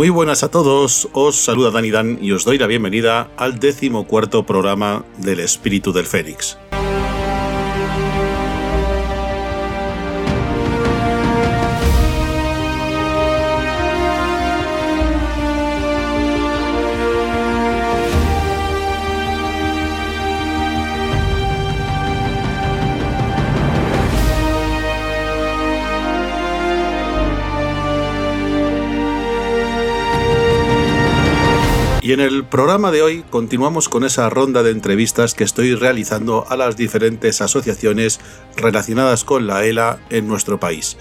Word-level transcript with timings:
Muy 0.00 0.08
buenas 0.08 0.42
a 0.42 0.50
todos, 0.50 1.10
os 1.12 1.36
saluda 1.36 1.70
Dani 1.70 1.90
Dan 1.90 2.18
y 2.22 2.32
os 2.32 2.46
doy 2.46 2.56
la 2.56 2.66
bienvenida 2.66 3.28
al 3.36 3.58
decimocuarto 3.60 4.46
programa 4.46 5.04
del 5.18 5.40
Espíritu 5.40 5.92
del 5.92 6.06
Fénix. 6.06 6.56
Y 32.10 32.12
en 32.12 32.18
el 32.18 32.42
programa 32.42 32.90
de 32.90 33.02
hoy 33.02 33.24
continuamos 33.30 33.88
con 33.88 34.02
esa 34.02 34.28
ronda 34.28 34.64
de 34.64 34.72
entrevistas 34.72 35.34
que 35.34 35.44
estoy 35.44 35.76
realizando 35.76 36.44
a 36.48 36.56
las 36.56 36.76
diferentes 36.76 37.40
asociaciones 37.40 38.18
relacionadas 38.56 39.22
con 39.22 39.46
la 39.46 39.64
ELA 39.64 40.00
en 40.10 40.26
nuestro 40.26 40.58
país. 40.58 40.96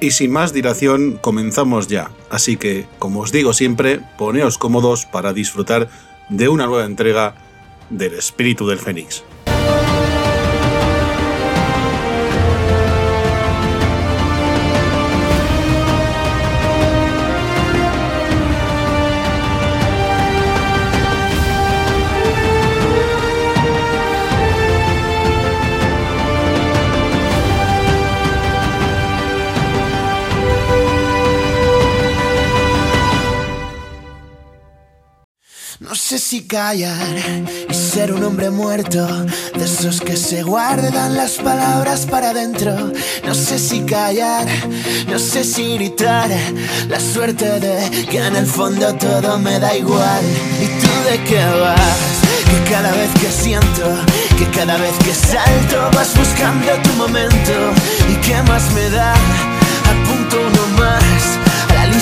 Y 0.00 0.12
sin 0.12 0.30
más 0.30 0.52
dilación, 0.52 1.18
comenzamos 1.20 1.88
ya. 1.88 2.10
Así 2.30 2.56
que, 2.56 2.86
como 2.98 3.20
os 3.20 3.32
digo 3.32 3.52
siempre, 3.52 4.00
poneos 4.16 4.56
cómodos 4.56 5.06
para 5.06 5.32
disfrutar 5.32 5.88
de 6.28 6.48
una 6.48 6.66
nueva 6.66 6.84
entrega 6.84 7.34
del 7.90 8.14
Espíritu 8.14 8.68
del 8.68 8.78
Fénix. 8.78 9.24
Si 36.28 36.42
callar 36.42 37.16
y 37.70 37.72
ser 37.72 38.12
un 38.12 38.22
hombre 38.22 38.50
muerto, 38.50 39.06
de 39.56 39.64
esos 39.64 39.98
que 40.02 40.14
se 40.14 40.42
guardan 40.42 41.16
las 41.16 41.36
palabras 41.36 42.04
para 42.04 42.30
adentro. 42.30 42.92
No 43.24 43.34
sé 43.34 43.58
si 43.58 43.80
callar, 43.80 44.46
no 45.08 45.18
sé 45.18 45.42
si 45.42 45.78
gritar, 45.78 46.28
la 46.86 47.00
suerte 47.00 47.60
de 47.60 48.06
que 48.10 48.18
en 48.18 48.36
el 48.36 48.44
fondo 48.44 48.94
todo 48.96 49.38
me 49.38 49.58
da 49.58 49.74
igual. 49.74 50.24
¿Y 50.60 50.66
tú 50.66 51.10
de 51.10 51.24
qué 51.24 51.42
vas? 51.62 52.04
Que 52.50 52.70
cada 52.70 52.90
vez 52.92 53.10
que 53.22 53.32
siento, 53.32 53.86
que 54.36 54.50
cada 54.50 54.76
vez 54.76 54.98
que 54.98 55.14
salto 55.14 55.90
vas 55.94 56.14
buscando 56.14 56.72
tu 56.82 56.92
momento. 56.98 57.52
¿Y 58.06 58.16
qué 58.16 58.42
más 58.42 58.70
me 58.74 58.90
da? 58.90 59.14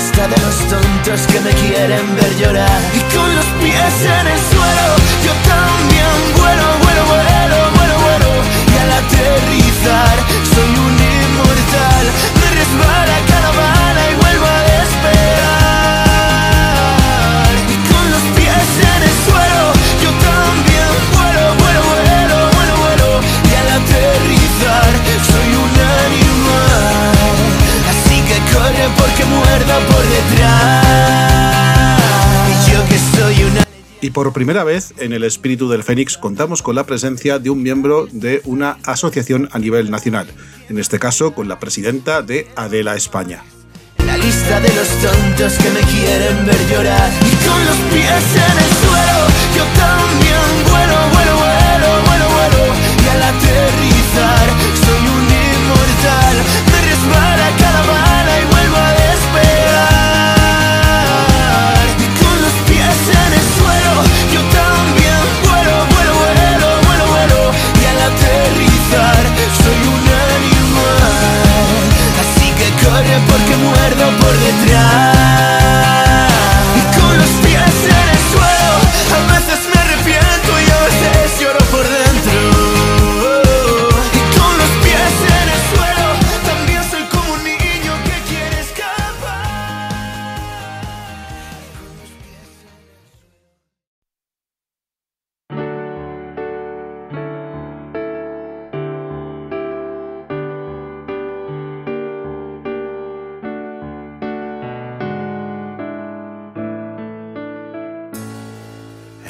De 0.07 0.29
los 0.41 0.57
tontos 0.69 1.27
que 1.27 1.41
me 1.41 1.51
quieren 1.51 2.17
ver 2.17 2.37
llorar. 2.39 2.81
Y 2.95 3.01
con 3.15 3.35
los 3.37 3.45
pies 3.61 3.95
en 4.03 4.27
el 4.27 4.41
suelo, 4.51 4.89
yo 5.25 5.33
también 5.53 6.17
vuelo, 6.35 6.67
vuelo, 6.83 7.03
vuelo, 7.13 7.59
vuelo, 7.77 7.97
vuelo. 8.07 8.31
Y 8.73 8.77
al 8.83 8.93
aterrizar, 9.03 10.17
soy 10.55 10.71
un 10.87 10.97
inmortal. 11.21 12.05
Me 12.41 12.49
resbala 12.59 13.17
porque 28.97 29.25
muerda 29.25 29.79
por 29.87 30.03
detrás. 30.09 32.01
Y 32.51 32.53
yo 32.73 32.85
que 32.89 32.99
soy 33.17 33.45
una. 33.45 33.67
Y 34.01 34.11
por 34.11 34.33
primera 34.33 34.63
vez 34.63 34.95
en 34.99 35.13
el 35.13 35.25
Espíritu 35.25 35.69
del 35.69 35.83
Fénix 35.83 36.19
contamos 36.19 36.63
con 36.63 36.77
la 36.77 36.85
presencia 36.85 37.39
de 37.39 37.51
un 37.51 37.63
miembro 37.63 38.07
de 38.13 38.43
una 38.45 38.79
asociación 38.85 39.49
a 39.53 39.59
nivel 39.59 39.91
nacional, 39.91 40.29
en 40.69 40.79
este 40.79 40.99
caso 40.99 41.33
con 41.35 41.49
la 41.49 41.59
presidenta 41.59 42.23
de 42.23 42.47
Adela 42.57 42.95
España. 42.95 43.43
La 44.05 44.17
lista 44.17 44.61
de 44.61 44.69
los 44.75 44.89
tontos 45.03 45.55
que 45.55 45.71
me 45.71 45.81
quieren 45.81 46.47
ver 46.47 46.59
llorar 46.71 47.11
Y 47.21 47.35
con 47.45 47.65
los 47.65 47.77
pies 47.91 48.25
en 48.35 48.57
el 48.65 48.73
suelo 48.81 49.19
Yo 49.57 49.65
también 49.75 50.47
vuelo, 50.71 50.97
vuelo, 51.13 51.35
vuelo, 51.43 51.91
vuelo, 52.07 52.27
vuelo 52.37 52.75
Y 53.03 53.09
al 53.09 53.23
aterrizar 53.23 54.47
soy 54.85 55.03
un 55.17 55.27
inmortal 55.27 56.66
porque 73.29 73.57
muerdo 73.57 74.05
por 74.21 74.33
detrás 74.39 75.16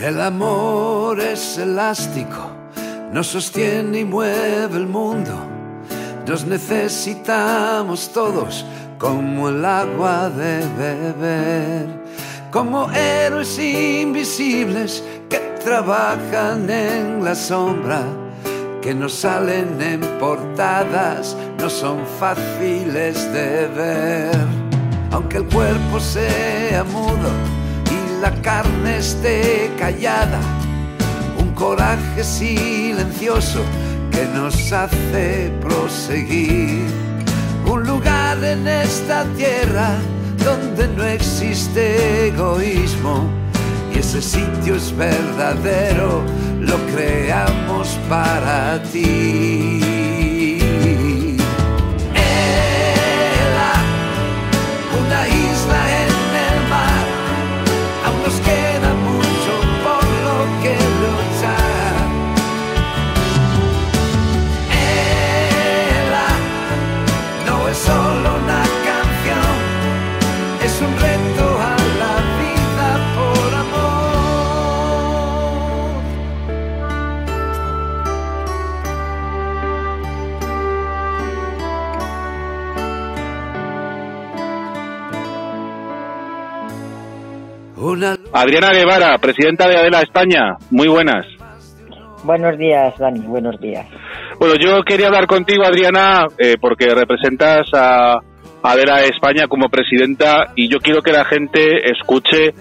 El 0.01 0.21
amor 0.21 1.19
es 1.21 1.57
elástico, 1.57 2.51
nos 3.13 3.29
sostiene 3.29 4.01
y 4.01 4.05
mueve 4.05 4.77
el 4.77 4.87
mundo. 4.87 5.33
Nos 6.27 6.45
necesitamos 6.45 8.11
todos 8.13 8.67
como 8.99 9.49
el 9.49 9.65
agua 9.65 10.29
de 10.29 10.67
beber, 10.77 11.87
como 12.51 12.93
héroes 12.93 13.59
invisibles 13.59 15.03
que 15.31 15.39
trabajan 15.65 16.69
en 16.69 17.25
la 17.25 17.35
sombra, 17.35 18.03
que 18.83 18.95
no 18.95 19.09
salen 19.09 19.81
en 19.81 20.01
portadas, 20.19 21.35
no 21.59 21.71
son 21.71 22.01
fáciles 22.21 23.33
de 23.33 23.67
ver. 23.69 24.47
Aunque 25.11 25.39
el 25.39 25.47
cuerpo 25.47 25.99
sea 25.99 26.85
mudo 26.85 27.56
la 28.21 28.31
carne 28.43 28.99
esté 28.99 29.71
callada, 29.79 30.41
un 31.39 31.53
coraje 31.53 32.25
silencioso 32.25 33.63
que 34.11 34.25
nos 34.35 34.73
hace 34.73 35.53
proseguir. 35.61 36.87
Un 37.67 37.85
lugar 37.85 38.43
en 38.45 38.67
esta 38.67 39.25
tierra 39.37 39.97
donde 40.45 40.89
no 40.89 41.05
existe 41.05 42.29
egoísmo 42.29 43.29
y 43.93 43.99
ese 43.99 44.23
sitio 44.23 44.77
es 44.77 44.97
verdadero, 44.97 46.23
lo 46.61 46.77
creamos 46.95 47.99
para 48.09 48.83
ti. 48.93 49.76
Adriana 88.37 88.71
Guevara, 88.71 89.17
presidenta 89.17 89.67
de 89.67 89.79
Adela 89.79 90.03
España, 90.03 90.59
muy 90.71 90.89
buenas. 90.89 91.25
Buenos 92.23 92.59
días, 92.59 92.93
Dani, 92.99 93.21
buenos 93.21 93.59
días. 93.59 93.87
Bueno, 94.39 94.57
yo 94.57 94.83
quería 94.83 95.07
hablar 95.07 95.27
contigo, 95.27 95.65
Adriana, 95.65 96.27
eh, 96.37 96.57
porque 96.61 96.95
representas 96.95 97.67
a 97.73 98.19
Adela 98.63 99.01
España 99.05 99.47
como 99.49 99.71
presidenta 99.71 100.53
y 100.55 100.69
yo 100.69 100.81
quiero 100.81 101.01
que 101.01 101.13
la 101.13 101.25
gente 101.25 101.91
escuche 101.91 102.53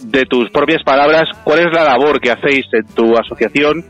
de 0.00 0.22
tus 0.24 0.48
propias 0.50 0.82
palabras 0.82 1.24
cuál 1.44 1.58
es 1.58 1.74
la 1.74 1.84
labor 1.84 2.18
que 2.18 2.30
hacéis 2.30 2.64
en 2.72 2.86
tu 2.94 3.18
asociación, 3.18 3.84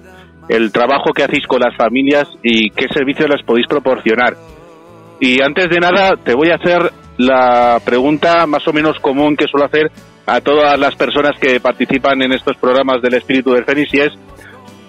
el 0.49 0.73
trabajo 0.73 1.13
que 1.13 1.23
hacéis 1.23 1.47
con 1.47 1.61
las 1.61 1.77
familias 1.77 2.27
y 2.43 2.71
qué 2.71 2.87
servicios 2.93 3.31
les 3.31 3.45
podéis 3.47 3.69
proporcionar. 3.69 4.35
Y 5.21 5.41
antes 5.41 5.69
de 5.69 5.79
nada, 5.79 6.17
te 6.17 6.35
voy 6.35 6.51
a 6.51 6.57
hacer 6.57 6.91
la 7.17 7.79
pregunta 7.85 8.45
más 8.49 8.67
o 8.67 8.73
menos 8.73 8.99
común 8.99 9.37
que 9.37 9.47
suelo 9.47 9.67
hacer 9.67 9.93
a 10.27 10.41
todas 10.41 10.79
las 10.79 10.95
personas 10.97 11.39
que 11.41 11.61
participan 11.61 12.21
en 12.23 12.33
estos 12.33 12.57
programas 12.57 13.01
del 13.01 13.15
Espíritu 13.15 13.53
del 13.53 13.65
Fénix 13.65 13.91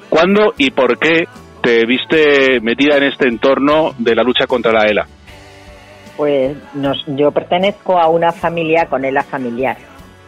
¿cuándo 0.10 0.54
y 0.57 0.72
por 0.72 0.98
qué 0.98 1.28
te 1.62 1.86
viste 1.86 2.60
metida 2.62 2.98
en 2.98 3.04
este 3.04 3.28
entorno 3.28 3.94
de 3.98 4.16
la 4.16 4.24
lucha 4.24 4.48
contra 4.48 4.72
la 4.72 4.86
ELA? 4.86 5.07
Pues 6.16 6.57
yo 7.07 7.31
pertenezco 7.31 8.00
a 8.00 8.07
una 8.07 8.31
familia 8.31 8.88
con 8.88 9.06
ELA 9.06 9.24
familiar 9.24 9.78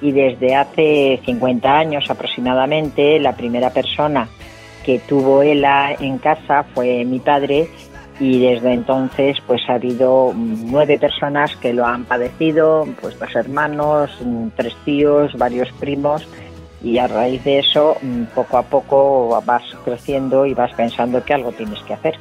y 0.02 0.12
desde 0.12 0.56
hace 0.56 1.20
50 1.26 1.72
años 1.72 2.10
aproximadamente 2.10 3.20
la 3.20 3.36
primera 3.36 3.72
persona 3.72 4.30
que 4.86 5.00
tuvo 5.00 5.42
ELA 5.42 5.96
en 6.00 6.20
casa 6.20 6.64
fue 6.74 7.04
mi 7.06 7.20
padre 7.20 7.70
y 8.20 8.40
desde 8.40 8.74
entonces 8.74 9.38
pues 9.48 9.62
ha 9.70 9.76
habido 9.76 10.34
nueve 10.36 11.00
personas 11.00 11.56
que 11.56 11.74
lo 11.74 11.86
han 11.86 12.04
padecido, 12.04 12.86
pues 13.00 13.18
dos 13.18 13.34
hermanos, 13.36 14.12
tres 14.56 14.76
tíos, 14.84 15.34
varios 15.38 15.72
primos 15.74 16.28
y 16.84 16.98
a 16.98 17.08
raíz 17.08 17.44
de 17.44 17.60
eso 17.60 17.98
poco 18.36 18.58
a 18.58 18.64
poco 18.64 19.42
vas 19.46 19.64
creciendo 19.86 20.46
y 20.46 20.54
vas 20.54 20.74
pensando 20.74 21.24
que 21.24 21.34
algo 21.34 21.52
tienes 21.54 21.82
que 21.84 21.94
hacer. 21.94 22.16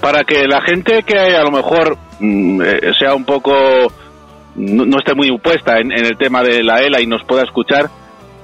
Para 0.00 0.22
que 0.22 0.46
la 0.46 0.60
gente 0.60 1.02
que 1.02 1.18
a 1.18 1.42
lo 1.42 1.50
mejor 1.50 1.96
mm, 2.20 2.62
eh, 2.62 2.92
sea 2.98 3.14
un 3.14 3.24
poco 3.24 3.52
no, 4.56 4.98
esté 4.98 5.14
muy 5.14 5.30
opuesta 5.30 5.78
en, 5.78 5.90
en, 5.90 6.04
el 6.04 6.16
tema 6.16 6.42
de 6.42 6.62
la 6.62 6.78
ELA 6.78 7.00
y 7.00 7.06
nos 7.06 7.24
pueda 7.24 7.42
escuchar, 7.42 7.86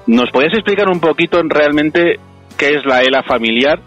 ¿nos 0.08 0.30
podías 0.30 0.54
explicar 0.54 0.88
un 0.88 0.98
poquito 0.98 1.38
en 1.38 1.48
realmente 1.48 2.18
qué 2.56 2.74
es 2.74 2.84
la 2.84 3.02
ELA 3.02 3.22
familiar 3.22 3.80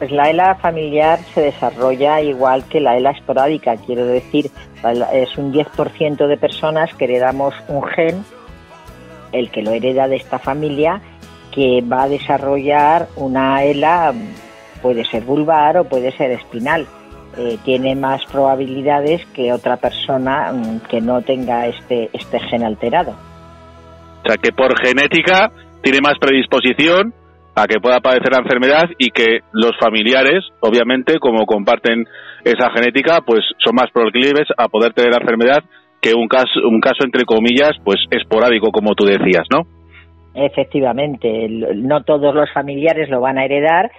pues 0.00 0.12
la 0.12 0.30
ELA 0.30 0.54
familiar 0.54 1.18
se 1.34 1.42
desarrolla 1.42 2.22
igual 2.22 2.64
que 2.70 2.80
la 2.80 2.96
ELA 2.96 3.10
esporádica, 3.10 3.76
quiero 3.76 4.06
decir, 4.06 4.50
es 5.12 5.36
un 5.36 5.52
10% 5.52 6.26
de 6.26 6.36
personas 6.38 6.94
que 6.94 7.04
heredamos 7.04 7.54
un 7.68 7.84
gen, 7.84 8.24
el 9.32 9.50
que 9.50 9.60
lo 9.60 9.72
hereda 9.72 10.08
de 10.08 10.16
esta 10.16 10.38
familia, 10.38 11.02
que 11.52 11.82
va 11.82 12.04
a 12.04 12.08
desarrollar 12.08 13.08
una 13.16 13.62
ELA, 13.62 14.14
puede 14.80 15.04
ser 15.04 15.22
vulvar 15.22 15.76
o 15.76 15.84
puede 15.84 16.12
ser 16.12 16.30
espinal. 16.30 16.86
Eh, 17.36 17.58
tiene 17.62 17.94
más 17.94 18.24
probabilidades 18.24 19.26
que 19.34 19.52
otra 19.52 19.76
persona 19.76 20.50
mm, 20.50 20.80
que 20.88 21.02
no 21.02 21.20
tenga 21.20 21.66
este, 21.66 22.08
este 22.14 22.40
gen 22.40 22.64
alterado. 22.64 23.14
O 24.24 24.26
sea, 24.26 24.38
que 24.38 24.50
por 24.50 24.74
genética 24.82 25.52
tiene 25.82 26.00
más 26.00 26.18
predisposición 26.18 27.12
a 27.54 27.66
que 27.66 27.80
pueda 27.80 28.00
padecer 28.00 28.32
la 28.32 28.42
enfermedad 28.42 28.88
y 28.98 29.10
que 29.10 29.40
los 29.52 29.72
familiares, 29.80 30.44
obviamente, 30.60 31.18
como 31.18 31.46
comparten 31.46 32.06
esa 32.44 32.70
genética, 32.70 33.20
pues 33.26 33.40
son 33.58 33.74
más 33.74 33.90
proclives 33.92 34.48
a 34.56 34.68
poder 34.68 34.92
tener 34.92 35.10
la 35.12 35.20
enfermedad 35.20 35.62
que 36.00 36.14
un 36.14 36.28
caso, 36.28 36.60
un 36.64 36.80
caso 36.80 37.04
entre 37.04 37.24
comillas, 37.24 37.72
pues 37.84 37.98
esporádico, 38.10 38.70
como 38.70 38.94
tú 38.94 39.04
decías, 39.04 39.46
¿no? 39.50 39.66
Efectivamente, 40.34 41.48
no 41.48 42.04
todos 42.04 42.34
los 42.34 42.50
familiares 42.52 43.10
lo 43.10 43.20
van 43.20 43.36
a 43.36 43.44
heredar, 43.44 43.90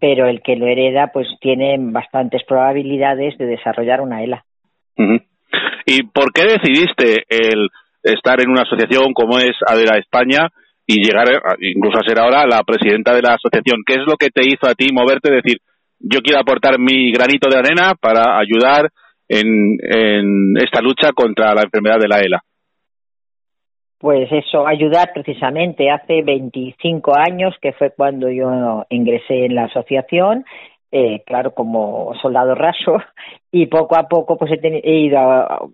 pero 0.00 0.26
el 0.26 0.42
que 0.42 0.56
lo 0.56 0.66
hereda, 0.66 1.10
pues 1.12 1.28
tiene 1.40 1.76
bastantes 1.78 2.42
probabilidades 2.44 3.38
de 3.38 3.46
desarrollar 3.46 4.00
una 4.00 4.22
ELA. 4.22 4.44
¿Y 5.86 6.02
por 6.02 6.32
qué 6.32 6.42
decidiste 6.42 7.24
el 7.28 7.68
estar 8.02 8.40
en 8.40 8.50
una 8.50 8.62
asociación 8.62 9.12
como 9.14 9.38
es 9.38 9.56
Adela 9.66 9.98
España? 9.98 10.48
Y 10.86 11.04
llegar 11.04 11.26
incluso 11.60 11.98
a 11.98 12.06
ser 12.06 12.18
ahora 12.18 12.46
la 12.46 12.62
presidenta 12.62 13.14
de 13.14 13.22
la 13.22 13.34
asociación. 13.34 13.82
¿Qué 13.84 13.94
es 13.94 14.06
lo 14.06 14.16
que 14.16 14.30
te 14.30 14.46
hizo 14.46 14.68
a 14.68 14.74
ti 14.74 14.92
moverte? 14.92 15.32
Decir, 15.32 15.58
yo 15.98 16.20
quiero 16.20 16.40
aportar 16.40 16.78
mi 16.78 17.10
granito 17.10 17.48
de 17.50 17.58
arena 17.58 17.94
para 18.00 18.38
ayudar 18.38 18.90
en, 19.28 19.78
en 19.82 20.56
esta 20.56 20.80
lucha 20.80 21.12
contra 21.12 21.54
la 21.54 21.62
enfermedad 21.62 21.98
de 21.98 22.08
la 22.08 22.20
ELA. 22.20 22.42
Pues 23.98 24.30
eso, 24.30 24.66
ayudar 24.66 25.10
precisamente. 25.14 25.90
Hace 25.90 26.22
25 26.22 27.12
años, 27.16 27.54
que 27.60 27.72
fue 27.72 27.90
cuando 27.90 28.30
yo 28.30 28.84
ingresé 28.90 29.46
en 29.46 29.54
la 29.54 29.64
asociación, 29.64 30.44
eh, 30.92 31.22
claro, 31.26 31.52
como 31.52 32.14
soldado 32.20 32.54
raso, 32.54 32.98
y 33.50 33.66
poco 33.66 33.98
a 33.98 34.06
poco 34.06 34.36
pues 34.36 34.52
he, 34.52 34.80
he 34.84 34.98
ido 35.00 35.18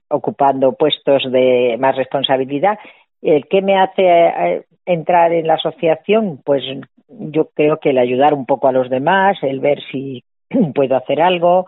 ocupando 0.09 0.73
puestos 0.73 1.31
de 1.31 1.77
más 1.79 1.97
responsabilidad. 1.97 2.79
El 3.21 3.47
que 3.47 3.61
me 3.61 3.77
hace 3.77 4.03
eh, 4.03 4.63
entrar 4.87 5.33
en 5.33 5.47
la 5.47 5.55
asociación, 5.55 6.41
pues 6.45 6.63
yo 7.09 7.51
creo 7.55 7.79
que 7.79 7.91
el 7.91 7.99
ayudar 7.99 8.35
un 8.35 8.47
poco 8.47 8.69
a 8.69 8.73
los 8.73 8.89
demás, 8.91 9.37
el 9.43 9.61
ver 9.61 9.81
si 9.91 10.25
puedo 10.75 10.97
hacer 10.97 11.21
algo. 11.21 11.67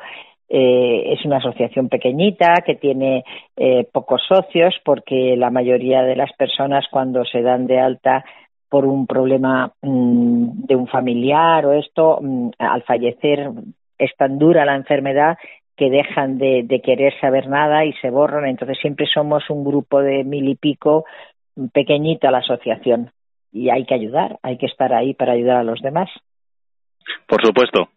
Eh, 0.48 1.14
es 1.14 1.24
una 1.24 1.38
asociación 1.38 1.88
pequeñita 1.88 2.62
que 2.66 2.74
tiene 2.74 3.24
eh, 3.56 3.88
pocos 3.90 4.22
socios 4.28 4.74
porque 4.84 5.36
la 5.36 5.50
mayoría 5.50 6.02
de 6.02 6.16
las 6.16 6.32
personas 6.34 6.84
cuando 6.90 7.24
se 7.24 7.40
dan 7.40 7.66
de 7.66 7.80
alta 7.80 8.24
por 8.68 8.84
un 8.84 9.06
problema 9.06 9.72
mm, 9.82 10.66
de 10.66 10.76
un 10.76 10.86
familiar 10.86 11.64
o 11.64 11.72
esto, 11.72 12.18
mm, 12.20 12.50
al 12.58 12.82
fallecer 12.82 13.50
es 13.98 14.10
tan 14.16 14.38
dura 14.38 14.64
la 14.64 14.76
enfermedad 14.76 15.38
que 15.76 15.90
dejan 15.90 16.38
de, 16.38 16.62
de, 16.64 16.80
querer 16.80 17.18
saber 17.20 17.48
nada 17.48 17.84
y 17.84 17.92
se 17.94 18.10
borran. 18.10 18.46
Entonces 18.46 18.78
siempre 18.80 19.06
somos 19.06 19.48
un 19.48 19.64
grupo 19.64 20.00
de 20.02 20.24
mil 20.24 20.48
y 20.48 20.56
pico 20.56 21.04
pequeñita 21.72 22.30
la 22.30 22.38
asociación 22.38 23.10
y 23.52 23.70
hay 23.70 23.84
que 23.86 23.94
ayudar, 23.94 24.38
hay 24.42 24.58
que 24.58 24.66
estar 24.66 24.92
ahí 24.92 25.14
para 25.14 25.32
ayudar 25.32 25.58
a 25.58 25.64
los 25.64 25.80
demás. 25.80 26.08
Por 27.26 27.44
supuesto. 27.44 27.88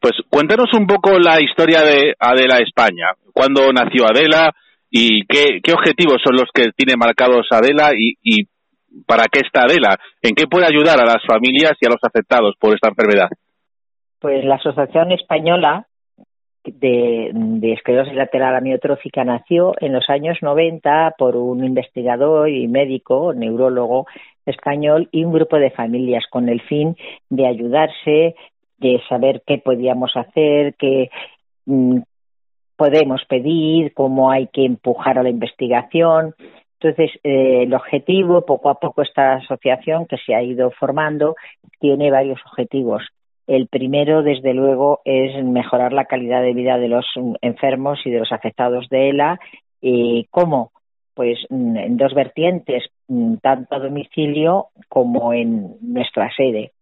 Pues 0.00 0.14
cuéntanos 0.28 0.72
un 0.74 0.86
poco 0.86 1.18
la 1.18 1.40
historia 1.40 1.82
de 1.82 2.14
Adela 2.18 2.58
España. 2.58 3.06
¿Cuándo 3.32 3.72
nació 3.72 4.06
Adela 4.06 4.52
y 4.90 5.26
qué, 5.26 5.60
qué 5.62 5.72
objetivos 5.72 6.18
son 6.24 6.36
los 6.36 6.48
que 6.52 6.70
tiene 6.76 6.96
marcados 6.96 7.46
Adela 7.50 7.92
y, 7.96 8.14
y 8.22 8.46
para 9.06 9.24
qué 9.30 9.40
está 9.40 9.62
Adela? 9.62 9.98
¿En 10.22 10.34
qué 10.34 10.46
puede 10.46 10.66
ayudar 10.66 11.00
a 11.00 11.06
las 11.06 11.24
familias 11.26 11.72
y 11.80 11.86
a 11.86 11.90
los 11.90 12.02
afectados 12.02 12.54
por 12.58 12.74
esta 12.74 12.88
enfermedad? 12.88 13.28
Pues 14.20 14.44
la 14.44 14.56
Asociación 14.56 15.12
Española 15.12 15.87
de, 16.64 17.72
esclerosis 17.72 18.14
lateral 18.14 18.56
amiotrófica 18.56 19.24
nació 19.24 19.74
en 19.80 19.92
los 19.92 20.08
años 20.08 20.38
90 20.42 21.14
por 21.18 21.36
un 21.36 21.64
investigador 21.64 22.48
y 22.48 22.68
médico, 22.68 23.32
neurólogo 23.34 24.06
español 24.46 25.08
y 25.12 25.24
un 25.24 25.32
grupo 25.32 25.58
de 25.58 25.70
familias 25.70 26.24
con 26.30 26.48
el 26.48 26.60
fin 26.62 26.96
de 27.28 27.46
ayudarse, 27.46 28.34
de 28.78 29.00
saber 29.08 29.42
qué 29.46 29.58
podíamos 29.58 30.12
hacer, 30.16 30.74
qué 30.74 31.10
mm, 31.66 31.98
podemos 32.76 33.22
pedir, 33.28 33.92
cómo 33.92 34.30
hay 34.30 34.46
que 34.48 34.64
empujar 34.64 35.18
a 35.18 35.22
la 35.22 35.30
investigación. 35.30 36.34
Entonces, 36.80 37.10
eh, 37.24 37.64
el 37.64 37.74
objetivo, 37.74 38.46
poco 38.46 38.70
a 38.70 38.78
poco, 38.78 39.02
esta 39.02 39.34
asociación 39.34 40.06
que 40.06 40.16
se 40.24 40.34
ha 40.34 40.42
ido 40.42 40.70
formando 40.70 41.34
tiene 41.80 42.10
varios 42.10 42.40
objetivos. 42.46 43.02
El 43.48 43.66
primero, 43.66 44.22
desde 44.22 44.52
luego, 44.52 45.00
es 45.06 45.42
mejorar 45.42 45.94
la 45.94 46.04
calidad 46.04 46.42
de 46.42 46.52
vida 46.52 46.76
de 46.76 46.88
los 46.88 47.06
enfermos 47.40 47.98
y 48.04 48.10
de 48.10 48.18
los 48.18 48.30
afectados 48.30 48.90
de 48.90 49.08
ELA. 49.08 49.40
¿Y 49.80 50.26
¿Cómo? 50.30 50.70
Pues 51.14 51.38
mm, 51.48 51.76
en 51.78 51.96
dos 51.96 52.12
vertientes, 52.12 52.84
mm, 53.08 53.36
tanto 53.36 53.74
a 53.74 53.78
domicilio 53.78 54.66
como 54.90 55.32
en 55.32 55.76
nuestra 55.80 56.30
sede. 56.36 56.72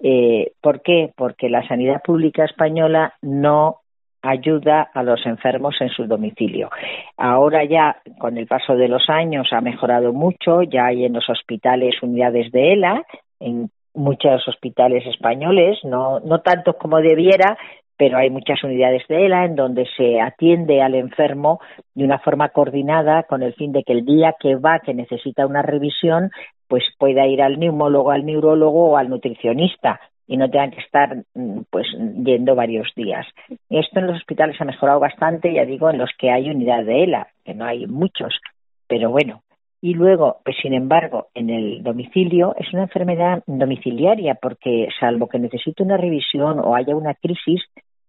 Eh, 0.00 0.50
¿Por 0.60 0.82
qué? 0.82 1.12
Porque 1.16 1.48
la 1.48 1.66
sanidad 1.68 2.02
pública 2.02 2.44
española 2.44 3.14
no 3.22 3.76
ayuda 4.20 4.90
a 4.92 5.04
los 5.04 5.24
enfermos 5.24 5.76
en 5.80 5.88
su 5.90 6.08
domicilio. 6.08 6.68
Ahora 7.16 7.64
ya, 7.64 8.02
con 8.18 8.36
el 8.38 8.48
paso 8.48 8.74
de 8.74 8.88
los 8.88 9.08
años, 9.08 9.52
ha 9.52 9.60
mejorado 9.60 10.12
mucho, 10.12 10.62
ya 10.62 10.86
hay 10.86 11.04
en 11.04 11.12
los 11.12 11.30
hospitales 11.30 11.94
unidades 12.02 12.50
de 12.50 12.72
ELA, 12.72 13.04
en 13.38 13.70
muchos 13.98 14.46
hospitales 14.48 15.04
españoles, 15.06 15.78
no, 15.84 16.20
no 16.20 16.40
tantos 16.40 16.76
como 16.76 16.98
debiera, 16.98 17.58
pero 17.96 18.16
hay 18.16 18.30
muchas 18.30 18.62
unidades 18.62 19.02
de 19.08 19.26
ELA 19.26 19.44
en 19.44 19.56
donde 19.56 19.86
se 19.96 20.20
atiende 20.20 20.80
al 20.80 20.94
enfermo 20.94 21.60
de 21.94 22.04
una 22.04 22.20
forma 22.20 22.50
coordinada 22.50 23.24
con 23.24 23.42
el 23.42 23.54
fin 23.54 23.72
de 23.72 23.82
que 23.82 23.92
el 23.92 24.04
día 24.04 24.36
que 24.38 24.54
va, 24.54 24.78
que 24.78 24.94
necesita 24.94 25.46
una 25.46 25.62
revisión, 25.62 26.30
pues 26.68 26.84
pueda 26.96 27.26
ir 27.26 27.42
al 27.42 27.58
neumólogo, 27.58 28.12
al 28.12 28.24
neurólogo 28.24 28.90
o 28.90 28.96
al 28.96 29.10
nutricionista 29.10 30.00
y 30.28 30.36
no 30.36 30.48
tenga 30.48 30.70
que 30.70 30.80
estar 30.80 31.24
mm, 31.34 31.62
pues 31.70 31.86
yendo 32.22 32.54
varios 32.54 32.92
días. 32.94 33.26
Esto 33.68 33.98
en 33.98 34.06
los 34.06 34.16
hospitales 34.16 34.60
ha 34.60 34.64
mejorado 34.64 35.00
bastante, 35.00 35.52
ya 35.52 35.64
digo, 35.64 35.90
en 35.90 35.98
los 35.98 36.10
que 36.16 36.30
hay 36.30 36.50
unidad 36.50 36.84
de 36.84 37.02
ELA, 37.02 37.26
que 37.44 37.54
no 37.54 37.64
hay 37.64 37.86
muchos, 37.86 38.38
pero 38.86 39.10
bueno, 39.10 39.42
Y 39.80 39.94
luego, 39.94 40.38
pues 40.44 40.56
sin 40.60 40.74
embargo, 40.74 41.28
en 41.34 41.50
el 41.50 41.82
domicilio 41.82 42.54
es 42.58 42.72
una 42.72 42.82
enfermedad 42.82 43.42
domiciliaria 43.46 44.34
porque 44.34 44.88
salvo 44.98 45.28
que 45.28 45.38
necesite 45.38 45.82
una 45.84 45.96
revisión 45.96 46.58
o 46.58 46.74
haya 46.74 46.96
una 46.96 47.14
crisis, 47.14 47.62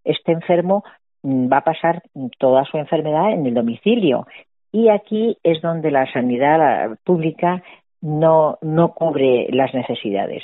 este 0.04 0.32
enfermo 0.32 0.84
mm, 1.22 1.52
va 1.52 1.58
a 1.58 1.64
pasar 1.64 2.02
toda 2.40 2.66
su 2.66 2.78
enfermedad 2.78 3.32
en 3.34 3.46
el 3.46 3.54
domicilio. 3.54 4.26
Y 4.72 4.90
aquí 4.90 5.38
es 5.44 5.62
donde 5.62 5.92
la 5.92 6.12
sanidad 6.12 6.98
pública 7.04 7.64
no, 8.02 8.58
no 8.62 8.94
cubre 8.94 9.48
las 9.52 9.74
necesidades. 9.74 10.44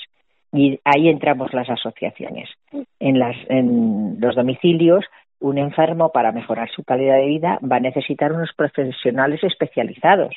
Y 0.51 0.79
ahí 0.83 1.09
entramos 1.09 1.53
las 1.53 1.69
asociaciones. 1.69 2.49
En, 2.99 3.19
las, 3.19 3.35
en 3.49 4.19
los 4.19 4.35
domicilios, 4.35 5.05
un 5.39 5.57
enfermo, 5.57 6.11
para 6.11 6.31
mejorar 6.31 6.69
su 6.69 6.83
calidad 6.83 7.17
de 7.17 7.27
vida, 7.27 7.59
va 7.61 7.77
a 7.77 7.81
necesitar 7.81 8.31
unos 8.31 8.51
profesionales 8.55 9.43
especializados. 9.43 10.35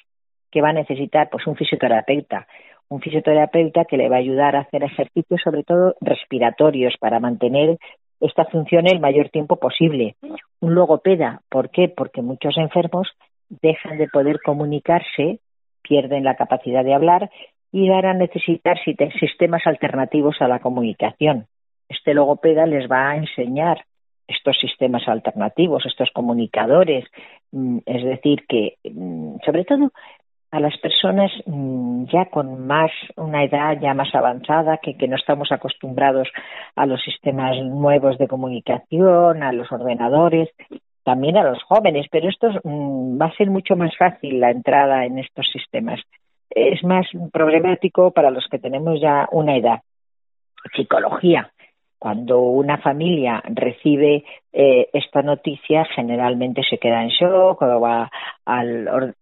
Que 0.50 0.62
va 0.62 0.70
a 0.70 0.74
necesitar? 0.74 1.28
Pues 1.30 1.46
un 1.46 1.56
fisioterapeuta. 1.56 2.46
Un 2.88 3.00
fisioterapeuta 3.00 3.84
que 3.84 3.96
le 3.96 4.08
va 4.08 4.16
a 4.16 4.20
ayudar 4.20 4.56
a 4.56 4.60
hacer 4.60 4.82
ejercicios, 4.82 5.40
sobre 5.42 5.62
todo 5.62 5.94
respiratorios, 6.00 6.94
para 6.98 7.20
mantener 7.20 7.78
esta 8.20 8.44
función 8.46 8.86
el 8.86 9.00
mayor 9.00 9.28
tiempo 9.30 9.56
posible. 9.56 10.16
Un 10.60 10.74
logopeda, 10.74 11.42
¿por 11.48 11.70
qué? 11.70 11.88
Porque 11.88 12.22
muchos 12.22 12.56
enfermos 12.56 13.08
dejan 13.48 13.98
de 13.98 14.08
poder 14.08 14.40
comunicarse, 14.44 15.40
pierden 15.82 16.24
la 16.24 16.36
capacidad 16.36 16.84
de 16.84 16.94
hablar 16.94 17.30
y 17.72 17.88
van 17.88 18.06
a 18.06 18.14
necesitar 18.14 18.78
sistemas 19.20 19.62
alternativos 19.66 20.36
a 20.40 20.48
la 20.48 20.60
comunicación. 20.60 21.46
Este 21.88 22.14
logopeda 22.14 22.66
les 22.66 22.90
va 22.90 23.10
a 23.10 23.16
enseñar 23.16 23.84
estos 24.26 24.58
sistemas 24.60 25.08
alternativos, 25.08 25.86
estos 25.86 26.10
comunicadores, 26.12 27.06
mm, 27.52 27.78
es 27.86 28.04
decir, 28.04 28.44
que 28.46 28.76
mm, 28.84 29.36
sobre 29.44 29.64
todo 29.64 29.90
a 30.50 30.60
las 30.60 30.76
personas 30.78 31.30
mm, 31.46 32.04
ya 32.06 32.26
con 32.26 32.66
más 32.66 32.90
una 33.16 33.44
edad 33.44 33.78
ya 33.80 33.94
más 33.94 34.14
avanzada 34.14 34.78
que, 34.78 34.96
que 34.96 35.08
no 35.08 35.16
estamos 35.16 35.52
acostumbrados 35.52 36.28
a 36.74 36.86
los 36.86 37.02
sistemas 37.02 37.56
nuevos 37.64 38.16
de 38.18 38.28
comunicación, 38.28 39.42
a 39.42 39.52
los 39.52 39.70
ordenadores, 39.70 40.48
también 41.08 41.38
a 41.38 41.42
los 41.42 41.62
jóvenes, 41.62 42.06
pero 42.10 42.28
esto 42.28 42.48
va 42.64 43.26
a 43.26 43.36
ser 43.36 43.48
mucho 43.48 43.76
más 43.76 43.96
fácil 43.96 44.40
la 44.40 44.50
entrada 44.50 45.06
en 45.06 45.18
estos 45.18 45.46
sistemas. 45.50 46.00
Es 46.50 46.84
más 46.84 47.06
problemático 47.32 48.10
para 48.10 48.30
los 48.30 48.46
que 48.50 48.58
tenemos 48.58 49.00
ya 49.00 49.26
una 49.32 49.56
edad. 49.56 49.80
Psicología. 50.74 51.50
Cuando 51.98 52.40
una 52.40 52.76
familia 52.76 53.42
recibe 53.46 54.24
eh, 54.52 54.88
esta 54.92 55.22
noticia, 55.22 55.86
generalmente 55.96 56.62
se 56.68 56.76
queda 56.76 57.02
en 57.02 57.08
shock 57.08 57.62
o 57.62 57.80
va 57.80 58.10
al, 58.44 59.14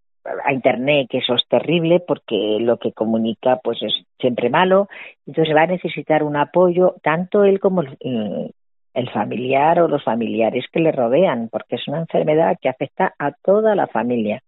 a 0.43 0.53
internet 0.53 1.07
que 1.09 1.19
eso 1.19 1.35
es 1.35 1.47
terrible 1.47 1.99
porque 1.99 2.57
lo 2.59 2.77
que 2.77 2.91
comunica 2.91 3.59
pues 3.63 3.81
es 3.81 3.93
siempre 4.19 4.49
malo. 4.49 4.87
Entonces 5.25 5.55
va 5.55 5.63
a 5.63 5.67
necesitar 5.67 6.23
un 6.23 6.35
apoyo 6.35 6.95
tanto 7.01 7.43
él 7.43 7.59
como 7.59 7.81
el, 7.81 8.53
el 8.93 9.09
familiar 9.11 9.79
o 9.79 9.87
los 9.87 10.03
familiares 10.03 10.65
que 10.71 10.79
le 10.79 10.91
rodean 10.91 11.49
porque 11.49 11.75
es 11.75 11.87
una 11.87 11.99
enfermedad 11.99 12.57
que 12.59 12.69
afecta 12.69 13.13
a 13.19 13.31
toda 13.31 13.75
la 13.75 13.87
familia 13.87 14.41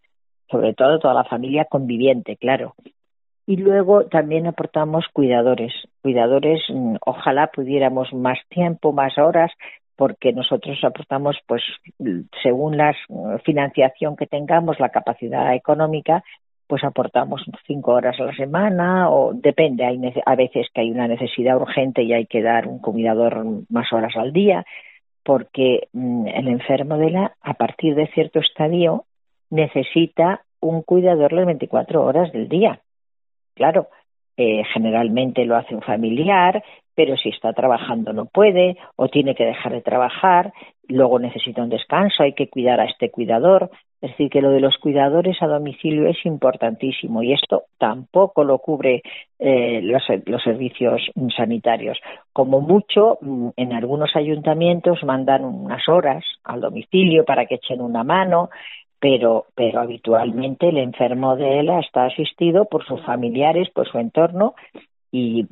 sobre 0.50 0.74
todo 0.74 1.00
toda 1.00 1.14
la 1.14 1.24
familia 1.24 1.66
conviviente 1.66 2.36
claro. 2.38 2.74
Y 3.46 3.58
luego 3.58 4.06
también 4.06 4.48
aportamos 4.48 5.06
cuidadores 5.14 5.74
cuidadores 6.02 6.62
mm, 6.70 6.96
ojalá 7.06 7.48
pudiéramos 7.48 8.12
más 8.14 8.40
tiempo 8.50 8.92
más 8.92 9.18
horas 9.18 9.52
porque 10.00 10.32
nosotros 10.32 10.82
aportamos, 10.82 11.36
pues, 11.46 11.62
según 12.42 12.78
la 12.78 12.96
financiación 13.44 14.16
que 14.16 14.28
tengamos, 14.28 14.80
la 14.80 14.92
capacidad 14.92 15.54
económica, 15.54 16.24
pues 16.68 16.86
aportamos 16.86 17.44
cinco 17.68 17.92
horas 17.92 18.18
a 18.18 18.24
la 18.24 18.34
semana 18.34 19.10
o 19.10 19.34
depende, 19.34 19.84
hay 19.84 20.00
a 20.26 20.36
veces 20.38 20.68
que 20.74 20.80
hay 20.80 20.92
una 20.92 21.10
necesidad 21.10 21.58
urgente 21.58 22.02
y 22.04 22.14
hay 22.14 22.28
que 22.28 22.42
dar 22.42 22.66
un 22.66 22.80
cuidador 22.80 23.44
más 23.68 23.92
horas 23.92 24.16
al 24.16 24.32
día, 24.32 24.64
porque 25.22 25.90
mm, 25.92 26.28
el 26.28 26.48
enfermo 26.48 26.98
de 26.98 27.10
la, 27.10 27.34
a 27.42 27.56
partir 27.56 27.94
de 27.96 28.08
cierto 28.14 28.40
estadio, 28.40 29.04
necesita 29.50 30.44
un 30.62 30.82
cuidador 30.82 31.34
las 31.34 31.46
24 31.46 32.06
horas 32.06 32.32
del 32.32 32.48
día. 32.48 32.80
Claro, 33.54 33.90
eh, 34.38 34.64
generalmente 34.74 35.44
lo 35.44 35.58
hace 35.58 35.76
un 35.76 35.82
familiar, 35.82 36.64
pero 37.00 37.16
si 37.16 37.30
está 37.30 37.54
trabajando 37.54 38.12
no 38.12 38.26
puede 38.26 38.76
o 38.98 39.08
tiene 39.08 39.34
que 39.34 39.46
dejar 39.46 39.72
de 39.72 39.80
trabajar, 39.80 40.52
luego 40.90 41.18
necesita 41.18 41.64
un 41.64 41.70
descanso, 41.70 42.24
hay 42.24 42.34
que 42.34 42.50
cuidar 42.50 42.82
a 42.82 42.88
este 42.88 43.10
cuidador. 43.10 43.72
Es 44.02 44.12
decir, 44.12 44.30
que 44.30 44.42
lo 44.42 44.52
de 44.52 44.60
los 44.60 44.78
cuidadores 44.80 45.42
a 45.42 45.48
domicilio 45.48 46.10
es 46.10 46.18
importantísimo 46.26 47.24
y 47.24 47.32
esto 47.32 47.64
tampoco 47.78 48.44
lo 48.44 48.60
cubre 48.60 49.02
eh, 49.40 49.80
los, 49.82 50.04
servicios 50.44 51.02
sanitarios. 51.38 51.98
Como 52.34 52.60
mucho, 52.60 53.18
mm, 53.22 53.52
en 53.56 53.72
algunos 53.72 54.14
ayuntamientos 54.18 55.02
mandan 55.06 55.46
unas 55.46 55.88
horas 55.88 56.26
al 56.44 56.60
domicilio 56.60 57.24
para 57.24 57.46
que 57.46 57.56
echen 57.56 57.80
una 57.80 58.04
mano, 58.04 58.50
pero, 59.00 59.46
pero 59.56 59.80
habitualmente 59.80 60.68
el 60.68 60.80
enfermo 60.80 61.38
de 61.38 61.62
él 61.62 61.70
está 61.70 62.08
asistido 62.08 62.66
por 62.66 62.86
sus 62.86 63.02
familiares, 63.06 63.70
por 63.70 63.90
su 63.90 64.00
entorno 64.00 64.54
y 65.14 65.48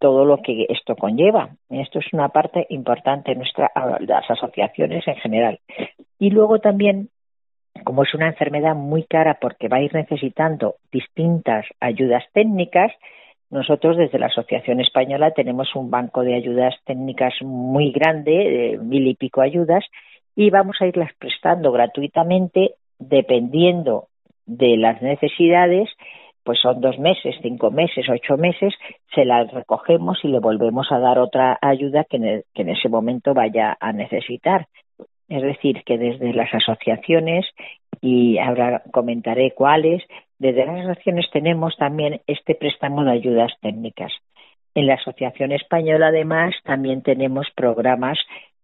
todo 0.00 0.24
lo 0.24 0.38
que 0.38 0.66
esto 0.70 0.96
conlleva. 0.96 1.50
Esto 1.68 2.00
es 2.00 2.12
una 2.12 2.30
parte 2.30 2.66
importante 2.70 3.32
de 3.32 3.36
nuestra, 3.36 3.70
las 4.00 4.28
asociaciones 4.28 5.06
en 5.06 5.16
general. 5.16 5.60
Y 6.18 6.30
luego 6.30 6.58
también, 6.58 7.10
como 7.84 8.02
es 8.02 8.14
una 8.14 8.26
enfermedad 8.26 8.74
muy 8.74 9.04
cara 9.04 9.38
porque 9.40 9.68
va 9.68 9.76
a 9.76 9.82
ir 9.82 9.94
necesitando 9.94 10.76
distintas 10.90 11.66
ayudas 11.80 12.24
técnicas, 12.32 12.90
nosotros 13.50 13.96
desde 13.96 14.18
la 14.18 14.26
Asociación 14.26 14.80
Española 14.80 15.32
tenemos 15.32 15.74
un 15.74 15.90
banco 15.90 16.22
de 16.22 16.34
ayudas 16.34 16.74
técnicas 16.86 17.34
muy 17.42 17.92
grande, 17.92 18.30
de 18.30 18.78
mil 18.78 19.06
y 19.06 19.14
pico 19.14 19.42
ayudas, 19.42 19.84
y 20.34 20.50
vamos 20.50 20.76
a 20.80 20.86
irlas 20.86 21.12
prestando 21.18 21.72
gratuitamente 21.72 22.74
dependiendo 22.98 24.06
de 24.46 24.76
las 24.76 25.02
necesidades 25.02 25.88
pues 26.50 26.62
son 26.62 26.80
dos 26.80 26.98
meses, 26.98 27.36
cinco 27.42 27.70
meses, 27.70 28.08
ocho 28.08 28.36
meses, 28.36 28.74
se 29.14 29.24
las 29.24 29.48
recogemos 29.52 30.18
y 30.24 30.26
le 30.26 30.40
volvemos 30.40 30.90
a 30.90 30.98
dar 30.98 31.20
otra 31.20 31.56
ayuda 31.62 32.02
que 32.02 32.16
en, 32.16 32.68
ese 32.68 32.88
momento 32.88 33.34
vaya 33.34 33.76
a 33.78 33.92
necesitar. 33.92 34.66
Es 35.28 35.42
decir, 35.42 35.84
que 35.86 35.96
desde 35.96 36.32
las 36.32 36.52
asociaciones, 36.52 37.46
y 38.00 38.38
ahora 38.38 38.82
comentaré 38.90 39.52
cuáles, 39.52 40.02
desde 40.40 40.66
las 40.66 40.80
asociaciones 40.80 41.30
tenemos 41.32 41.76
también 41.76 42.20
este 42.26 42.56
préstamo 42.56 43.04
de 43.04 43.12
ayudas 43.12 43.52
técnicas. 43.60 44.10
En 44.74 44.88
la 44.88 44.94
Asociación 44.94 45.52
Española, 45.52 46.08
además, 46.08 46.52
también 46.64 47.02
tenemos 47.02 47.46
programas 47.54 48.18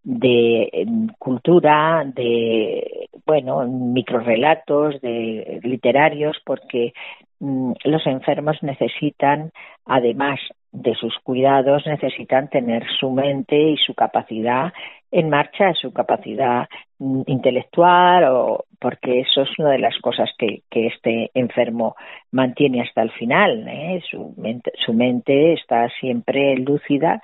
de 0.08 0.86
cultura, 1.18 2.04
de, 2.14 3.08
bueno, 3.26 3.66
microrelatos, 3.66 5.00
de 5.00 5.60
literarios, 5.62 6.36
porque 6.44 6.92
Mm, 7.38 7.72
los 7.84 8.06
enfermos 8.06 8.62
necesitan, 8.62 9.52
además 9.84 10.40
de 10.72 10.94
sus 10.94 11.14
cuidados, 11.22 11.86
necesitan 11.86 12.48
tener 12.48 12.84
su 12.98 13.10
mente 13.10 13.56
y 13.56 13.76
su 13.76 13.94
capacidad 13.94 14.72
en 15.10 15.28
marcha, 15.28 15.74
su 15.74 15.92
capacidad 15.92 16.66
mm, 16.98 17.22
intelectual, 17.26 18.24
o 18.24 18.64
porque 18.80 19.20
eso 19.20 19.42
es 19.42 19.50
una 19.58 19.70
de 19.72 19.78
las 19.78 19.98
cosas 20.00 20.30
que, 20.38 20.62
este 20.70 21.30
enfermo 21.34 21.96
mantiene 22.32 22.82
hasta 22.82 23.02
el 23.02 23.10
final. 23.12 23.66
¿eh? 23.68 24.02
Su, 24.10 24.34
mente, 24.36 24.72
su 24.84 24.92
mente 24.94 25.52
está 25.54 25.88
siempre 26.00 26.56
lúcida 26.56 27.20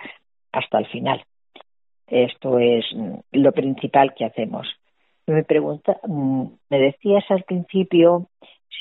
hasta 0.53 0.79
el 0.79 0.87
final. 0.87 1.25
Esto 2.13 2.59
es 2.59 2.85
mm, 2.95 3.15
lo 3.33 3.53
principal 3.53 4.13
que 4.15 4.27
hacemos. 4.27 4.69
Me 5.27 5.45
pregunta, 5.45 5.99
me 6.07 6.79
decías 6.79 7.25
al 7.31 7.43
principio 7.45 8.27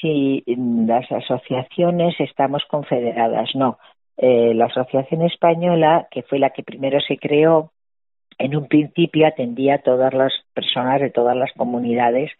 si 0.02 0.44
las 0.48 1.10
asociaciones 1.12 2.20
estamos 2.20 2.64
confederadas. 2.66 3.56
No, 3.56 3.78
eh, 4.18 4.54
la 4.54 4.66
Asociación 4.66 5.22
Española, 5.22 6.08
que 6.12 6.24
fue 6.24 6.40
la 6.40 6.50
que 6.50 6.64
primero 6.64 7.00
se 7.00 7.18
creó, 7.18 7.72
en 8.38 8.56
un 8.56 8.68
principio 8.68 9.28
atendía 9.28 9.76
a 9.76 9.82
todas 9.82 10.14
las 10.14 10.34
personas 10.54 11.00
de 11.00 11.12
todas 11.12 11.38
las 11.38 11.54
comunidades 11.54 12.32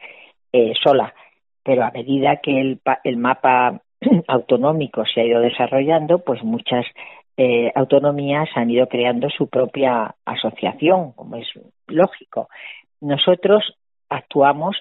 eh, 0.52 0.74
sola, 0.84 1.14
pero 1.64 1.84
a 1.84 1.92
medida 1.92 2.38
que 2.38 2.60
el, 2.60 2.82
el 3.04 3.18
mapa 3.18 3.82
autonómico 4.28 5.06
se 5.06 5.22
ha 5.22 5.26
ido 5.26 5.40
desarrollando, 5.40 6.20
pues 6.20 6.44
muchas 6.44 6.86
eh, 7.38 7.72
autonomías 7.76 8.50
han 8.56 8.70
ido 8.70 8.88
creando 8.88 9.30
su 9.30 9.48
propia 9.48 10.16
asociación, 10.26 11.14
como 11.14 11.38
es 11.38 11.48
lógico. 11.88 12.50
Nosotros 13.00 13.64
actuamos 14.10 14.78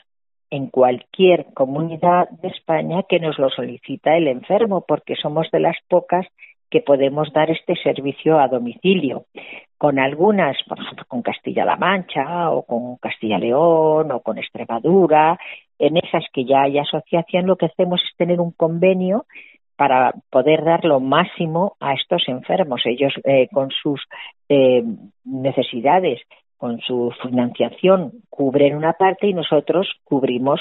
en 0.50 0.66
cualquier 0.66 1.46
comunidad 1.54 2.28
de 2.28 2.48
España 2.48 3.04
que 3.08 3.20
nos 3.20 3.38
lo 3.38 3.50
solicita 3.50 4.16
el 4.16 4.28
enfermo, 4.28 4.84
porque 4.86 5.14
somos 5.14 5.50
de 5.52 5.60
las 5.60 5.76
pocas 5.88 6.26
que 6.70 6.80
podemos 6.80 7.32
dar 7.32 7.50
este 7.50 7.74
servicio 7.76 8.38
a 8.38 8.48
domicilio. 8.48 9.26
Con 9.78 9.98
algunas, 9.98 10.56
por 10.68 10.78
ejemplo, 10.78 11.04
con 11.08 11.22
Castilla-La 11.22 11.76
Mancha 11.76 12.50
o 12.50 12.64
con 12.64 12.96
Castilla-León 12.96 14.12
o 14.12 14.20
con 14.20 14.38
Extremadura, 14.38 15.38
en 15.78 15.96
esas 15.96 16.24
que 16.32 16.44
ya 16.44 16.62
hay 16.62 16.78
asociación, 16.78 17.46
lo 17.46 17.56
que 17.56 17.66
hacemos 17.66 18.00
es 18.02 18.16
tener 18.16 18.40
un 18.40 18.52
convenio 18.52 19.24
para 19.80 20.12
poder 20.28 20.62
dar 20.62 20.84
lo 20.84 21.00
máximo 21.00 21.74
a 21.80 21.94
estos 21.94 22.24
enfermos. 22.28 22.82
Ellos 22.84 23.14
eh, 23.24 23.48
con 23.50 23.70
sus 23.70 23.98
eh, 24.46 24.84
necesidades, 25.24 26.20
con 26.58 26.80
su 26.82 27.10
financiación, 27.22 28.12
cubren 28.28 28.76
una 28.76 28.92
parte 28.92 29.28
y 29.28 29.32
nosotros 29.32 29.88
cubrimos 30.04 30.60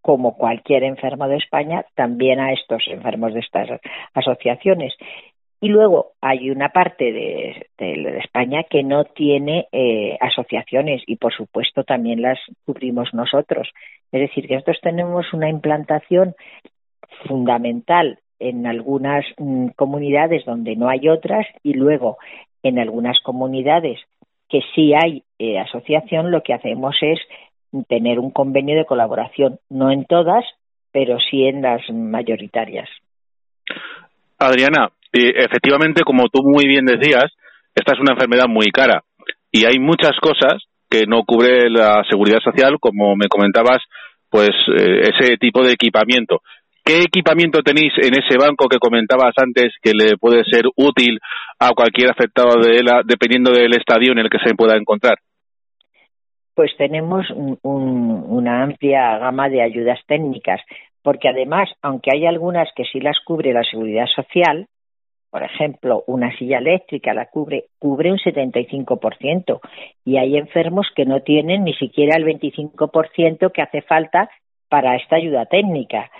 como 0.00 0.38
cualquier 0.38 0.84
enfermo 0.84 1.28
de 1.28 1.36
España, 1.36 1.84
también 1.94 2.40
a 2.40 2.54
estos 2.54 2.82
enfermos 2.86 3.34
de 3.34 3.40
estas 3.40 3.68
asociaciones. 4.14 4.94
Y 5.60 5.68
luego 5.68 6.12
hay 6.22 6.48
una 6.48 6.70
parte 6.70 7.12
de, 7.12 7.66
España 8.24 8.62
que 8.70 8.82
no 8.82 9.04
tiene 9.04 9.66
eh, 9.70 10.16
asociaciones 10.18 11.02
y, 11.06 11.16
por 11.16 11.34
supuesto, 11.34 11.84
también 11.84 12.22
las 12.22 12.38
cubrimos 12.64 13.12
nosotros. 13.12 13.68
Es 14.10 14.20
decir, 14.22 14.48
que 14.48 14.54
nosotros 14.54 14.78
tenemos 14.80 15.30
una 15.34 15.50
implantación 15.50 16.34
fundamental 17.26 18.18
en 18.40 18.66
algunas 18.66 19.24
mm, 19.38 19.68
comunidades 19.76 20.44
donde 20.44 20.74
no 20.76 20.88
hay 20.88 21.08
otras 21.08 21.46
y 21.62 21.74
luego 21.74 22.18
en 22.62 22.78
algunas 22.78 23.18
comunidades 23.20 24.00
que 24.48 24.60
sí 24.74 24.92
hay 24.94 25.22
eh, 25.38 25.58
asociación, 25.60 26.30
lo 26.30 26.42
que 26.42 26.54
hacemos 26.54 26.96
es 27.00 27.18
tener 27.88 28.18
un 28.18 28.32
convenio 28.32 28.76
de 28.76 28.84
colaboración, 28.84 29.60
no 29.68 29.92
en 29.92 30.04
todas, 30.06 30.44
pero 30.92 31.18
sí 31.30 31.44
en 31.44 31.62
las 31.62 31.82
mayoritarias. 31.88 32.88
Adriana, 34.38 34.88
efectivamente, 35.12 36.02
como 36.02 36.28
tú 36.28 36.42
muy 36.42 36.66
bien 36.66 36.84
decías, 36.84 37.26
esta 37.74 37.92
es 37.92 38.00
una 38.00 38.14
enfermedad 38.14 38.48
muy 38.48 38.70
cara 38.72 39.04
y 39.52 39.66
hay 39.66 39.78
muchas 39.78 40.18
cosas 40.20 40.64
que 40.88 41.06
no 41.06 41.22
cubre 41.24 41.70
la 41.70 42.02
seguridad 42.10 42.40
social, 42.42 42.78
como 42.80 43.14
me 43.14 43.28
comentabas, 43.28 43.78
pues 44.28 44.50
eh, 44.76 45.10
ese 45.14 45.36
tipo 45.36 45.62
de 45.62 45.72
equipamiento. 45.72 46.42
¿Qué 46.90 47.02
equipamiento 47.02 47.62
tenéis 47.62 47.92
en 47.98 48.14
ese 48.14 48.36
banco 48.36 48.66
que 48.68 48.80
comentabas 48.80 49.32
antes 49.36 49.74
que 49.80 49.92
le 49.94 50.16
puede 50.18 50.42
ser 50.42 50.64
útil 50.74 51.20
a 51.60 51.70
cualquier 51.70 52.10
afectado 52.10 52.60
de 52.60 52.78
él, 52.78 52.86
dependiendo 53.04 53.52
del 53.52 53.76
estadio 53.76 54.10
en 54.10 54.18
el 54.18 54.28
que 54.28 54.40
se 54.44 54.56
pueda 54.56 54.76
encontrar? 54.76 55.18
Pues 56.52 56.72
tenemos 56.76 57.24
una 57.62 58.64
amplia 58.64 59.18
gama 59.18 59.48
de 59.48 59.62
ayudas 59.62 60.00
técnicas, 60.08 60.60
porque 61.00 61.28
además, 61.28 61.70
aunque 61.80 62.10
hay 62.12 62.26
algunas 62.26 62.68
que 62.74 62.82
sí 62.86 62.98
las 62.98 63.20
cubre 63.24 63.52
la 63.52 63.62
seguridad 63.62 64.06
social, 64.06 64.66
por 65.30 65.44
ejemplo, 65.44 66.02
una 66.08 66.36
silla 66.38 66.58
eléctrica 66.58 67.14
la 67.14 67.26
cubre, 67.26 67.66
cubre 67.78 68.10
un 68.10 68.18
75% 68.18 69.60
y 70.04 70.16
hay 70.16 70.36
enfermos 70.36 70.88
que 70.96 71.04
no 71.04 71.20
tienen 71.20 71.62
ni 71.62 71.74
siquiera 71.74 72.16
el 72.16 72.24
25% 72.24 73.52
que 73.52 73.62
hace 73.62 73.82
falta 73.82 74.28
para 74.68 74.96
esta 74.96 75.14
ayuda 75.14 75.46
técnica. 75.46 76.10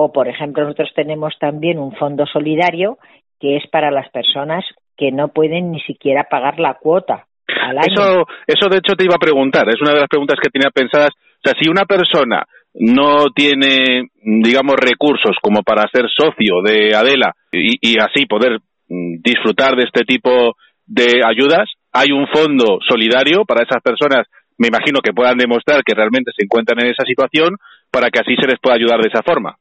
O, 0.00 0.12
por 0.12 0.28
ejemplo, 0.28 0.62
nosotros 0.62 0.92
tenemos 0.94 1.34
también 1.40 1.80
un 1.80 1.90
fondo 1.90 2.24
solidario 2.24 2.98
que 3.40 3.56
es 3.56 3.64
para 3.66 3.90
las 3.90 4.08
personas 4.10 4.64
que 4.96 5.10
no 5.10 5.26
pueden 5.26 5.72
ni 5.72 5.80
siquiera 5.80 6.28
pagar 6.30 6.60
la 6.60 6.74
cuota. 6.74 7.26
Al 7.48 7.78
año. 7.78 7.92
Eso, 7.92 8.26
eso 8.46 8.68
de 8.68 8.78
hecho 8.78 8.94
te 8.94 9.04
iba 9.04 9.16
a 9.16 9.26
preguntar, 9.26 9.68
es 9.68 9.80
una 9.80 9.94
de 9.94 9.98
las 9.98 10.08
preguntas 10.08 10.38
que 10.40 10.50
tenía 10.50 10.70
pensadas. 10.70 11.10
O 11.10 11.42
sea, 11.42 11.54
si 11.60 11.68
una 11.68 11.84
persona 11.84 12.44
no 12.74 13.30
tiene, 13.34 14.06
digamos, 14.22 14.76
recursos 14.76 15.34
como 15.42 15.64
para 15.64 15.88
ser 15.92 16.06
socio 16.08 16.62
de 16.62 16.94
Adela 16.94 17.34
y, 17.50 17.98
así 17.98 18.24
poder 18.26 18.60
mm, 18.88 19.18
disfrutar 19.20 19.74
de 19.74 19.82
este 19.82 20.04
tipo 20.04 20.54
de 20.86 21.22
ayudas, 21.26 21.68
hay 21.92 22.12
un 22.12 22.28
fondo 22.28 22.78
solidario 22.88 23.44
para 23.44 23.64
esas 23.64 23.82
personas, 23.82 24.28
me 24.58 24.68
imagino 24.68 25.00
que 25.00 25.12
puedan 25.12 25.38
demostrar 25.38 25.82
que 25.82 25.94
realmente 25.94 26.30
se 26.36 26.44
encuentran 26.44 26.78
en 26.84 26.92
esa 26.92 27.02
situación 27.04 27.56
para 27.90 28.10
que 28.10 28.20
así 28.20 28.36
se 28.36 28.46
les 28.46 28.60
pueda 28.60 28.76
ayudar 28.76 29.00
de 29.00 29.08
esa 29.08 29.24
forma. 29.24 29.56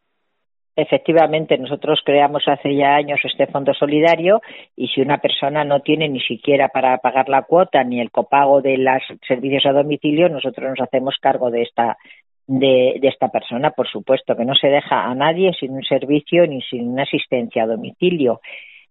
Efectivamente, 0.80 1.58
nosotros 1.58 2.02
creamos 2.06 2.44
hace 2.48 2.76
ya 2.76 2.94
años 2.96 3.20
este 3.24 3.48
fondo 3.48 3.74
solidario 3.74 4.42
y 4.76 4.88
si 4.90 5.02
una 5.02 5.18
persona 5.18 5.64
no 5.64 5.80
tiene 5.80 6.08
ni 6.08 6.20
siquiera 6.20 6.68
para 6.68 7.00
pagar 7.00 7.30
la 7.30 7.42
cuota 7.42 7.84
ni 7.84 8.00
el 8.00 8.12
copago 8.12 8.62
de 8.62 8.78
los 8.78 9.02
servicios 9.28 9.66
a 9.66 9.72
domicilio, 9.72 10.30
nosotros 10.30 10.70
nos 10.70 10.80
hacemos 10.80 11.16
cargo 11.20 11.50
de 11.50 11.64
esta 11.64 11.98
de, 12.46 13.00
esta 13.02 13.30
persona, 13.30 13.72
por 13.72 13.88
supuesto, 13.90 14.38
que 14.38 14.46
no 14.46 14.54
se 14.54 14.68
deja 14.68 15.06
a 15.06 15.16
nadie 15.16 15.52
sin 15.60 15.72
un 15.72 15.84
servicio 15.84 16.46
ni 16.46 16.62
sin 16.62 16.90
una 16.90 17.04
asistencia 17.04 17.64
a 17.64 17.68
domicilio. 17.68 18.40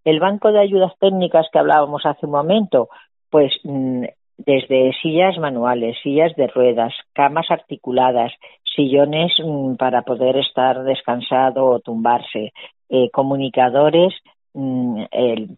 El 0.05 0.18
banco 0.18 0.51
de 0.51 0.59
ayudas 0.59 0.92
técnicas 0.99 1.46
que 1.53 1.61
hablábamos 1.61 2.05
hace 2.05 2.27
un 2.27 2.33
momento, 2.33 2.88
pues 3.31 3.53
mm, 3.62 4.07
desde 4.38 4.92
sillas 5.01 5.38
manuales, 5.38 5.96
sillas 6.03 6.35
de 6.35 6.49
ruedas, 6.49 6.92
camas 7.12 7.49
articuladas, 7.49 8.33
sillones 8.76 9.32
mm, 9.42 9.74
para 9.74 10.02
poder 10.02 10.36
estar 10.36 10.84
descansado 10.84 11.66
o 11.66 11.80
tumbarse, 11.80 12.52
eh, 12.88 13.10
comunicadores 13.10 14.14
Mm, 14.58 15.02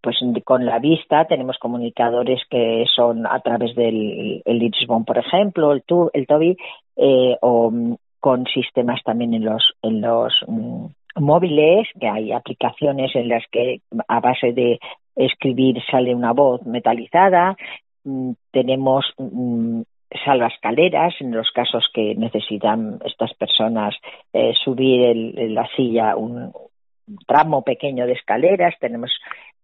pues 0.03 0.17
con 0.45 0.67
la 0.67 0.81
vista 0.81 1.25
tenemos 1.27 1.57
comunicadores 1.59 2.41
que 2.51 2.85
son 2.97 3.29
a 3.29 3.39
través 3.39 3.77
del 3.77 4.43
el 4.45 4.59
Lisbon, 4.59 5.05
por 5.05 5.19
ejemplo, 5.19 5.71
el, 5.73 5.83
tu, 5.85 6.11
el 6.13 6.27
Toby, 6.27 6.57
eh, 6.97 7.37
o 7.41 7.71
mm, 7.71 7.95
con 8.19 8.45
sistemas 8.47 9.01
también 9.05 9.35
en 9.35 9.45
los, 9.45 9.63
en 9.83 10.01
los 10.01 10.35
móviles, 11.15 11.87
que 12.01 12.09
hay 12.09 12.33
aplicaciones 12.33 13.15
en 13.15 13.29
las 13.29 13.45
que 13.53 13.83
a 14.09 14.19
base 14.19 14.53
de 14.53 14.81
escribir 15.15 15.77
sale 15.89 16.13
una 16.13 16.33
voz 16.33 16.67
metalizada. 16.67 17.57
tenemos 18.51 19.05
salvascaleras 20.25 21.15
en 21.21 21.33
los 21.33 21.51
casos 21.51 21.89
que 21.93 22.15
necesitan 22.15 22.99
estas 23.05 23.35
personas 23.35 23.95
eh, 24.33 24.53
subir 24.65 25.35
la 25.51 25.69
silla 25.77 26.17
un, 26.17 26.53
tramo 27.27 27.63
pequeño 27.63 28.07
de 28.07 28.13
escaleras, 28.13 28.75
tenemos 28.81 29.11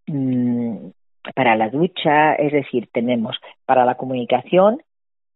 mm, 0.07 0.87
para 1.33 1.55
la 1.55 1.69
ducha, 1.69 2.35
es 2.35 2.51
decir, 2.51 2.87
tenemos 2.91 3.37
para 3.65 3.85
la 3.85 3.95
comunicación, 3.95 4.81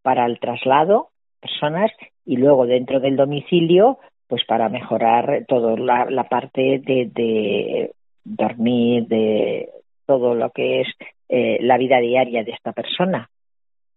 para 0.02 0.26
el 0.26 0.39
traslado, 0.39 1.10
personas, 1.39 1.91
y 2.26 2.38
luego 2.38 2.65
dentro 2.65 3.00
del 3.00 3.15
domicilio, 3.15 3.98
pues 4.28 4.43
para 4.45 4.69
mejorar 4.69 5.45
toda 5.48 5.76
la, 5.78 6.24
parte 6.26 6.80
de, 6.80 7.91
dormir, 8.24 9.08
de 9.08 9.69
todo 10.06 10.36
lo 10.36 10.52
que 10.52 10.82
es 10.82 10.88
eh, 11.30 11.58
la 11.62 11.78
vida 11.78 12.00
diaria 12.00 12.43
de 12.43 12.52
esta 12.52 12.72
persona. 12.72 13.30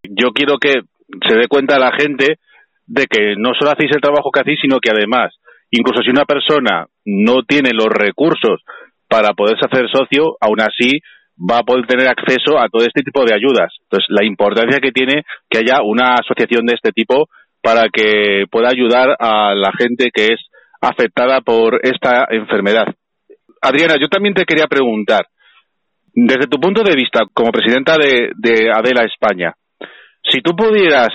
Yo 0.03 0.33
quiero 0.33 0.57
que 0.59 0.81
se 1.29 1.37
dé 1.37 1.49
cuenta 1.49 1.79
la 1.79 1.93
gente 1.99 2.39
de 2.87 3.07
que 3.07 3.35
no 3.37 3.53
solo 3.59 3.73
hacéis 3.73 3.93
el 3.95 4.01
trabajo 4.01 4.31
que 4.31 4.41
hacéis, 4.41 4.61
sino 4.61 4.81
que 4.81 4.91
además 4.91 5.33
Incluso 5.73 6.03
si 6.03 6.11
una 6.11 6.27
persona 6.27 6.87
no 7.07 7.43
tiene 7.49 7.71
los 7.73 7.89
recursos 7.89 8.61
para 9.09 9.33
poderse 9.33 9.65
hacer 9.65 9.89
socio, 9.91 10.37
aún 10.39 10.61
así 10.61 11.01
va 11.35 11.59
a 11.59 11.63
poder 11.63 11.87
tener 11.87 12.09
acceso 12.09 12.59
a 12.59 12.69
todo 12.69 12.85
este 12.85 13.03
tipo 13.03 13.25
de 13.25 13.35
ayudas. 13.35 13.73
Entonces, 13.85 14.07
la 14.11 14.25
importancia 14.25 14.81
que 14.81 14.93
tiene 14.93 15.23
que 15.49 15.59
haya 15.59 15.83
una 15.83 16.17
asociación 16.17 16.67
de 16.67 16.75
este 16.75 16.93
tipo 16.93 17.27
para 17.63 17.89
que 17.91 18.45
pueda 18.51 18.69
ayudar 18.69 19.17
a 19.19 19.55
la 19.55 19.73
gente 19.79 20.11
que 20.13 20.35
es 20.35 20.41
afectada 20.83 21.41
por 21.41 21.81
esta 21.83 22.27
enfermedad. 22.31 22.87
Adriana, 23.63 23.95
yo 23.99 24.09
también 24.09 24.35
te 24.35 24.45
quería 24.45 24.67
preguntar, 24.67 25.27
desde 26.13 26.49
tu 26.49 26.61
punto 26.61 26.83
de 26.83 26.97
vista 26.97 27.21
como 27.33 27.51
presidenta 27.51 27.97
de, 27.97 28.33
de 28.37 28.71
Adela 28.71 29.05
España, 29.05 29.55
si 30.33 30.41
tú 30.41 30.57
pudieras 30.57 31.11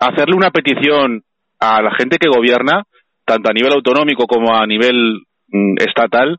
hacerle 0.00 0.34
una 0.36 0.50
petición 0.50 1.22
a 1.60 1.80
la 1.80 1.94
gente 1.94 2.18
que 2.18 2.28
gobierna 2.28 2.82
tanto 3.24 3.50
a 3.50 3.54
nivel 3.54 3.72
autonómico 3.72 4.26
como 4.26 4.54
a 4.54 4.66
nivel 4.66 5.20
mm, 5.48 5.76
estatal, 5.78 6.38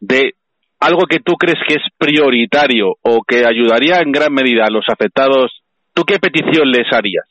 de 0.00 0.32
algo 0.80 1.06
que 1.06 1.20
tú 1.20 1.34
crees 1.34 1.58
que 1.68 1.74
es 1.74 1.82
prioritario 1.98 2.94
o 3.02 3.22
que 3.22 3.44
ayudaría 3.46 4.00
en 4.00 4.10
gran 4.10 4.32
medida 4.32 4.64
a 4.64 4.72
los 4.72 4.86
afectados, 4.88 5.62
¿tú 5.94 6.02
qué 6.04 6.18
petición 6.18 6.70
les 6.70 6.90
harías? 6.92 7.26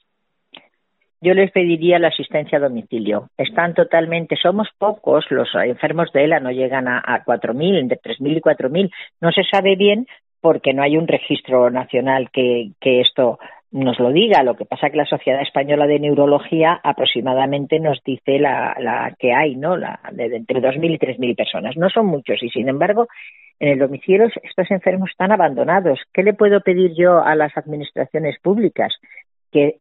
Yo 1.23 1.33
les 1.33 1.51
pediría 1.51 1.99
la 1.99 2.07
asistencia 2.07 2.57
a 2.57 2.61
domicilio. 2.61 3.29
Están 3.37 3.73
totalmente, 3.73 4.35
somos 4.41 4.69
pocos, 4.77 5.25
los 5.29 5.49
enfermos 5.53 6.11
de 6.13 6.23
ELA 6.23 6.39
no 6.39 6.51
llegan 6.51 6.87
a, 6.87 6.99
a 6.99 7.23
4.000, 7.23 7.79
entre 7.79 7.99
3.000 7.99 8.37
y 8.37 8.41
4.000. 8.41 8.91
No 9.21 9.31
se 9.31 9.43
sabe 9.43 9.75
bien 9.75 10.07
porque 10.39 10.73
no 10.73 10.81
hay 10.81 10.97
un 10.97 11.07
registro 11.07 11.69
nacional 11.69 12.29
que, 12.31 12.71
que 12.79 13.01
esto 13.01 13.37
nos 13.71 13.99
lo 13.99 14.11
diga. 14.11 14.43
Lo 14.43 14.55
que 14.55 14.65
pasa 14.65 14.89
que 14.89 14.97
la 14.97 15.05
Sociedad 15.05 15.41
Española 15.41 15.87
de 15.87 15.99
Neurología 15.99 16.79
aproximadamente 16.83 17.79
nos 17.79 18.03
dice 18.03 18.39
la, 18.39 18.75
la 18.79 19.15
que 19.17 19.33
hay, 19.33 19.55
¿no? 19.55 19.77
La, 19.77 19.99
de, 20.11 20.35
entre 20.35 20.61
2.000 20.61 20.91
y 20.91 20.97
3.000 20.97 21.35
personas. 21.35 21.77
No 21.77 21.89
son 21.89 22.07
muchos 22.07 22.41
y, 22.43 22.49
sin 22.49 22.67
embargo, 22.69 23.07
en 23.59 23.69
el 23.69 23.79
domicilio 23.79 24.27
estos 24.43 24.71
enfermos 24.71 25.09
están 25.11 25.31
abandonados. 25.31 25.99
¿Qué 26.13 26.23
le 26.23 26.33
puedo 26.33 26.61
pedir 26.61 26.93
yo 26.95 27.23
a 27.23 27.35
las 27.35 27.55
administraciones 27.57 28.39
públicas? 28.39 28.93
Que 29.51 29.77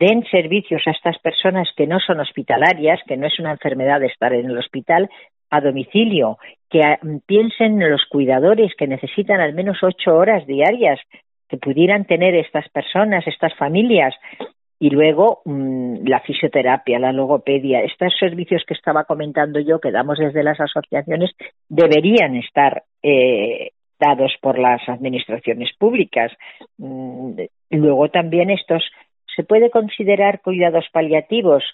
den 0.00 0.24
servicios 0.30 0.82
a 0.86 0.90
estas 0.90 1.18
personas 1.18 1.68
que 1.76 1.86
no 1.86 1.98
son 2.00 2.20
hospitalarias, 2.20 3.00
que 3.06 3.16
no 3.16 3.26
es 3.26 3.38
una 3.38 3.52
enfermedad 3.52 4.00
de 4.00 4.06
estar 4.06 4.32
en 4.32 4.46
el 4.46 4.58
hospital, 4.58 5.08
a 5.50 5.60
domicilio, 5.60 6.38
que 6.70 6.82
piensen 7.26 7.80
en 7.80 7.90
los 7.90 8.04
cuidadores 8.10 8.72
que 8.76 8.86
necesitan 8.86 9.40
al 9.40 9.54
menos 9.54 9.78
ocho 9.82 10.14
horas 10.14 10.46
diarias 10.46 11.00
que 11.48 11.56
pudieran 11.56 12.04
tener 12.04 12.34
estas 12.34 12.68
personas, 12.68 13.26
estas 13.26 13.54
familias, 13.56 14.14
y 14.80 14.90
luego 14.90 15.42
mm, 15.44 16.06
la 16.06 16.20
fisioterapia, 16.20 16.98
la 16.98 17.12
logopedia, 17.12 17.82
estos 17.82 18.14
servicios 18.18 18.62
que 18.66 18.74
estaba 18.74 19.04
comentando 19.04 19.58
yo 19.60 19.80
que 19.80 19.90
damos 19.90 20.18
desde 20.18 20.44
las 20.44 20.60
asociaciones 20.60 21.30
deberían 21.68 22.36
estar 22.36 22.84
eh, 23.02 23.72
dados 23.98 24.32
por 24.40 24.58
las 24.58 24.88
administraciones 24.88 25.70
públicas. 25.76 26.32
Mm, 26.76 27.40
luego 27.70 28.08
también 28.10 28.50
estos 28.50 28.84
se 29.34 29.42
puede 29.42 29.70
considerar 29.70 30.40
cuidados 30.42 30.86
paliativos, 30.92 31.64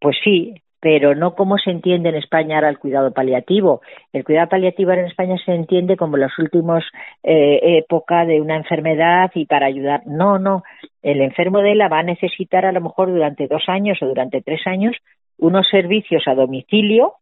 pues 0.00 0.16
sí, 0.24 0.54
pero 0.82 1.14
no 1.14 1.36
como 1.36 1.58
se 1.58 1.70
entiende 1.70 2.08
en 2.08 2.16
España 2.16 2.56
ahora 2.56 2.68
el 2.68 2.80
cuidado 2.80 3.12
paliativo. 3.12 3.82
El 4.12 4.24
cuidado 4.24 4.48
paliativo 4.48 4.90
en 4.90 5.06
España 5.06 5.36
se 5.46 5.54
entiende 5.54 5.96
como 5.96 6.16
los 6.16 6.36
últimos 6.40 6.82
eh, 7.22 7.78
época 7.78 8.26
de 8.26 8.40
una 8.40 8.56
enfermedad 8.56 9.30
y 9.36 9.46
para 9.46 9.66
ayudar. 9.66 10.02
No, 10.06 10.40
no. 10.40 10.64
El 11.00 11.20
enfermo 11.20 11.60
de 11.60 11.76
la 11.76 11.86
va 11.86 12.00
a 12.00 12.02
necesitar 12.02 12.66
a 12.66 12.72
lo 12.72 12.80
mejor 12.80 13.12
durante 13.12 13.46
dos 13.46 13.62
años 13.68 13.96
o 14.02 14.06
durante 14.06 14.42
tres 14.42 14.66
años 14.66 14.96
unos 15.38 15.68
servicios 15.70 16.24
a 16.26 16.34
domicilio 16.34 17.12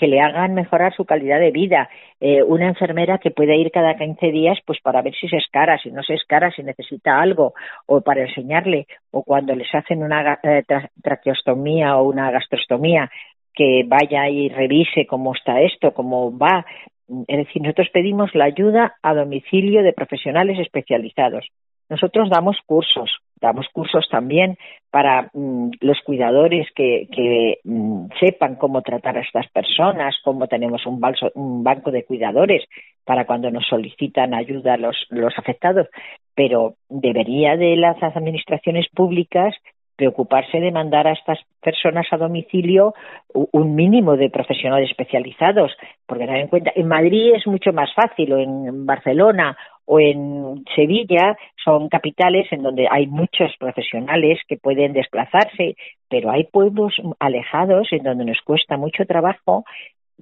que 0.00 0.08
le 0.08 0.18
hagan 0.18 0.54
mejorar 0.54 0.94
su 0.94 1.04
calidad 1.04 1.38
de 1.38 1.50
vida. 1.50 1.90
Eh, 2.20 2.42
una 2.42 2.66
enfermera 2.66 3.18
que 3.18 3.30
puede 3.30 3.54
ir 3.56 3.70
cada 3.70 3.96
15 3.98 4.32
días 4.32 4.58
pues 4.64 4.80
para 4.80 5.02
ver 5.02 5.14
si 5.14 5.28
se 5.28 5.36
escara, 5.36 5.76
si 5.76 5.90
no 5.90 6.02
se 6.02 6.14
escara, 6.14 6.50
si 6.52 6.62
necesita 6.62 7.20
algo, 7.20 7.52
o 7.84 8.00
para 8.00 8.22
enseñarle, 8.22 8.86
o 9.10 9.22
cuando 9.22 9.54
les 9.54 9.68
hacen 9.74 10.02
una 10.02 10.40
eh, 10.42 10.64
traqueostomía 11.02 11.98
o 11.98 12.04
una 12.04 12.30
gastrostomía, 12.30 13.10
que 13.52 13.84
vaya 13.86 14.26
y 14.30 14.48
revise 14.48 15.06
cómo 15.06 15.34
está 15.34 15.60
esto, 15.60 15.92
cómo 15.92 16.34
va. 16.34 16.64
Es 17.28 17.36
decir, 17.36 17.60
nosotros 17.60 17.90
pedimos 17.92 18.34
la 18.34 18.46
ayuda 18.46 18.94
a 19.02 19.12
domicilio 19.12 19.82
de 19.82 19.92
profesionales 19.92 20.58
especializados. 20.60 21.46
Nosotros 21.90 22.30
damos 22.30 22.56
cursos, 22.64 23.10
damos 23.40 23.66
cursos 23.72 24.06
también 24.10 24.56
para 24.90 25.30
mm, 25.32 25.70
los 25.80 25.98
cuidadores 26.04 26.68
que, 26.74 27.58
mm, 27.64 28.06
sepan 28.18 28.56
cómo 28.56 28.82
tratar 28.82 29.18
a 29.18 29.22
estas 29.22 29.48
personas, 29.48 30.16
cómo 30.24 30.46
tenemos 30.46 30.84
un, 30.86 31.00
un, 31.34 31.64
banco 31.64 31.90
de 31.90 32.04
cuidadores 32.04 32.64
para 33.04 33.24
cuando 33.24 33.50
nos 33.50 33.66
solicitan 33.66 34.34
ayuda 34.34 34.76
los, 34.76 34.96
los 35.10 35.36
afectados. 35.38 35.88
Pero 36.34 36.74
debería 36.88 37.56
de 37.56 37.76
las 37.76 38.02
administraciones 38.02 38.86
públicas 38.94 39.54
preocuparse 40.00 40.60
de 40.60 40.72
mandar 40.72 41.06
a 41.06 41.12
estas 41.12 41.38
personas 41.60 42.06
a 42.10 42.16
domicilio 42.16 42.94
un 43.34 43.74
mínimo 43.74 44.16
de 44.16 44.30
profesionales 44.30 44.88
especializados, 44.88 45.72
porque 46.06 46.24
en 46.24 46.48
cuenta, 46.48 46.72
en 46.74 46.88
Madrid 46.88 47.34
es 47.34 47.46
mucho 47.46 47.74
más 47.74 47.92
fácil, 47.92 48.32
o 48.32 48.38
en 48.38 48.86
Barcelona 48.86 49.58
o 49.84 49.98
en 49.98 50.64
Sevilla 50.74 51.36
son 51.64 51.88
capitales 51.88 52.46
en 52.52 52.62
donde 52.62 52.86
hay 52.90 53.06
muchos 53.06 53.50
profesionales 53.58 54.38
que 54.48 54.56
pueden 54.56 54.92
desplazarse, 54.92 55.76
pero 56.08 56.30
hay 56.30 56.44
pueblos 56.44 56.94
alejados 57.18 57.88
en 57.92 58.04
donde 58.04 58.24
nos 58.24 58.40
cuesta 58.42 58.76
mucho 58.76 59.04
trabajo 59.04 59.64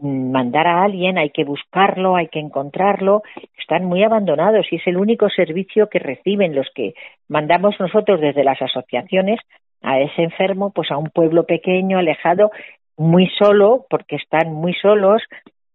mandar 0.00 0.66
a 0.66 0.84
alguien, 0.84 1.18
hay 1.18 1.30
que 1.30 1.44
buscarlo, 1.44 2.16
hay 2.16 2.28
que 2.28 2.38
encontrarlo, 2.38 3.22
están 3.58 3.84
muy 3.84 4.02
abandonados 4.04 4.66
y 4.70 4.76
es 4.76 4.86
el 4.86 4.96
único 4.96 5.28
servicio 5.28 5.88
que 5.88 5.98
reciben 5.98 6.54
los 6.54 6.68
que 6.74 6.94
mandamos 7.28 7.74
nosotros 7.80 8.20
desde 8.20 8.44
las 8.44 8.60
asociaciones 8.60 9.40
a 9.82 10.00
ese 10.00 10.22
enfermo, 10.22 10.72
pues 10.72 10.90
a 10.90 10.96
un 10.96 11.10
pueblo 11.10 11.44
pequeño, 11.44 11.98
alejado, 11.98 12.50
muy 12.96 13.28
solo, 13.38 13.86
porque 13.88 14.16
están 14.16 14.52
muy 14.52 14.74
solos, 14.74 15.22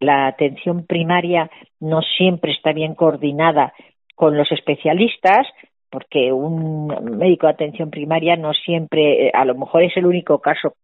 la 0.04 0.28
atención 0.28 0.86
primaria 0.86 1.50
no 1.80 2.02
siempre 2.02 2.52
está 2.52 2.74
bien 2.74 2.96
coordinada 2.96 3.74
con 4.16 4.38
los 4.38 4.52
especialistas, 4.52 5.48
porque 5.90 6.32
un 6.32 6.88
médico 7.18 7.48
de 7.48 7.54
atención 7.54 7.90
primaria 7.90 8.36
no 8.36 8.54
siempre, 8.54 9.28
eh, 9.28 9.32
a 9.34 9.46
lo 9.46 9.56
mejor 9.56 9.84
es 9.84 9.96
el 9.98 10.06
único 10.06 10.40
caso 10.40 10.76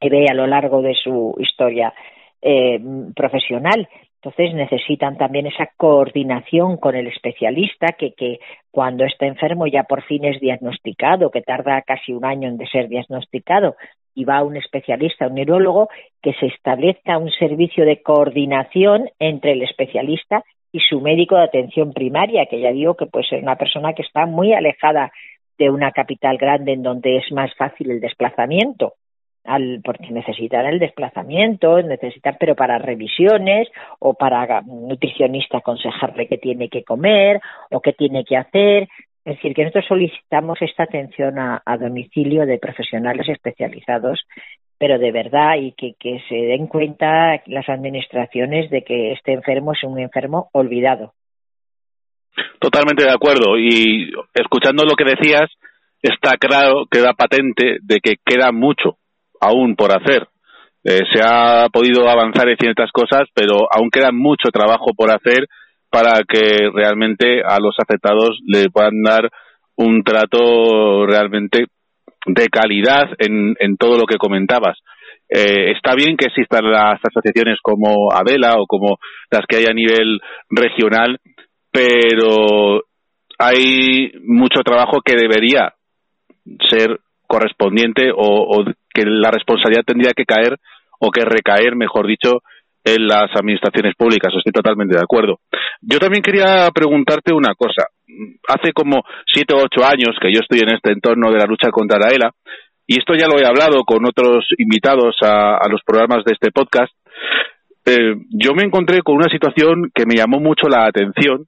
que 0.00 0.08
ve 0.08 0.26
a 0.28 0.34
lo 0.34 0.46
largo 0.46 0.82
de 0.82 0.94
su 0.94 1.34
historia 1.38 1.94
eh, 2.40 2.80
profesional. 3.14 3.88
Entonces 4.16 4.54
necesitan 4.54 5.16
también 5.16 5.46
esa 5.46 5.68
coordinación 5.76 6.76
con 6.76 6.94
el 6.94 7.08
especialista 7.08 7.88
que, 7.98 8.12
que 8.14 8.38
cuando 8.70 9.04
está 9.04 9.26
enfermo 9.26 9.66
ya 9.66 9.84
por 9.84 10.02
fin 10.02 10.24
es 10.24 10.40
diagnosticado, 10.40 11.30
que 11.30 11.42
tarda 11.42 11.82
casi 11.82 12.12
un 12.12 12.24
año 12.24 12.48
en 12.48 12.58
ser 12.68 12.88
diagnosticado 12.88 13.76
y 14.14 14.24
va 14.24 14.42
un 14.42 14.56
especialista, 14.56 15.26
un 15.26 15.34
neurólogo, 15.34 15.88
que 16.22 16.32
se 16.34 16.46
establezca 16.46 17.18
un 17.18 17.30
servicio 17.30 17.84
de 17.84 18.02
coordinación 18.02 19.08
entre 19.18 19.52
el 19.52 19.62
especialista 19.62 20.44
y 20.70 20.80
su 20.80 21.00
médico 21.00 21.36
de 21.36 21.44
atención 21.44 21.92
primaria, 21.92 22.46
que 22.46 22.60
ya 22.60 22.72
digo 22.72 22.94
que 22.96 23.06
puede 23.06 23.26
ser 23.26 23.42
una 23.42 23.56
persona 23.56 23.92
que 23.92 24.02
está 24.02 24.26
muy 24.26 24.52
alejada 24.54 25.12
de 25.58 25.70
una 25.70 25.92
capital 25.92 26.38
grande 26.38 26.72
en 26.72 26.82
donde 26.82 27.18
es 27.18 27.30
más 27.32 27.54
fácil 27.56 27.90
el 27.90 28.00
desplazamiento 28.00 28.94
al, 29.44 29.80
porque 29.84 30.10
necesitan 30.10 30.66
el 30.66 30.78
desplazamiento, 30.78 31.82
necesitan, 31.82 32.36
pero 32.38 32.54
para 32.54 32.78
revisiones 32.78 33.68
o 33.98 34.14
para 34.14 34.62
nutricionista 34.62 35.58
aconsejarle 35.58 36.28
qué 36.28 36.38
tiene 36.38 36.68
que 36.68 36.84
comer 36.84 37.40
o 37.70 37.80
qué 37.80 37.92
tiene 37.92 38.24
que 38.24 38.36
hacer. 38.36 38.88
Es 39.24 39.36
decir, 39.36 39.54
que 39.54 39.62
nosotros 39.62 39.84
solicitamos 39.86 40.60
esta 40.62 40.82
atención 40.82 41.38
a, 41.38 41.62
domicilio 41.78 42.44
de 42.44 42.58
profesionales 42.58 43.28
especializados, 43.28 44.20
pero 44.78 44.98
de 44.98 45.12
verdad 45.12 45.54
y 45.60 45.72
que, 45.72 45.94
se 46.28 46.34
den 46.34 46.66
cuenta 46.66 47.40
las 47.46 47.68
administraciones 47.68 48.68
de 48.70 48.82
que 48.82 49.12
este 49.12 49.32
enfermo 49.32 49.74
es 49.74 49.84
un 49.84 50.00
enfermo 50.00 50.48
olvidado. 50.52 51.12
Totalmente 52.58 53.04
de 53.04 53.12
acuerdo. 53.12 53.56
Y 53.58 54.10
escuchando 54.34 54.84
lo 54.84 54.96
que 54.96 55.04
decías, 55.04 55.48
está 56.00 56.36
claro, 56.36 56.86
queda 56.90 57.12
patente 57.12 57.78
de 57.80 58.00
que 58.00 58.14
queda 58.24 58.50
mucho 58.50 58.96
aún 59.40 59.76
por 59.76 59.92
hacer. 59.92 60.26
Eh, 60.82 61.02
se 61.12 61.22
ha 61.24 61.68
podido 61.72 62.08
avanzar 62.08 62.48
en 62.48 62.56
ciertas 62.56 62.90
cosas, 62.90 63.28
pero 63.34 63.68
aún 63.70 63.88
queda 63.88 64.10
mucho 64.10 64.48
trabajo 64.50 64.94
por 64.96 65.12
hacer 65.12 65.46
para 65.92 66.22
que 66.26 66.70
realmente 66.72 67.42
a 67.46 67.60
los 67.60 67.76
afectados 67.78 68.40
le 68.46 68.70
puedan 68.70 69.02
dar 69.02 69.28
un 69.76 70.02
trato 70.02 71.06
realmente 71.06 71.66
de 72.24 72.48
calidad 72.48 73.10
en, 73.18 73.54
en 73.58 73.76
todo 73.76 73.98
lo 73.98 74.06
que 74.06 74.16
comentabas. 74.16 74.78
Eh, 75.28 75.72
está 75.72 75.94
bien 75.94 76.16
que 76.16 76.28
existan 76.28 76.70
las 76.70 76.98
asociaciones 77.02 77.58
como 77.62 78.10
Adela 78.12 78.54
o 78.58 78.66
como 78.66 78.96
las 79.30 79.42
que 79.46 79.56
hay 79.56 79.66
a 79.66 79.74
nivel 79.74 80.20
regional, 80.48 81.18
pero 81.70 82.82
hay 83.38 84.12
mucho 84.24 84.60
trabajo 84.62 85.00
que 85.04 85.16
debería 85.16 85.74
ser 86.68 87.00
correspondiente 87.26 88.10
o, 88.14 88.64
que 88.92 89.04
la 89.06 89.30
responsabilidad 89.30 89.84
tendría 89.86 90.12
que 90.14 90.24
caer 90.24 90.58
o 91.00 91.10
que 91.10 91.24
recaer, 91.24 91.76
mejor 91.76 92.06
dicho, 92.06 92.42
en 92.84 93.06
las 93.06 93.30
administraciones 93.34 93.94
públicas. 93.96 94.32
Estoy 94.36 94.52
totalmente 94.52 94.96
de 94.96 95.02
acuerdo. 95.02 95.40
Yo 95.80 95.98
también 95.98 96.22
quería 96.22 96.68
preguntarte 96.74 97.32
una 97.32 97.54
cosa. 97.54 97.86
Hace 98.48 98.72
como 98.72 99.02
siete 99.26 99.54
o 99.54 99.58
ocho 99.58 99.84
años 99.84 100.16
que 100.20 100.32
yo 100.32 100.40
estoy 100.40 100.60
en 100.60 100.74
este 100.74 100.92
entorno 100.92 101.30
de 101.30 101.38
la 101.38 101.46
lucha 101.46 101.70
contra 101.70 101.98
la 101.98 102.14
ELA, 102.14 102.30
y 102.86 102.98
esto 102.98 103.14
ya 103.14 103.26
lo 103.26 103.38
he 103.38 103.46
hablado 103.46 103.84
con 103.84 104.04
otros 104.04 104.46
invitados 104.58 105.16
a, 105.22 105.66
los 105.70 105.80
programas 105.86 106.24
de 106.24 106.32
este 106.32 106.50
podcast, 106.50 106.92
eh, 107.86 108.14
yo 108.30 108.54
me 108.54 108.64
encontré 108.64 109.02
con 109.02 109.16
una 109.16 109.28
situación 109.28 109.90
que 109.94 110.04
me 110.06 110.14
llamó 110.14 110.40
mucho 110.40 110.68
la 110.68 110.86
atención 110.86 111.46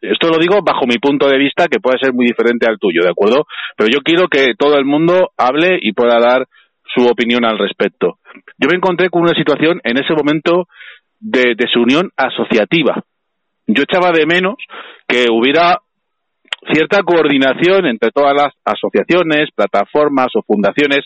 esto 0.00 0.28
lo 0.28 0.38
digo 0.38 0.60
bajo 0.62 0.86
mi 0.86 0.98
punto 0.98 1.28
de 1.28 1.38
vista, 1.38 1.68
que 1.68 1.80
puede 1.80 1.98
ser 1.98 2.12
muy 2.12 2.26
diferente 2.26 2.66
al 2.66 2.78
tuyo, 2.78 3.02
¿de 3.02 3.10
acuerdo? 3.10 3.46
Pero 3.76 3.90
yo 3.90 4.00
quiero 4.00 4.28
que 4.28 4.54
todo 4.56 4.76
el 4.76 4.84
mundo 4.84 5.30
hable 5.36 5.78
y 5.80 5.92
pueda 5.92 6.18
dar 6.20 6.46
su 6.84 7.06
opinión 7.06 7.44
al 7.44 7.58
respecto. 7.58 8.18
Yo 8.58 8.68
me 8.70 8.76
encontré 8.76 9.10
con 9.10 9.22
una 9.22 9.34
situación 9.34 9.80
en 9.84 9.98
ese 9.98 10.14
momento 10.14 10.66
de 11.20 11.54
desunión 11.56 12.10
asociativa. 12.16 13.02
Yo 13.66 13.82
echaba 13.82 14.12
de 14.12 14.26
menos 14.26 14.54
que 15.06 15.26
hubiera 15.30 15.78
cierta 16.72 17.02
coordinación 17.02 17.86
entre 17.86 18.10
todas 18.10 18.34
las 18.34 18.52
asociaciones, 18.64 19.50
plataformas 19.54 20.28
o 20.34 20.42
fundaciones 20.42 21.00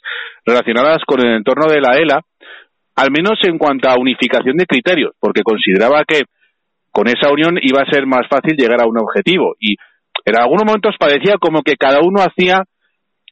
relacionadas 0.45 1.03
con 1.07 1.21
el 1.21 1.37
entorno 1.37 1.67
de 1.67 1.81
la 1.81 1.97
ELA, 1.97 2.21
al 2.97 3.11
menos 3.11 3.39
en 3.43 3.59
cuanto 3.59 3.89
a 3.89 3.99
unificación 3.99 4.57
de 4.57 4.67
criterios, 4.67 5.13
porque 5.19 5.43
consideraba 5.43 6.05
que 6.07 6.23
con 6.91 7.09
esa 7.09 7.33
unión 7.33 7.59
iba 7.61 7.83
a 7.83 7.91
ser 7.91 8.07
más 8.07 8.29
fácil 8.29 8.57
llegar 8.57 8.83
a 8.83 8.87
un 8.87 8.99
objetivo. 8.99 9.55
Y 9.59 9.77
en 10.25 10.39
algunos 10.39 10.65
momentos 10.65 10.95
parecía 10.99 11.35
como 11.41 11.63
que 11.63 11.77
cada 11.77 12.01
uno 12.03 12.21
hacía 12.21 12.65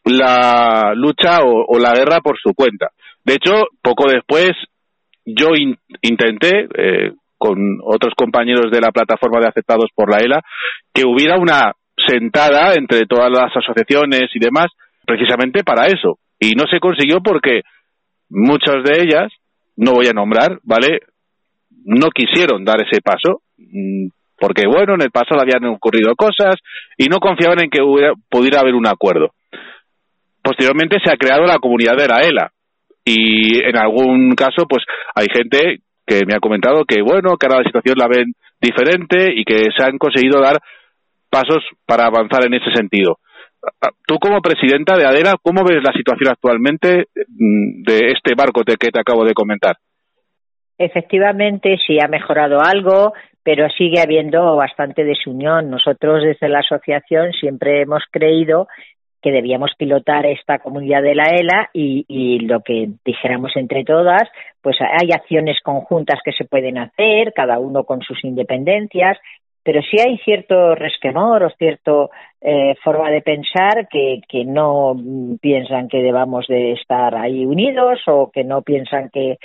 la 0.05 0.95
lucha 0.95 1.41
o, 1.45 1.79
la 1.79 1.93
guerra 1.93 2.21
por 2.21 2.39
su 2.39 2.55
cuenta. 2.55 2.89
De 3.25 3.35
hecho, 3.35 3.67
poco 3.83 4.11
después 4.11 4.53
yo 5.25 5.49
intenté, 6.03 6.69
eh, 6.77 7.13
con 7.39 7.79
otros 7.83 8.15
compañeros 8.17 8.71
de 8.71 8.81
la 8.81 8.91
plataforma 8.91 9.41
de 9.41 9.49
afectados 9.49 9.91
por 9.95 10.11
la 10.11 10.19
ELA, 10.19 10.43
que 10.93 11.05
hubiera 11.05 11.39
una 11.39 11.73
sentada 12.07 12.75
entre 12.75 13.07
todas 13.07 13.31
las 13.31 13.57
asociaciones 13.57 14.31
y 14.35 14.39
demás, 14.39 14.67
precisamente 15.07 15.65
para 15.65 15.87
eso. 15.87 16.19
Y 16.39 16.51
no 16.51 16.65
se 16.71 16.81
consiguió 16.81 17.21
porque 17.23 17.63
muchas 18.29 18.85
de 18.85 19.03
ellas, 19.03 19.33
no 19.77 19.93
voy 19.93 20.09
a 20.09 20.13
nombrar, 20.13 20.59
¿vale? 20.63 21.01
No 21.85 22.11
quisieron 22.11 22.65
dar 22.65 22.83
ese 22.83 23.01
paso 23.01 23.43
Mm, 23.61 24.09
porque 24.39 24.67
bueno, 24.67 24.95
en 24.95 25.03
el 25.03 25.11
pasado 25.11 25.41
habían 25.41 25.65
ocurrido 25.67 26.15
cosas 26.17 26.57
y 26.97 27.07
no 27.07 27.19
confiaban 27.19 27.63
en 27.63 27.71
que 27.71 27.83
hubiera, 27.83 28.13
pudiera 28.31 28.61
haber 28.61 28.75
un 28.75 28.87
acuerdo. 28.87 29.33
posteriormente 30.43 30.97
se 31.05 31.13
ha 31.13 31.19
creado 31.19 31.45
la 31.45 31.59
comunidad 31.59 31.97
de 31.97 32.09
la 32.09 32.23
ELA. 32.23 32.51
Y 33.11 33.59
en 33.65 33.77
algún 33.77 34.35
caso, 34.37 34.67
pues 34.69 34.85
hay 35.17 35.27
gente 35.33 35.79
que 36.07 36.21
me 36.27 36.35
ha 36.35 36.41
comentado 36.41 36.85
que, 36.85 37.03
bueno, 37.03 37.37
que 37.37 37.47
ahora 37.47 37.63
la 37.63 37.69
situación 37.69 37.97
la 37.99 38.07
ven 38.07 38.35
diferente 38.61 39.33
y 39.35 39.45
que 39.45 39.69
se 39.77 39.85
han 39.85 39.99
conseguido 39.99 40.41
dar 40.41 40.59
pasos 41.29 41.65
para 41.87 42.07
avanzar 42.07 42.47
en 42.47 42.55
ese 42.55 42.71
sentido. 42.73 43.19
Tú 44.07 44.19
como 44.19 44.41
presidenta 44.41 44.97
de 44.97 45.07
ADELA, 45.07 45.35
¿cómo 45.43 45.65
ves 45.65 45.83
la 45.83 45.93
situación 45.93 46.31
actualmente 46.31 47.07
mm, 47.29 47.83
de 47.83 48.13
este 48.13 48.35
barco 48.37 48.63
que 48.63 48.77
te 48.77 49.01
acabo 49.01 49.25
de 49.25 49.35
comentar? 49.35 49.77
Efectivamente, 50.79 51.77
sí 51.87 51.99
ha 52.03 52.09
mejorado 52.09 52.61
algo, 52.61 53.13
pero 53.43 53.69
sigue 53.77 54.01
habiendo 54.01 54.57
bastante 54.57 55.05
desunión. 55.05 55.69
Nosotros 55.69 56.23
desde 56.23 56.49
la 56.49 56.61
asociación 56.61 57.33
siempre 57.33 57.83
hemos 57.83 58.03
creído 58.11 58.67
que 59.23 59.33
debíamos 59.33 59.73
pilotar 59.77 60.27
esta 60.27 60.59
comunidad 60.59 61.03
de 61.03 61.15
la 61.15 61.25
ELA 61.25 61.71
y, 61.73 62.39
lo 62.41 62.61
que 62.61 62.89
dijéramos 63.05 63.53
entre 63.57 63.85
todas, 63.85 64.23
pues 64.63 64.77
hay 64.81 65.11
acciones 65.13 65.59
conjuntas 65.63 66.21
que 66.25 66.33
se 66.33 66.45
pueden 66.45 66.79
hacer, 66.79 67.33
cada 67.35 67.59
uno 67.59 67.85
con 67.85 68.01
sus 68.03 68.23
independencias, 68.25 69.19
pero 69.63 69.83
sí 69.83 69.99
hay 70.01 70.17
cierto 70.19 70.75
resquemor 70.75 71.43
o 71.43 71.51
cierta 71.51 72.09
eh, 72.41 72.75
forma 72.83 73.11
de 73.11 73.21
pensar 73.21 73.89
que, 73.91 74.21
que 74.27 74.45
no 74.45 74.97
piensan 75.41 75.89
que 75.89 75.99
debamos 75.99 76.47
de 76.49 76.73
estar 76.73 77.15
ahí 77.15 77.45
unidos 77.45 78.01
o 78.07 78.31
que 78.33 78.43
no 78.43 78.63
piensan 78.63 79.11
que, 79.11 79.37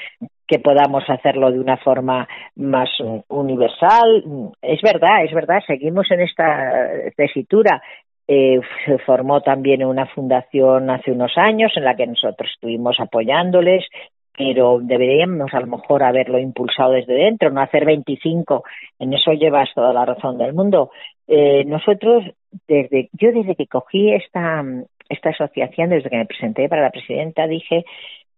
que 0.48 0.60
podamos 0.60 1.04
hacerlo 1.10 1.52
de 1.52 1.60
una 1.60 1.78
forma 1.78 2.28
más 2.56 2.90
universal. 3.28 4.24
Es 4.62 4.82
verdad, 4.82 5.26
es 5.26 5.34
verdad, 5.34 5.60
seguimos 5.66 6.10
en 6.12 6.22
esta 6.22 6.72
tesitura, 7.18 7.82
eh, 8.28 8.60
se 8.86 8.98
formó 9.00 9.42
también 9.42 9.86
una 9.86 10.08
fundación 10.08 10.90
hace 10.90 11.12
unos 11.12 11.38
años 11.38 11.72
en 11.76 11.84
la 11.84 11.96
que 11.96 12.08
nosotros 12.08 12.50
estuvimos 12.54 13.00
apoyándoles, 13.00 13.86
pero 14.38 14.80
deberíamos 14.82 15.54
a 15.54 15.60
lo 15.60 15.68
mejor 15.68 16.04
haberlo 16.04 16.40
impulsado 16.40 16.92
desde 16.92 17.14
dentro, 17.14 17.52
no 17.52 17.62
hacer 17.62 17.86
25. 17.86 18.64
En 19.00 19.14
eso 19.14 19.32
llevas 19.32 19.70
toda 19.74 19.94
la 19.94 20.06
razón 20.06 20.38
del 20.38 20.54
mundo. 20.54 20.92
Eh, 21.28 21.64
nosotros, 21.66 22.24
desde, 22.68 23.10
yo 23.14 23.32
desde 23.32 23.56
que 23.56 23.68
cogí 23.68 24.12
esta, 24.12 24.64
esta 25.08 25.30
asociación, 25.30 25.90
desde 25.90 26.10
que 26.10 26.18
me 26.18 26.26
presenté 26.26 26.68
para 26.68 26.82
la 26.82 26.92
presidenta, 26.92 27.48
dije, 27.48 27.86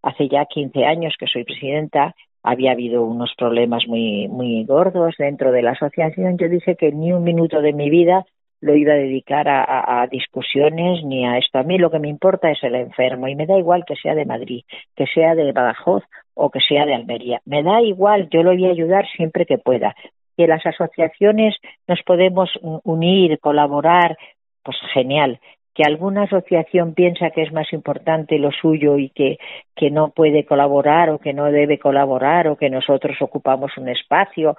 hace 0.01 0.27
ya 0.27 0.45
15 0.45 0.85
años 0.85 1.15
que 1.17 1.27
soy 1.27 1.43
presidenta, 1.43 2.13
había 2.43 2.71
habido 2.71 3.03
unos 3.03 3.33
problemas 3.35 3.87
muy, 3.87 4.27
muy 4.27 4.63
gordos 4.65 5.15
dentro 5.17 5.51
de 5.51 5.63
la 5.63 5.71
asociación. 5.71 6.37
Yo 6.37 6.47
dije 6.47 6.75
que 6.75 6.91
ni 6.91 7.11
un 7.11 7.23
minuto 7.23 7.61
de 7.61 7.73
mi 7.73 7.89
vida 7.89 8.25
lo 8.61 8.75
iba 8.75 8.93
a 8.93 8.97
dedicar 8.97 9.47
a, 9.47 10.07
discusiones 10.09 11.03
ni 11.03 11.25
a 11.25 11.37
esto. 11.37 11.59
A 11.59 11.63
mí 11.63 11.77
lo 11.77 11.91
que 11.91 11.99
me 11.99 12.09
importa 12.09 12.49
es 12.49 12.63
el 12.63 12.75
enfermo 12.75 13.27
y 13.27 13.35
me 13.35 13.45
da 13.45 13.57
igual 13.57 13.83
que 13.85 13.95
sea 13.95 14.15
de 14.15 14.25
Madrid, 14.25 14.63
que 14.95 15.05
sea 15.07 15.35
de 15.35 15.51
Badajoz 15.51 16.03
o 16.33 16.49
que 16.49 16.59
sea 16.59 16.85
de 16.85 16.95
Almería. 16.95 17.41
Me 17.45 17.63
da 17.63 17.81
igual, 17.81 18.29
yo 18.29 18.43
lo 18.43 18.51
voy 18.51 18.65
a 18.65 18.71
ayudar 18.71 19.05
siempre 19.15 19.45
que 19.45 19.57
pueda. 19.57 19.95
Que 20.35 20.47
las 20.47 20.65
asociaciones 20.65 21.55
nos 21.87 22.01
podemos 22.03 22.49
unir, 22.83 23.39
colaborar, 23.39 24.17
pues 24.63 24.77
genial. 24.93 25.39
Que 25.73 25.83
alguna 25.83 26.23
asociación 26.23 26.95
piensa 26.95 27.29
que 27.29 27.43
es 27.43 27.53
más 27.53 27.71
importante 27.73 28.39
lo 28.39 28.51
suyo 28.51 28.97
y 28.97 29.09
que, 29.09 29.37
que 29.75 29.91
no 29.91 30.09
puede 30.09 30.45
colaborar 30.45 31.11
o 31.11 31.19
que 31.19 31.33
no 31.33 31.45
debe 31.45 31.77
colaborar 31.77 32.47
o 32.47 32.55
que 32.55 32.69
nosotros 32.69 33.15
ocupamos 33.21 33.77
un 33.77 33.89
espacio, 33.89 34.57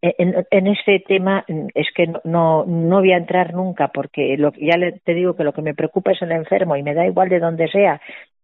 en, 0.00 0.46
en 0.50 0.66
ese 0.68 1.00
tema 1.06 1.44
es 1.74 1.88
que 1.94 2.06
no, 2.24 2.64
no, 2.64 2.98
voy 3.00 3.12
a 3.12 3.16
entrar 3.16 3.52
nunca 3.52 3.88
porque 3.88 4.36
lo, 4.38 4.52
ya 4.52 4.76
te 5.04 5.14
digo 5.14 5.34
que 5.34 5.44
lo 5.44 5.52
que 5.52 5.62
me 5.62 5.74
preocupa 5.74 6.12
es 6.12 6.22
el 6.22 6.32
enfermo 6.32 6.76
y 6.76 6.82
me 6.82 6.94
da 6.94 7.06
igual 7.06 7.28
de 7.28 7.40
donde 7.40 7.68
sea 7.68 8.00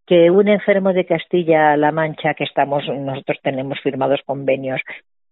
que 0.07 0.31
un 0.31 0.49
enfermo 0.49 0.93
de 0.93 1.05
Castilla-La 1.05 1.93
Mancha 1.93 2.35
que 2.35 2.45
estamos 2.45 2.85
nosotros 2.89 3.39
tenemos 3.43 3.79
firmados 3.81 4.21
convenios 4.25 4.81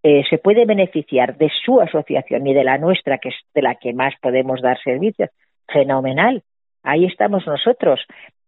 eh, 0.03 0.23
se 0.29 0.37
puede 0.37 0.65
beneficiar 0.65 1.35
de 1.37 1.49
su 1.65 1.81
asociación 1.81 2.45
y 2.47 2.53
de 2.53 2.63
la 2.63 2.77
nuestra 2.77 3.17
que 3.17 3.29
es 3.29 3.35
de 3.53 3.61
la 3.61 3.75
que 3.75 3.93
más 3.93 4.13
podemos 4.21 4.61
dar 4.61 4.79
servicios. 4.81 5.29
Fenomenal. 5.67 6.43
Ahí 6.83 7.05
estamos 7.05 7.45
nosotros 7.45 7.99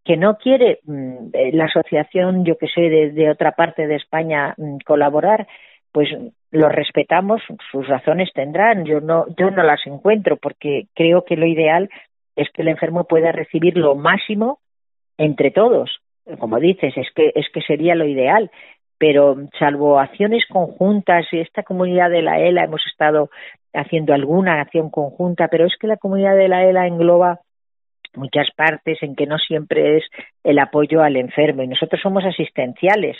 que 0.06 0.15
no 0.15 0.38
quiere 0.38 0.80
mm, 0.86 1.30
eh, 1.34 1.52
la 1.52 1.65
asociación 1.65 2.45
yo 2.45 2.58
que 2.58 2.67
sé 2.67 2.82
de, 2.82 3.12
de 3.12 3.30
otra 3.30 3.52
parte 3.54 3.88
de 3.88 3.95
España 3.95 4.54
mm, 4.58 4.78
colaborar 4.86 5.48
pues 5.91 6.10
lo 6.52 6.69
respetamos, 6.69 7.41
sus 7.71 7.88
razones 7.88 8.30
tendrán, 8.34 8.86
yo 8.86 9.02
no, 9.02 9.25
yo 9.38 9.52
no 9.52 9.63
las 9.63 9.86
encuentro 9.86 10.38
porque 10.38 10.88
creo 10.95 11.23
que 11.23 11.36
lo 11.36 11.45
ideal 11.45 11.89
es 12.36 12.49
que 12.52 12.62
el 12.62 12.69
enfermo 12.69 13.04
pueda 13.04 13.32
recibir 13.32 13.78
lo 13.78 13.95
máximo 13.95 14.60
entre 15.17 15.52
todos. 15.52 15.99
Como 16.39 16.60
dices, 16.60 16.93
es 16.95 17.08
que, 17.15 17.32
es 17.36 17.47
que 17.54 17.62
sería 17.62 17.95
lo 17.95 18.06
ideal, 18.06 18.52
pero 18.97 19.36
salvo 19.58 19.99
acciones 19.99 20.45
conjuntas 20.47 21.25
y 21.32 21.39
esta 21.39 21.63
comunidad 21.63 22.10
de 22.10 22.21
la 22.21 22.39
ELA 22.39 22.65
hemos 22.65 22.86
estado 22.86 23.30
haciendo 23.73 24.13
alguna 24.13 24.62
acción 24.62 24.89
conjunta, 24.89 25.47
pero 25.47 25.65
es 25.65 25.75
que 25.80 25.88
la 25.88 25.97
comunidad 25.97 26.36
de 26.36 26.47
la 26.47 26.65
ELA 26.65 26.88
engloba 26.88 27.39
muchas 28.15 28.47
partes 28.56 29.02
en 29.04 29.15
que 29.15 29.28
no 29.28 29.38
siempre 29.38 29.97
es 29.97 30.04
el 30.43 30.60
apoyo 30.60 31.02
al 31.02 31.15
enfermo 31.15 31.62
y 31.62 31.67
nosotros 31.67 32.02
somos 32.02 32.25
asistenciales 32.25 33.17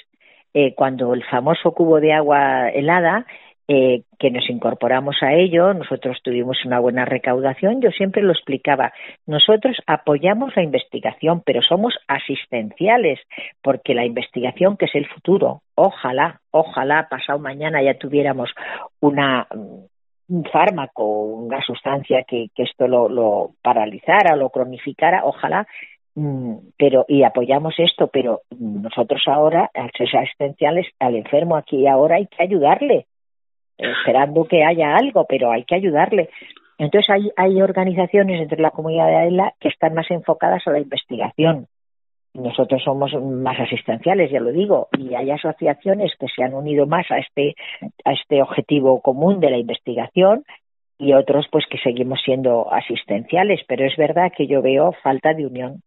eh, 0.53 0.73
cuando 0.75 1.13
el 1.13 1.23
famoso 1.25 1.71
cubo 1.73 1.99
de 1.99 2.13
agua 2.13 2.69
helada, 2.69 3.25
eh, 3.71 4.01
que 4.17 4.31
nos 4.31 4.49
incorporamos 4.49 5.17
a 5.21 5.33
ello, 5.33 5.75
nosotros 5.75 6.17
tuvimos 6.23 6.57
una 6.65 6.79
buena 6.79 7.05
recaudación, 7.05 7.81
yo 7.81 7.91
siempre 7.91 8.23
lo 8.23 8.31
explicaba, 8.31 8.93
nosotros 9.27 9.77
apoyamos 9.85 10.55
la 10.55 10.63
investigación, 10.63 11.43
pero 11.45 11.62
somos 11.62 11.93
asistenciales, 12.07 13.19
porque 13.62 13.93
la 13.93 14.05
investigación, 14.05 14.75
que 14.75 14.85
es 14.85 14.95
el 14.95 15.07
futuro, 15.07 15.62
ojalá, 15.75 16.41
ojalá 16.49 17.07
pasado 17.12 17.38
mañana 17.38 17.83
ya 17.83 17.93
tuviéramos 17.93 18.49
una, 19.01 19.47
un 19.51 20.45
fármaco, 20.51 21.03
una 21.03 21.62
sustancia 21.62 22.23
que, 22.27 22.49
esto 22.55 22.88
lo, 22.88 23.07
lo 23.07 23.51
paralizara, 23.62 24.35
lo 24.35 24.49
cronificara, 24.49 25.25
ojalá 25.25 25.67
Mm, 25.67 25.98
pero 26.77 27.05
y 27.07 27.23
apoyamos 27.23 27.75
esto, 27.77 28.07
pero 28.07 28.41
nosotros 28.57 29.21
ahora, 29.27 29.69
al 29.73 29.91
ser 29.97 30.07
asistenciales, 30.17 30.87
al 30.99 31.15
enfermo 31.15 31.55
aquí 31.55 31.77
y 31.77 31.87
ahora 31.87 32.17
hay 32.17 32.27
que 32.27 32.43
ayudarle, 32.43 33.05
esperando 33.77 34.45
que 34.45 34.63
haya 34.63 34.95
algo, 34.95 35.25
pero 35.27 35.51
hay 35.51 35.63
que 35.63 35.75
ayudarle. 35.75 36.29
Entonces 36.77 37.09
hay, 37.09 37.29
hay 37.35 37.61
organizaciones 37.61 38.41
entre 38.41 38.61
la 38.61 38.71
comunidad 38.71 39.07
de 39.07 39.15
AELA 39.15 39.53
que 39.59 39.67
están 39.67 39.93
más 39.93 40.09
enfocadas 40.09 40.65
a 40.65 40.71
la 40.71 40.79
investigación. 40.79 41.67
Nosotros 42.33 42.81
somos 42.83 43.11
más 43.21 43.59
asistenciales, 43.59 44.31
ya 44.31 44.39
lo 44.39 44.51
digo, 44.51 44.87
y 44.97 45.15
hay 45.15 45.31
asociaciones 45.31 46.13
que 46.19 46.27
se 46.33 46.43
han 46.43 46.53
unido 46.53 46.85
más 46.85 47.09
a 47.11 47.17
este, 47.17 47.55
a 48.05 48.13
este 48.13 48.41
objetivo 48.41 49.01
común 49.01 49.39
de 49.39 49.49
la 49.49 49.57
investigación 49.57 50.43
y 50.99 51.13
otros 51.13 51.47
pues 51.51 51.65
que 51.69 51.79
seguimos 51.79 52.19
siendo 52.23 52.71
asistenciales, 52.71 53.61
pero 53.67 53.85
es 53.85 53.95
verdad 53.97 54.31
que 54.35 54.47
yo 54.47 54.61
veo 54.61 54.93
falta 55.01 55.33
de 55.33 55.47
unión. 55.47 55.81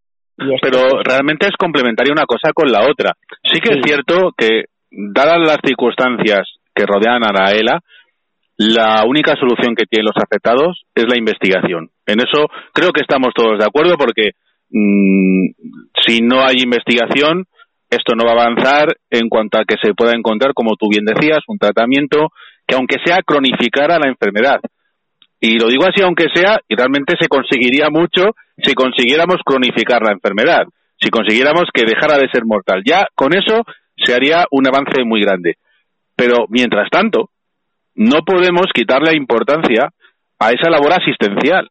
Pero 0.60 1.02
realmente 1.02 1.46
es 1.46 1.56
complementaria 1.58 2.12
una 2.12 2.26
cosa 2.26 2.52
con 2.54 2.70
la 2.70 2.82
otra. 2.82 3.12
Sí 3.42 3.60
que 3.60 3.74
es 3.74 3.80
cierto 3.84 4.32
que, 4.36 4.64
dadas 4.92 5.38
las 5.38 5.58
circunstancias 5.64 6.46
que 6.74 6.84
rodean 6.86 7.24
a 7.24 7.32
la 7.32 7.52
ELA, 7.52 7.80
la 8.58 9.04
única 9.06 9.34
solución 9.36 9.74
que 9.74 9.86
tienen 9.86 10.06
los 10.06 10.22
afectados 10.22 10.84
es 10.94 11.04
la 11.08 11.16
investigación. 11.16 11.90
En 12.06 12.20
eso 12.20 12.48
creo 12.72 12.92
que 12.92 13.00
estamos 13.00 13.32
todos 13.34 13.58
de 13.58 13.64
acuerdo 13.64 13.96
porque 13.96 14.32
mm, 14.70 15.48
si 16.06 16.20
no 16.20 16.44
hay 16.44 16.62
investigación, 16.62 17.46
esto 17.90 18.14
no 18.14 18.24
va 18.24 18.32
a 18.32 18.44
avanzar 18.44 18.96
en 19.10 19.28
cuanto 19.28 19.58
a 19.58 19.64
que 19.64 19.76
se 19.82 19.94
pueda 19.94 20.12
encontrar, 20.12 20.52
como 20.54 20.76
tú 20.76 20.88
bien 20.90 21.04
decías, 21.04 21.40
un 21.48 21.58
tratamiento 21.58 22.28
que 22.66 22.76
aunque 22.76 22.96
sea 23.04 23.22
cronificara 23.24 23.98
la 23.98 24.08
enfermedad. 24.08 24.60
Y 25.40 25.58
lo 25.58 25.68
digo 25.68 25.84
así, 25.84 26.00
aunque 26.02 26.26
sea, 26.32 26.58
y 26.68 26.76
realmente 26.76 27.14
se 27.20 27.28
conseguiría 27.28 27.90
mucho 27.90 28.34
si 28.62 28.74
consiguiéramos 28.74 29.36
cronificar 29.44 30.02
la 30.02 30.12
enfermedad, 30.12 30.64
si 31.00 31.10
consiguiéramos 31.10 31.64
que 31.72 31.84
dejara 31.84 32.16
de 32.16 32.28
ser 32.32 32.44
mortal. 32.46 32.82
Ya 32.84 33.06
con 33.14 33.34
eso 33.34 33.62
se 33.96 34.14
haría 34.14 34.46
un 34.50 34.66
avance 34.66 35.04
muy 35.04 35.20
grande. 35.20 35.56
Pero 36.14 36.46
mientras 36.48 36.88
tanto, 36.90 37.30
no 37.94 38.20
podemos 38.24 38.66
quitarle 38.72 39.16
importancia 39.16 39.90
a 40.38 40.50
esa 40.50 40.70
labor 40.70 40.92
asistencial, 40.92 41.68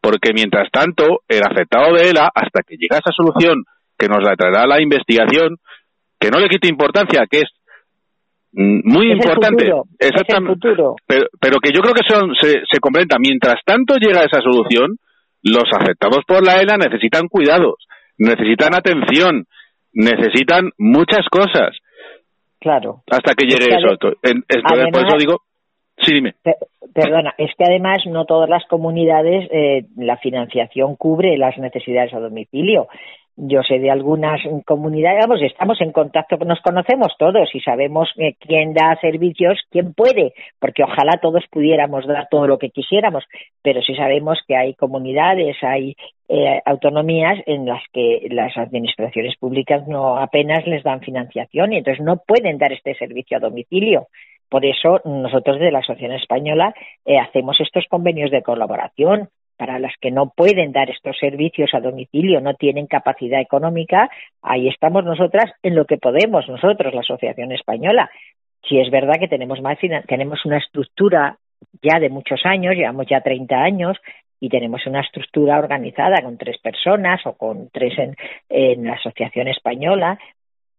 porque 0.00 0.32
mientras 0.34 0.70
tanto, 0.70 1.22
el 1.28 1.42
afectado 1.42 1.94
de 1.94 2.10
ELA, 2.10 2.30
hasta 2.34 2.62
que 2.66 2.76
llegue 2.76 2.94
a 2.94 2.98
esa 2.98 3.12
solución 3.12 3.64
que 3.98 4.08
nos 4.08 4.22
la 4.22 4.36
traerá 4.36 4.66
la 4.66 4.80
investigación, 4.80 5.56
que 6.18 6.30
no 6.30 6.38
le 6.38 6.48
quite 6.48 6.68
importancia, 6.68 7.26
que 7.30 7.40
es 7.40 7.50
muy 8.52 9.12
importante. 9.12 9.70
exactamente. 9.98 10.68
Pero, 11.06 11.58
que 11.62 11.72
yo 11.72 11.80
creo 11.82 11.94
que 11.94 12.08
son, 12.08 12.34
se, 12.40 12.62
se 12.70 12.80
completa. 12.80 13.16
Mientras 13.18 13.56
tanto 13.64 13.96
llega 13.96 14.24
esa 14.24 14.40
solución, 14.40 14.96
los 15.46 15.64
afectados 15.72 16.24
por 16.26 16.44
la 16.44 16.60
ELA 16.60 16.76
necesitan 16.76 17.28
cuidados, 17.28 17.86
necesitan 18.18 18.74
atención, 18.74 19.46
necesitan 19.92 20.70
muchas 20.78 21.26
cosas. 21.30 21.76
Claro. 22.60 23.02
Hasta 23.10 23.34
que 23.34 23.46
llegue 23.46 23.66
eso. 23.66 23.96
Entonces, 24.22 24.92
por 24.92 25.06
eso 25.06 25.16
digo. 25.18 25.40
Sí, 25.98 26.12
dime. 26.12 26.34
Perdona, 26.92 27.34
es 27.38 27.50
que 27.56 27.64
además 27.64 27.98
no 28.06 28.26
todas 28.26 28.50
las 28.50 28.66
comunidades 28.66 29.48
eh, 29.50 29.86
la 29.96 30.18
financiación 30.18 30.96
cubre 30.96 31.38
las 31.38 31.56
necesidades 31.58 32.12
a 32.12 32.20
domicilio. 32.20 32.88
Yo 33.36 33.62
sé 33.62 33.78
de 33.78 33.90
algunas 33.90 34.40
comunidades, 34.64 35.26
vamos, 35.26 35.42
estamos 35.42 35.78
en 35.82 35.92
contacto, 35.92 36.36
nos 36.38 36.60
conocemos 36.60 37.14
todos 37.18 37.54
y 37.54 37.60
sabemos 37.60 38.08
eh, 38.16 38.34
quién 38.40 38.72
da 38.72 38.98
servicios, 39.00 39.58
quién 39.70 39.92
puede, 39.92 40.32
porque 40.58 40.82
ojalá 40.82 41.18
todos 41.20 41.44
pudiéramos 41.50 42.06
dar 42.06 42.28
todo 42.30 42.46
lo 42.46 42.58
que 42.58 42.70
quisiéramos, 42.70 43.24
pero 43.62 43.82
sí 43.82 43.94
sabemos 43.94 44.38
que 44.48 44.56
hay 44.56 44.74
comunidades, 44.74 45.56
hay 45.62 45.96
eh, 46.28 46.60
autonomías 46.64 47.38
en 47.46 47.66
las 47.66 47.82
que 47.92 48.26
las 48.30 48.56
administraciones 48.56 49.36
públicas 49.36 49.86
no 49.86 50.16
apenas 50.16 50.66
les 50.66 50.82
dan 50.82 51.00
financiación 51.00 51.72
y 51.72 51.78
entonces 51.78 52.02
no 52.02 52.16
pueden 52.26 52.56
dar 52.56 52.72
este 52.72 52.94
servicio 52.94 53.36
a 53.36 53.40
domicilio. 53.40 54.08
Por 54.48 54.64
eso 54.64 55.00
nosotros 55.04 55.58
de 55.58 55.72
la 55.72 55.80
Asociación 55.80 56.12
Española 56.12 56.74
eh, 57.04 57.18
hacemos 57.18 57.60
estos 57.60 57.84
convenios 57.88 58.30
de 58.30 58.42
colaboración 58.42 59.28
para 59.56 59.78
las 59.78 59.92
que 60.00 60.10
no 60.10 60.32
pueden 60.34 60.72
dar 60.72 60.90
estos 60.90 61.16
servicios 61.18 61.70
a 61.74 61.80
domicilio, 61.80 62.40
no 62.40 62.54
tienen 62.54 62.86
capacidad 62.86 63.40
económica, 63.40 64.10
ahí 64.42 64.68
estamos 64.68 65.04
nosotras 65.04 65.52
en 65.62 65.74
lo 65.74 65.84
que 65.86 65.98
podemos, 65.98 66.48
nosotros, 66.48 66.94
la 66.94 67.00
Asociación 67.00 67.52
Española. 67.52 68.10
Si 68.68 68.78
es 68.78 68.90
verdad 68.90 69.18
que 69.18 69.28
tenemos 69.28 69.60
más 69.60 69.78
tenemos 70.06 70.44
una 70.44 70.58
estructura 70.58 71.38
ya 71.82 71.98
de 71.98 72.10
muchos 72.10 72.40
años, 72.44 72.74
llevamos 72.74 73.06
ya 73.08 73.20
30 73.20 73.56
años 73.56 73.96
y 74.40 74.48
tenemos 74.48 74.86
una 74.86 75.00
estructura 75.00 75.58
organizada 75.58 76.22
con 76.22 76.36
tres 76.36 76.58
personas 76.58 77.24
o 77.24 77.34
con 77.34 77.70
tres 77.70 77.98
en, 77.98 78.16
en 78.48 78.84
la 78.84 78.94
Asociación 78.94 79.48
Española 79.48 80.18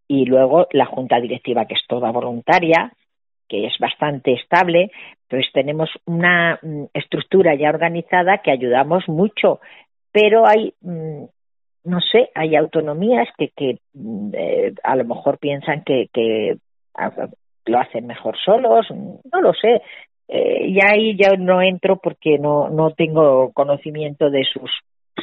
y 0.07 0.25
luego 0.25 0.67
la 0.71 0.85
Junta 0.85 1.19
Directiva 1.19 1.65
que 1.65 1.73
es 1.73 1.81
toda 1.87 2.11
voluntaria 2.11 2.91
que 3.47 3.65
es 3.67 3.73
bastante 3.79 4.33
estable, 4.33 4.91
pues 5.29 5.47
tenemos 5.53 5.89
una 6.05 6.59
mm, 6.61 6.85
estructura 6.93 7.55
ya 7.55 7.69
organizada 7.69 8.39
que 8.39 8.51
ayudamos 8.51 9.07
mucho, 9.07 9.59
pero 10.11 10.47
hay, 10.47 10.73
mm, 10.81 11.23
no 11.85 12.01
sé, 12.01 12.29
hay 12.35 12.55
autonomías 12.55 13.27
que, 13.37 13.49
que 13.55 13.79
mm, 13.93 14.29
eh, 14.33 14.73
a 14.83 14.95
lo 14.95 15.05
mejor 15.05 15.37
piensan 15.37 15.83
que, 15.83 16.57
lo 17.65 17.79
hacen 17.79 18.07
mejor 18.07 18.37
solos, 18.43 18.87
no 18.89 19.41
lo 19.41 19.53
sé. 19.53 19.81
Eh, 20.29 20.67
y 20.67 20.79
ahí 20.81 21.17
ya 21.17 21.35
no 21.37 21.61
entro 21.61 21.97
porque 21.97 22.37
no, 22.39 22.69
no 22.69 22.91
tengo 22.91 23.51
conocimiento 23.53 24.29
de 24.29 24.45
sus, 24.45 24.71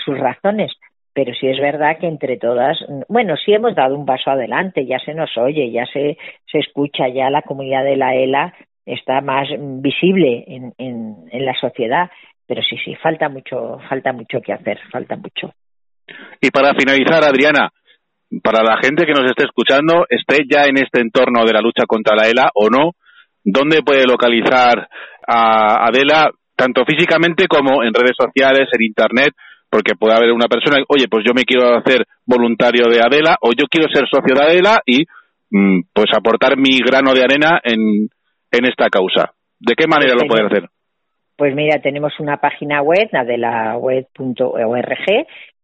sus 0.04 0.18
razones, 0.18 0.72
pero 1.14 1.32
sí 1.32 1.46
es 1.46 1.58
verdad 1.60 1.96
que 1.98 2.08
entre 2.08 2.36
todas, 2.36 2.76
bueno, 3.08 3.36
sí 3.36 3.52
hemos 3.54 3.74
dado 3.76 3.94
un 3.94 4.04
paso 4.04 4.30
adelante, 4.30 4.84
ya 4.84 4.98
se 4.98 5.14
nos 5.14 5.30
oye, 5.38 5.70
ya 5.70 5.86
se, 5.86 6.18
se 6.50 6.58
escucha, 6.58 7.08
ya 7.08 7.30
la 7.30 7.42
comunidad 7.42 7.84
de 7.84 7.96
la 7.96 8.14
ELA 8.16 8.52
está 8.84 9.20
más 9.20 9.48
visible 9.80 10.44
en, 10.46 10.74
en, 10.76 11.44
la 11.44 11.54
sociedad, 11.58 12.10
pero 12.46 12.62
sí, 12.62 12.76
sí, 12.84 12.96
falta 12.96 13.28
mucho, 13.28 13.78
falta 13.88 14.12
mucho 14.12 14.40
que 14.40 14.52
hacer, 14.52 14.78
falta 14.90 15.16
mucho. 15.16 15.54
Y 16.40 16.50
para 16.50 16.74
finalizar, 16.74 17.24
Adriana, 17.24 17.70
para 18.42 18.62
la 18.62 18.76
gente 18.82 19.06
que 19.06 19.12
nos 19.12 19.24
esté 19.24 19.44
escuchando, 19.44 20.06
esté 20.08 20.44
ya 20.50 20.64
en 20.64 20.76
este 20.78 21.00
entorno 21.00 21.44
de 21.44 21.52
la 21.52 21.60
lucha 21.60 21.84
contra 21.86 22.16
la 22.16 22.28
ELA 22.28 22.50
o 22.54 22.68
no, 22.68 22.90
¿dónde 23.44 23.82
puede 23.82 24.04
localizar 24.04 24.88
a 25.26 25.86
Adela, 25.86 26.30
tanto 26.56 26.84
físicamente 26.84 27.46
como 27.46 27.84
en 27.84 27.94
redes 27.94 28.16
sociales, 28.18 28.68
en 28.72 28.82
Internet? 28.82 29.32
Porque 29.74 29.96
puede 29.98 30.14
haber 30.14 30.30
una 30.30 30.46
persona, 30.46 30.84
oye, 30.86 31.08
pues 31.10 31.24
yo 31.26 31.34
me 31.34 31.42
quiero 31.42 31.74
hacer 31.74 32.06
voluntario 32.24 32.86
de 32.86 33.00
Adela 33.00 33.36
o 33.40 33.50
yo 33.50 33.66
quiero 33.68 33.88
ser 33.92 34.04
socio 34.08 34.32
de 34.32 34.44
Adela 34.44 34.80
y 34.86 35.04
mm, 35.50 35.86
pues 35.92 36.06
aportar 36.16 36.56
mi 36.56 36.78
grano 36.78 37.12
de 37.12 37.24
arena 37.24 37.60
en, 37.64 38.08
en 38.52 38.66
esta 38.66 38.88
causa. 38.88 39.32
¿De 39.58 39.74
qué 39.74 39.88
manera 39.88 40.14
lo 40.14 40.28
pueden 40.28 40.46
hacer? 40.46 40.68
Pues 41.36 41.56
mira, 41.56 41.80
tenemos 41.82 42.12
una 42.20 42.36
página 42.36 42.82
web, 42.82 43.08
adelaweb.org, 43.12 44.06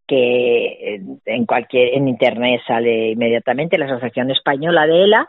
que 0.09 1.01
en 1.27 1.47
cualquier 1.47 1.95
en 1.95 2.09
internet 2.09 2.63
sale 2.67 3.11
inmediatamente 3.13 3.79
la 3.79 3.85
Asociación 3.85 4.33
Española 4.33 4.89
de 4.89 5.05
ELA 5.05 5.29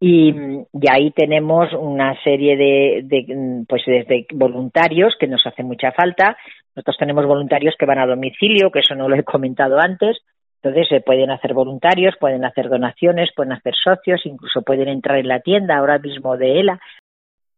y, 0.00 0.30
y, 0.72 0.90
ahí 0.90 1.10
tenemos 1.10 1.72
una 1.72 2.14
serie 2.22 2.56
de, 2.56 3.00
de 3.04 3.64
pues 3.68 3.82
de 3.86 4.26
voluntarios 4.32 5.16
que 5.18 5.26
nos 5.26 5.44
hace 5.46 5.62
mucha 5.62 5.92
falta 5.92 6.36
nosotros 6.78 6.98
tenemos 6.98 7.26
voluntarios 7.26 7.74
que 7.76 7.86
van 7.86 7.98
a 7.98 8.06
domicilio, 8.06 8.70
que 8.70 8.78
eso 8.78 8.94
no 8.94 9.08
lo 9.08 9.16
he 9.16 9.24
comentado 9.24 9.80
antes. 9.80 10.16
Entonces 10.62 10.86
se 10.88 11.00
pueden 11.00 11.28
hacer 11.28 11.52
voluntarios, 11.52 12.14
pueden 12.20 12.44
hacer 12.44 12.68
donaciones, 12.68 13.30
pueden 13.34 13.50
hacer 13.50 13.74
socios, 13.74 14.24
incluso 14.24 14.62
pueden 14.62 14.86
entrar 14.86 15.18
en 15.18 15.26
la 15.26 15.40
tienda 15.40 15.76
ahora 15.76 15.98
mismo 15.98 16.36
de 16.36 16.60
ELA. 16.60 16.80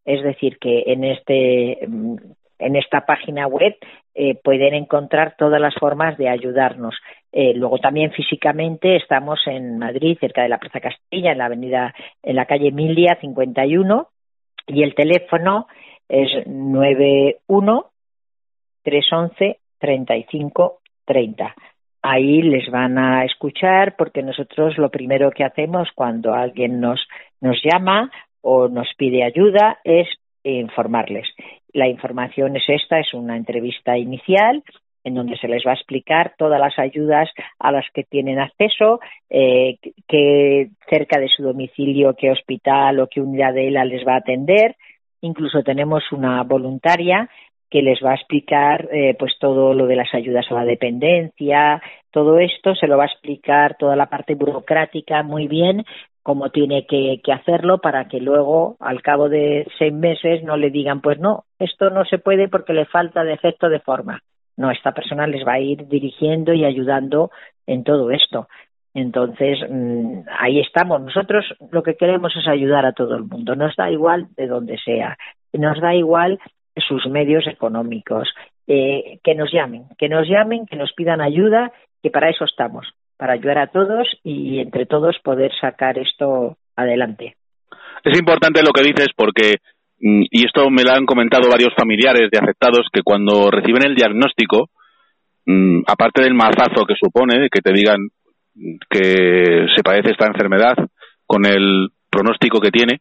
Es 0.05 0.23
decir, 0.23 0.57
que 0.57 0.85
en 0.87 1.03
este 1.03 1.83
en 1.83 2.75
esta 2.75 3.05
página 3.05 3.45
web 3.45 3.75
eh, 4.15 4.39
pueden 4.43 4.73
encontrar 4.73 5.35
todas 5.37 5.61
las 5.61 5.75
formas 5.75 6.17
de 6.17 6.27
ayudarnos. 6.27 6.95
Eh, 7.31 7.53
luego 7.55 7.77
también 7.77 8.11
físicamente 8.11 8.97
estamos 8.97 9.39
en 9.47 9.77
Madrid, 9.77 10.17
cerca 10.19 10.43
de 10.43 10.49
la 10.49 10.57
Plaza 10.57 10.81
Castilla, 10.81 11.31
en 11.31 11.37
la 11.37 11.45
avenida, 11.45 11.93
en 12.21 12.35
la 12.35 12.45
calle 12.45 12.71
Milia 12.71 13.17
51, 13.21 14.07
y 14.67 14.83
el 14.83 14.93
teléfono 14.95 15.67
es 16.09 16.45
91 16.45 17.85
311 18.83 19.59
35 19.79 20.79
30. 21.05 21.55
Ahí 22.03 22.41
les 22.41 22.69
van 22.69 22.97
a 22.97 23.23
escuchar 23.25 23.95
porque 23.95 24.23
nosotros 24.23 24.77
lo 24.77 24.89
primero 24.89 25.31
que 25.31 25.43
hacemos 25.43 25.89
cuando 25.95 26.33
alguien 26.33 26.79
nos, 26.79 26.99
nos 27.39 27.61
llama 27.63 28.11
o 28.41 28.67
nos 28.67 28.87
pide 28.97 29.23
ayuda 29.23 29.79
es 29.83 30.07
informarles. 30.43 31.27
La 31.73 31.87
información 31.87 32.57
es 32.57 32.63
esta, 32.67 32.99
es 32.99 33.13
una 33.13 33.37
entrevista 33.37 33.97
inicial 33.97 34.63
en 35.03 35.15
donde 35.15 35.37
se 35.37 35.47
les 35.47 35.63
va 35.65 35.71
a 35.71 35.75
explicar 35.75 36.33
todas 36.37 36.59
las 36.59 36.77
ayudas 36.77 37.29
a 37.59 37.71
las 37.71 37.85
que 37.93 38.03
tienen 38.03 38.39
acceso, 38.39 38.99
eh, 39.29 39.77
qué 40.07 40.69
cerca 40.89 41.19
de 41.19 41.29
su 41.29 41.43
domicilio, 41.43 42.15
qué 42.15 42.31
hospital 42.31 42.99
o 42.99 43.07
qué 43.07 43.21
unidad 43.21 43.53
de 43.53 43.67
ELA 43.67 43.85
les 43.85 44.05
va 44.07 44.13
a 44.13 44.17
atender. 44.17 44.75
Incluso 45.21 45.63
tenemos 45.63 46.03
una 46.11 46.43
voluntaria 46.43 47.29
que 47.69 47.81
les 47.81 47.99
va 48.03 48.11
a 48.11 48.15
explicar 48.15 48.89
eh, 48.91 49.15
pues 49.17 49.33
todo 49.39 49.73
lo 49.73 49.87
de 49.87 49.95
las 49.95 50.13
ayudas 50.13 50.45
a 50.49 50.55
la 50.55 50.65
dependencia, 50.65 51.81
todo 52.11 52.37
esto 52.39 52.75
se 52.75 52.87
lo 52.87 52.97
va 52.97 53.03
a 53.03 53.07
explicar 53.07 53.77
toda 53.77 53.95
la 53.95 54.07
parte 54.07 54.35
burocrática 54.35 55.23
muy 55.23 55.47
bien 55.47 55.85
cómo 56.23 56.49
tiene 56.49 56.85
que, 56.85 57.19
que, 57.23 57.31
hacerlo 57.31 57.79
para 57.79 58.07
que 58.07 58.19
luego 58.19 58.75
al 58.79 59.01
cabo 59.01 59.29
de 59.29 59.65
seis 59.79 59.93
meses 59.93 60.43
no 60.43 60.55
le 60.55 60.69
digan 60.69 61.01
pues 61.01 61.17
no 61.19 61.45
esto 61.57 61.89
no 61.89 62.05
se 62.05 62.19
puede 62.19 62.47
porque 62.47 62.73
le 62.73 62.85
falta 62.85 63.23
defecto 63.23 63.69
de 63.69 63.79
forma 63.79 64.21
no 64.61 64.71
esta 64.71 64.93
persona 64.93 65.27
les 65.27 65.45
va 65.45 65.53
a 65.53 65.59
ir 65.59 65.87
dirigiendo 65.87 66.53
y 66.53 66.63
ayudando 66.63 67.31
en 67.67 67.83
todo 67.83 68.11
esto. 68.11 68.47
Entonces 68.93 69.59
mm, 69.69 70.21
ahí 70.39 70.59
estamos. 70.59 71.01
Nosotros 71.01 71.45
lo 71.71 71.83
que 71.83 71.95
queremos 71.95 72.35
es 72.35 72.47
ayudar 72.47 72.85
a 72.85 72.93
todo 72.93 73.15
el 73.15 73.23
mundo. 73.23 73.55
Nos 73.55 73.75
da 73.75 73.89
igual 73.91 74.27
de 74.37 74.47
donde 74.47 74.77
sea. 74.77 75.17
Nos 75.53 75.81
da 75.81 75.95
igual 75.95 76.39
sus 76.87 77.05
medios 77.07 77.47
económicos, 77.47 78.29
eh, 78.67 79.19
que 79.23 79.35
nos 79.35 79.51
llamen, 79.51 79.85
que 79.97 80.07
nos 80.07 80.27
llamen, 80.27 80.65
que 80.65 80.77
nos 80.77 80.93
pidan 80.93 81.21
ayuda, 81.21 81.71
que 82.01 82.09
para 82.09 82.29
eso 82.29 82.45
estamos, 82.45 82.87
para 83.17 83.33
ayudar 83.33 83.57
a 83.57 83.67
todos 83.67 84.07
y 84.23 84.59
entre 84.59 84.85
todos 84.85 85.19
poder 85.19 85.51
sacar 85.59 85.97
esto 85.97 86.57
adelante. 86.75 87.35
Es 88.03 88.17
importante 88.17 88.63
lo 88.63 88.71
que 88.71 88.83
dices 88.83 89.09
porque, 89.15 89.57
y 90.01 90.45
esto 90.45 90.69
me 90.69 90.83
lo 90.83 90.91
han 90.91 91.05
comentado 91.05 91.49
varios 91.49 91.73
familiares 91.77 92.29
de 92.31 92.39
afectados, 92.39 92.87
que 92.91 93.03
cuando 93.03 93.51
reciben 93.51 93.85
el 93.85 93.95
diagnóstico, 93.95 94.69
mm, 95.45 95.81
aparte 95.87 96.23
del 96.23 96.33
mazazo 96.33 96.85
que 96.87 96.95
supone, 96.99 97.49
que 97.51 97.61
te 97.61 97.71
digan 97.71 97.99
que 98.89 99.67
se 99.75 99.83
padece 99.83 100.11
esta 100.11 100.27
enfermedad 100.27 100.75
con 101.25 101.45
el 101.45 101.89
pronóstico 102.09 102.59
que 102.59 102.71
tiene, 102.71 102.99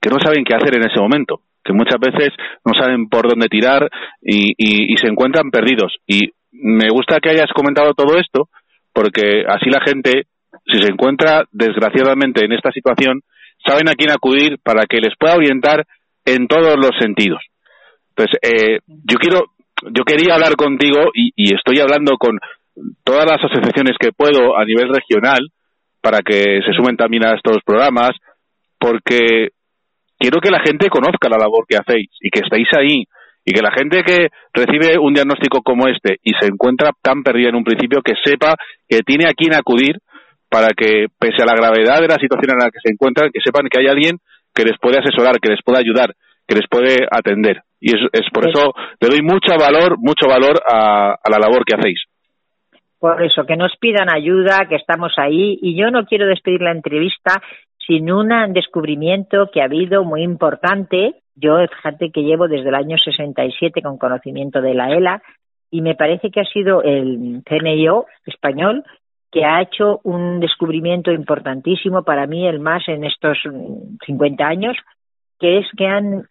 que 0.00 0.10
no 0.10 0.18
saben 0.22 0.44
qué 0.44 0.54
hacer 0.54 0.76
en 0.76 0.90
ese 0.90 1.00
momento 1.00 1.42
que 1.64 1.72
muchas 1.72 2.00
veces 2.00 2.30
no 2.64 2.72
saben 2.74 3.08
por 3.08 3.28
dónde 3.28 3.48
tirar 3.48 3.88
y, 4.22 4.54
y, 4.56 4.96
se 4.96 5.08
encuentran 5.08 5.50
perdidos. 5.50 5.96
Y 6.06 6.30
me 6.52 6.88
gusta 6.90 7.20
que 7.20 7.30
hayas 7.30 7.52
comentado 7.54 7.92
todo 7.94 8.18
esto, 8.18 8.48
porque 8.92 9.44
así 9.46 9.68
la 9.70 9.80
gente, 9.84 10.24
si 10.66 10.80
se 10.80 10.90
encuentra 10.90 11.44
desgraciadamente 11.52 12.44
en 12.44 12.52
esta 12.52 12.72
situación, 12.72 13.20
saben 13.64 13.88
a 13.88 13.94
quién 13.94 14.10
acudir 14.10 14.58
para 14.62 14.86
que 14.86 15.00
les 15.00 15.14
pueda 15.18 15.36
orientar 15.36 15.86
en 16.24 16.46
todos 16.46 16.76
los 16.76 16.92
sentidos. 16.98 17.40
Entonces, 18.10 18.38
eh, 18.42 18.78
yo 18.86 19.18
quiero, 19.18 19.52
yo 19.90 20.04
quería 20.04 20.34
hablar 20.34 20.56
contigo 20.56 21.10
y, 21.14 21.32
y 21.36 21.54
estoy 21.54 21.80
hablando 21.80 22.16
con 22.18 22.38
todas 23.04 23.26
las 23.26 23.42
asociaciones 23.42 23.96
que 23.98 24.12
puedo 24.12 24.56
a 24.56 24.64
nivel 24.64 24.88
regional 24.88 25.50
para 26.00 26.20
que 26.20 26.60
se 26.64 26.72
sumen 26.72 26.96
también 26.96 27.24
a 27.24 27.34
estos 27.34 27.58
programas, 27.64 28.12
porque 28.78 29.50
quiero 30.18 30.40
que 30.40 30.50
la 30.50 30.60
gente 30.60 30.88
conozca 30.88 31.28
la 31.28 31.38
labor 31.38 31.64
que 31.68 31.76
hacéis 31.76 32.10
y 32.20 32.30
que 32.30 32.40
estéis 32.40 32.68
ahí 32.76 33.04
y 33.44 33.52
que 33.52 33.62
la 33.62 33.72
gente 33.72 34.02
que 34.02 34.28
recibe 34.52 34.98
un 34.98 35.14
diagnóstico 35.14 35.62
como 35.62 35.88
este 35.88 36.16
y 36.22 36.32
se 36.40 36.46
encuentra 36.46 36.90
tan 37.02 37.22
perdida 37.22 37.48
en 37.48 37.56
un 37.56 37.64
principio 37.64 38.00
que 38.02 38.14
sepa 38.22 38.54
que 38.88 39.00
tiene 39.00 39.26
a 39.26 39.34
quién 39.34 39.54
acudir 39.54 39.98
para 40.48 40.68
que, 40.76 41.06
pese 41.18 41.42
a 41.42 41.46
la 41.46 41.54
gravedad 41.54 42.00
de 42.00 42.08
la 42.08 42.18
situación 42.20 42.52
en 42.52 42.64
la 42.64 42.70
que 42.70 42.80
se 42.82 42.92
encuentran, 42.92 43.30
que 43.32 43.40
sepan 43.40 43.68
que 43.70 43.80
hay 43.80 43.86
alguien 43.86 44.18
que 44.60 44.68
les 44.68 44.78
puede 44.78 44.98
asesorar, 44.98 45.40
que 45.40 45.50
les 45.50 45.62
puede 45.64 45.78
ayudar, 45.78 46.14
que 46.46 46.54
les 46.54 46.68
puede 46.68 47.06
atender. 47.10 47.62
Y 47.80 47.94
es, 47.94 48.28
por 48.32 48.46
eso 48.46 48.74
le 49.00 49.08
doy 49.08 49.22
mucho 49.22 49.56
valor, 49.58 49.96
mucho 49.98 50.28
valor 50.28 50.60
a, 50.70 51.12
a 51.12 51.30
la 51.30 51.38
labor 51.38 51.64
que 51.64 51.76
hacéis. 51.76 52.02
Por 52.98 53.22
eso, 53.22 53.46
que 53.46 53.56
nos 53.56 53.74
pidan 53.80 54.14
ayuda, 54.14 54.66
que 54.68 54.76
estamos 54.76 55.14
ahí. 55.16 55.58
Y 55.62 55.80
yo 55.80 55.90
no 55.90 56.04
quiero 56.04 56.26
despedir 56.26 56.60
la 56.60 56.72
entrevista 56.72 57.40
sin 57.86 58.12
un 58.12 58.28
descubrimiento 58.52 59.48
que 59.50 59.62
ha 59.62 59.64
habido 59.64 60.04
muy 60.04 60.22
importante. 60.22 61.14
Yo, 61.34 61.56
fíjate 61.66 62.10
que 62.10 62.20
llevo 62.20 62.46
desde 62.46 62.68
el 62.68 62.74
año 62.74 62.98
67 62.98 63.80
con 63.80 63.96
conocimiento 63.96 64.60
de 64.60 64.74
la 64.74 64.90
ELA 64.90 65.22
y 65.70 65.80
me 65.80 65.94
parece 65.94 66.30
que 66.30 66.40
ha 66.40 66.44
sido 66.44 66.82
el 66.82 67.42
CNIO 67.46 68.04
español 68.26 68.84
que 69.30 69.44
ha 69.44 69.62
hecho 69.62 70.00
un 70.02 70.40
descubrimiento 70.40 71.12
importantísimo 71.12 72.02
para 72.02 72.26
mí, 72.26 72.46
el 72.46 72.60
más 72.60 72.88
en 72.88 73.04
estos 73.04 73.38
50 74.06 74.44
años, 74.44 74.76
que 75.38 75.58
es 75.58 75.66
que 75.76 75.86
han 75.86 76.24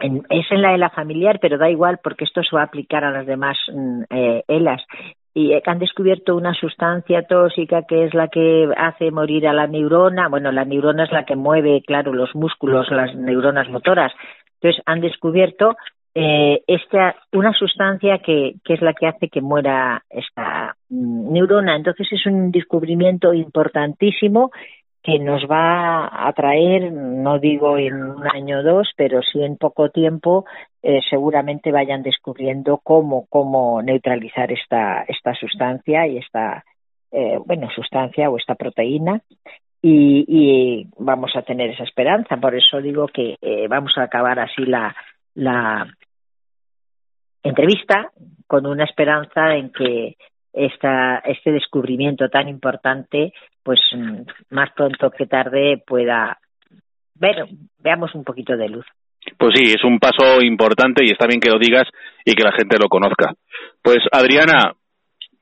es 0.00 0.50
en 0.50 0.62
la 0.62 0.74
ELA 0.74 0.88
familiar, 0.90 1.38
pero 1.40 1.58
da 1.58 1.68
igual 1.68 1.98
porque 2.02 2.24
esto 2.24 2.42
se 2.42 2.56
va 2.56 2.62
a 2.62 2.64
aplicar 2.64 3.04
a 3.04 3.10
las 3.10 3.26
demás 3.26 3.58
mm, 3.70 4.02
eh, 4.08 4.44
y 5.32 5.52
han 5.64 5.78
descubierto 5.78 6.34
una 6.34 6.54
sustancia 6.54 7.22
tóxica 7.22 7.84
que 7.86 8.04
es 8.04 8.14
la 8.14 8.28
que 8.28 8.68
hace 8.76 9.10
morir 9.10 9.46
a 9.46 9.52
la 9.52 9.66
neurona. 9.66 10.28
Bueno, 10.28 10.50
la 10.50 10.64
neurona 10.64 11.04
es 11.04 11.12
la 11.12 11.24
que 11.24 11.36
mueve, 11.36 11.82
claro, 11.86 12.12
los 12.12 12.34
músculos, 12.34 12.90
las 12.90 13.14
neuronas 13.14 13.68
motoras. 13.68 14.12
Entonces, 14.60 14.82
han 14.86 15.00
descubierto 15.00 15.76
eh, 16.14 16.62
esta, 16.66 17.16
una 17.32 17.52
sustancia 17.52 18.18
que, 18.18 18.54
que 18.64 18.74
es 18.74 18.82
la 18.82 18.94
que 18.94 19.06
hace 19.06 19.28
que 19.28 19.40
muera 19.40 20.02
esta 20.10 20.76
mm, 20.88 21.32
neurona. 21.32 21.76
Entonces, 21.76 22.08
es 22.10 22.26
un 22.26 22.50
descubrimiento 22.50 23.32
importantísimo 23.32 24.50
que 25.02 25.18
nos 25.18 25.42
va 25.50 26.28
a 26.28 26.32
traer, 26.34 26.92
no 26.92 27.38
digo 27.38 27.78
en 27.78 28.02
un 28.02 28.26
año 28.26 28.58
o 28.58 28.62
dos, 28.62 28.90
pero 28.96 29.22
sí 29.22 29.42
en 29.42 29.56
poco 29.56 29.88
tiempo, 29.88 30.44
eh, 30.82 31.00
seguramente 31.08 31.72
vayan 31.72 32.02
descubriendo 32.02 32.78
cómo, 32.82 33.26
cómo 33.30 33.80
neutralizar 33.82 34.52
esta, 34.52 35.02
esta 35.08 35.34
sustancia 35.34 36.06
y 36.06 36.18
esta, 36.18 36.64
eh, 37.12 37.38
bueno, 37.46 37.68
sustancia 37.74 38.28
o 38.28 38.36
esta 38.36 38.56
proteína. 38.56 39.22
Y, 39.82 40.26
y, 40.28 40.86
vamos 40.98 41.34
a 41.34 41.42
tener 41.42 41.70
esa 41.70 41.84
esperanza. 41.84 42.36
Por 42.36 42.54
eso 42.54 42.82
digo 42.82 43.06
que 43.06 43.36
eh, 43.40 43.66
vamos 43.66 43.96
a 43.96 44.02
acabar 44.02 44.38
así 44.38 44.66
la, 44.66 44.94
la 45.40 45.86
entrevista 47.42 48.10
con 48.46 48.66
una 48.66 48.84
esperanza 48.84 49.54
en 49.56 49.72
que 49.72 50.16
esta, 50.52 51.18
este 51.24 51.52
descubrimiento 51.52 52.28
tan 52.28 52.48
importante, 52.48 53.32
pues 53.62 53.80
mm, 53.92 54.22
más 54.50 54.70
pronto 54.76 55.10
que 55.10 55.26
tarde 55.26 55.82
pueda 55.86 56.38
ver, 57.14 57.46
veamos 57.78 58.14
un 58.14 58.24
poquito 58.24 58.56
de 58.56 58.68
luz. 58.68 58.84
Pues 59.38 59.52
sí, 59.54 59.64
es 59.64 59.82
un 59.84 59.98
paso 59.98 60.42
importante 60.42 61.04
y 61.04 61.12
está 61.12 61.26
bien 61.26 61.40
que 61.40 61.50
lo 61.50 61.58
digas 61.58 61.86
y 62.24 62.32
que 62.32 62.44
la 62.44 62.52
gente 62.52 62.76
lo 62.78 62.88
conozca. 62.88 63.32
Pues 63.82 63.98
Adriana, 64.12 64.74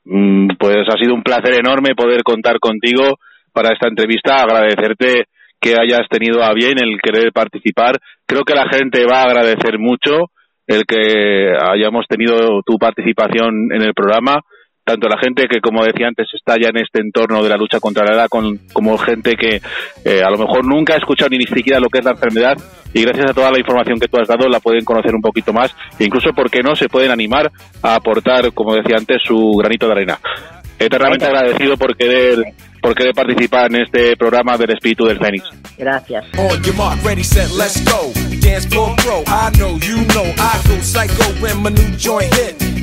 mm, 0.05 0.51
pues 0.59 0.76
ha 0.88 0.99
sido 0.99 1.14
un 1.14 1.22
placer 1.22 1.55
enorme 1.59 1.96
poder 1.96 2.22
contar 2.22 2.61
contigo 2.61 3.18
para 3.53 3.72
esta 3.72 3.88
entrevista, 3.88 4.42
agradecerte 4.42 5.24
que 5.61 5.74
hayas 5.74 6.09
tenido 6.09 6.44
a 6.44 6.53
bien 6.53 6.78
el 6.78 7.01
querer 7.01 7.32
participar. 7.32 7.99
Creo 8.29 8.45
que 8.45 8.55
la 8.55 8.68
gente 8.68 9.05
va 9.11 9.22
a 9.22 9.24
agradecer 9.24 9.79
mucho 9.79 10.31
el 10.66 10.85
que 10.85 11.51
hayamos 11.59 12.07
tenido 12.07 12.61
tu 12.64 12.79
participación 12.79 13.72
en 13.72 13.83
el 13.83 13.95
programa 13.95 14.43
tanto 14.89 15.07
la 15.07 15.18
gente 15.18 15.47
que, 15.49 15.61
como 15.61 15.85
decía 15.85 16.09
antes, 16.09 16.26
está 16.33 16.55
ya 16.55 16.70
en 16.70 16.79
este 16.79 17.03
entorno 17.03 17.43
de 17.43 17.51
la 17.51 17.57
lucha 17.57 17.79
contra 17.79 18.07
la 18.07 18.14
edad, 18.14 18.29
con, 18.31 18.59
como 18.72 18.97
gente 18.97 19.35
que 19.37 19.61
eh, 20.03 20.22
a 20.24 20.31
lo 20.31 20.39
mejor 20.39 20.64
nunca 20.64 20.95
ha 20.95 20.97
escuchado 20.97 21.29
ni, 21.29 21.45
siquiera 21.45 21.79
lo 21.79 21.91
que 21.91 21.99
es 21.99 22.05
la 22.07 22.12
enfermedad 22.12 22.57
y 22.95 23.03
gracias 23.03 23.31
a 23.31 23.35
toda 23.35 23.51
la 23.51 23.59
información 23.59 24.01
que 24.01 24.09
tú 24.09 24.18
has 24.18 24.26
dado 24.26 24.49
la 24.49 24.61
pueden 24.61 24.87
conocer 24.87 25.14
un 25.14 25.20
poquito 25.20 25.53
más 25.53 25.76
e 25.99 26.05
incluso, 26.05 26.31
¿por 26.33 26.51
qué 26.51 26.61
no?, 26.62 26.74
se 26.74 26.89
pueden 26.89 27.11
animar 27.11 27.51
a 27.83 27.97
aportar, 27.97 28.51
como 28.55 28.74
decía 28.74 28.97
antes, 28.97 29.18
su 29.22 29.37
granito 29.59 29.87
de 29.87 29.93
arena. 29.93 30.18
Eternamente 30.79 31.24
agradecido 31.24 31.76
por 31.76 31.97
querer 31.97 32.55
por 32.81 32.95
querer 32.95 33.12
participar 33.12 33.66
en 33.74 33.83
este 33.83 34.16
programa 34.16 34.57
del 34.57 34.70
espíritu 34.70 35.05
del 35.05 35.18
Fénix. 35.18 35.45
Gracias. 35.76 36.24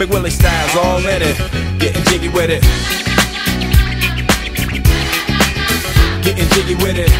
Big 0.00 0.08
Willie 0.08 0.30
styles 0.30 0.76
all 0.76 0.98
in 1.00 1.20
it. 1.20 1.36
Getting 1.78 2.02
jiggy 2.04 2.30
with 2.30 2.48
it. 2.48 2.62
Getting 6.24 6.48
jiggy 6.48 6.74
with 6.76 6.96
it. 6.96 7.10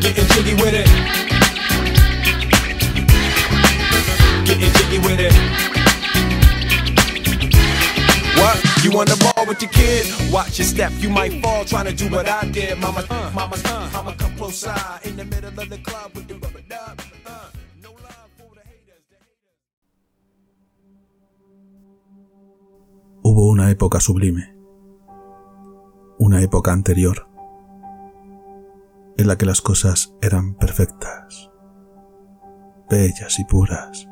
Getting 0.00 0.26
jiggy 0.28 0.54
with 0.54 0.74
it. 0.74 0.86
Getting 4.46 4.72
jiggy 4.72 4.98
with 4.98 5.18
it. 5.18 5.32
What? 8.38 8.84
You 8.84 8.96
on 9.00 9.06
the 9.06 9.16
ball 9.34 9.46
with 9.48 9.60
your 9.60 9.72
kid? 9.72 10.06
Watch 10.32 10.60
your 10.60 10.66
step, 10.68 10.92
you 10.98 11.10
might 11.10 11.42
fall 11.42 11.64
trying 11.64 11.86
to 11.86 11.92
do 11.92 12.08
what 12.08 12.28
I 12.28 12.44
did. 12.52 12.78
Mama, 12.78 13.04
uh, 13.10 13.32
mama, 13.34 13.56
uh, 13.64 13.90
mama, 13.92 14.14
come 14.16 14.36
close 14.36 14.58
side 14.58 15.00
in 15.02 15.16
the 15.16 15.24
middle 15.24 15.48
of 15.48 15.68
the 15.68 15.78
club 15.78 16.12
with 16.14 16.28
the 16.28 16.34
Hubo 23.36 23.48
una 23.50 23.68
época 23.68 23.98
sublime, 23.98 24.56
una 26.20 26.40
época 26.40 26.72
anterior, 26.72 27.26
en 29.16 29.26
la 29.26 29.36
que 29.36 29.44
las 29.44 29.60
cosas 29.60 30.14
eran 30.22 30.54
perfectas, 30.54 31.50
bellas 32.88 33.40
y 33.40 33.44
puras. 33.44 34.08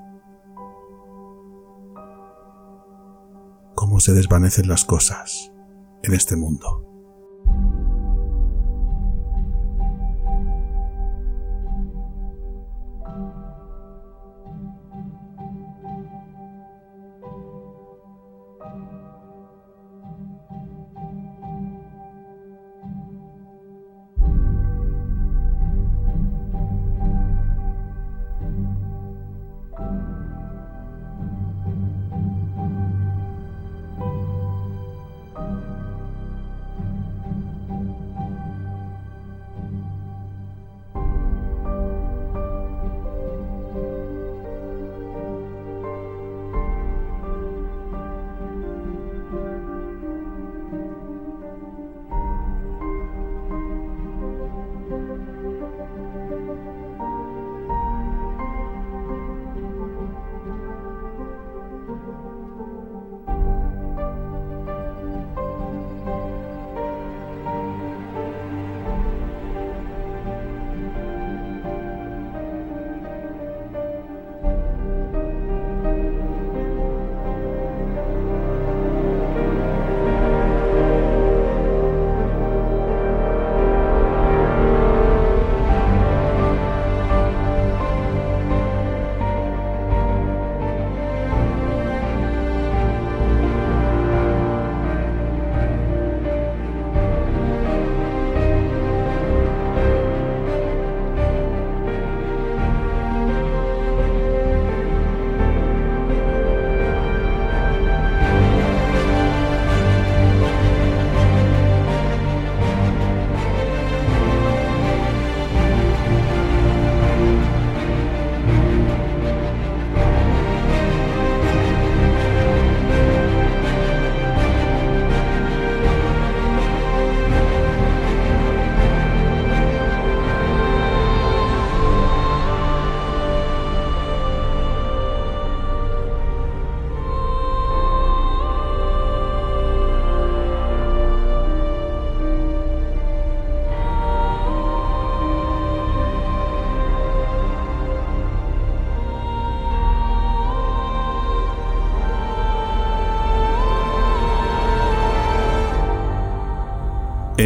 Cómo 3.76 4.00
se 4.00 4.12
desvanecen 4.12 4.66
las 4.66 4.84
cosas 4.84 5.52
en 6.02 6.14
este 6.14 6.34
mundo. 6.34 6.91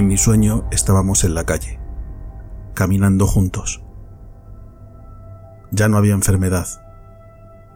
Mi 0.03 0.16
sueño 0.16 0.66
estábamos 0.70 1.24
en 1.24 1.34
la 1.34 1.44
calle, 1.44 1.80
caminando 2.74 3.26
juntos. 3.26 3.82
Ya 5.70 5.88
no 5.88 5.97
había 5.97 6.14
enfermedad, 6.14 6.66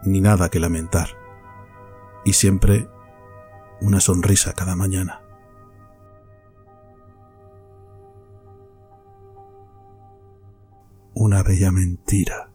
ni 0.05 0.21
nada 0.21 0.49
que 0.49 0.61
lamentar, 0.61 1.09
y 2.25 2.35
siempre 2.35 2.89
una 3.81 4.01
sonrisa 4.01 4.53
cada 4.53 4.77
mañana. 4.77 5.23
Una 11.15 11.43
bella 11.43 11.71
mentira. 11.71 12.50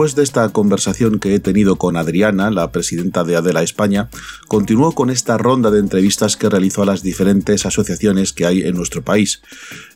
Después 0.00 0.16
de 0.16 0.22
esta 0.22 0.48
conversación 0.48 1.18
que 1.18 1.34
he 1.34 1.40
tenido 1.40 1.76
con 1.76 1.98
Adriana, 1.98 2.50
la 2.50 2.72
presidenta 2.72 3.22
de 3.22 3.36
Adela 3.36 3.62
España, 3.62 4.08
continúo 4.48 4.92
con 4.92 5.10
esta 5.10 5.36
ronda 5.36 5.70
de 5.70 5.78
entrevistas 5.78 6.38
que 6.38 6.48
realizó 6.48 6.84
a 6.84 6.86
las 6.86 7.02
diferentes 7.02 7.66
asociaciones 7.66 8.32
que 8.32 8.46
hay 8.46 8.62
en 8.62 8.76
nuestro 8.76 9.02
país. 9.02 9.42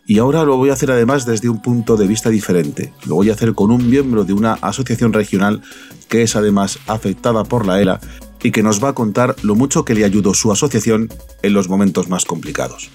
Y 0.04 0.18
ahora 0.18 0.44
lo 0.44 0.58
voy 0.58 0.68
a 0.68 0.74
hacer 0.74 0.90
además 0.90 1.24
desde 1.24 1.48
un 1.48 1.62
punto 1.62 1.96
de 1.96 2.06
vista 2.06 2.28
diferente. 2.28 2.92
Lo 3.06 3.14
voy 3.14 3.30
a 3.30 3.32
hacer 3.32 3.54
con 3.54 3.70
un 3.70 3.88
miembro 3.88 4.24
de 4.24 4.34
una 4.34 4.52
asociación 4.60 5.14
regional 5.14 5.62
que 6.10 6.20
es 6.20 6.36
además 6.36 6.80
afectada 6.86 7.44
por 7.44 7.64
la 7.64 7.80
ELA 7.80 7.98
y 8.42 8.50
que 8.50 8.62
nos 8.62 8.84
va 8.84 8.90
a 8.90 8.94
contar 8.94 9.36
lo 9.40 9.54
mucho 9.54 9.86
que 9.86 9.94
le 9.94 10.04
ayudó 10.04 10.34
su 10.34 10.52
asociación 10.52 11.08
en 11.42 11.54
los 11.54 11.70
momentos 11.70 12.10
más 12.10 12.26
complicados. 12.26 12.90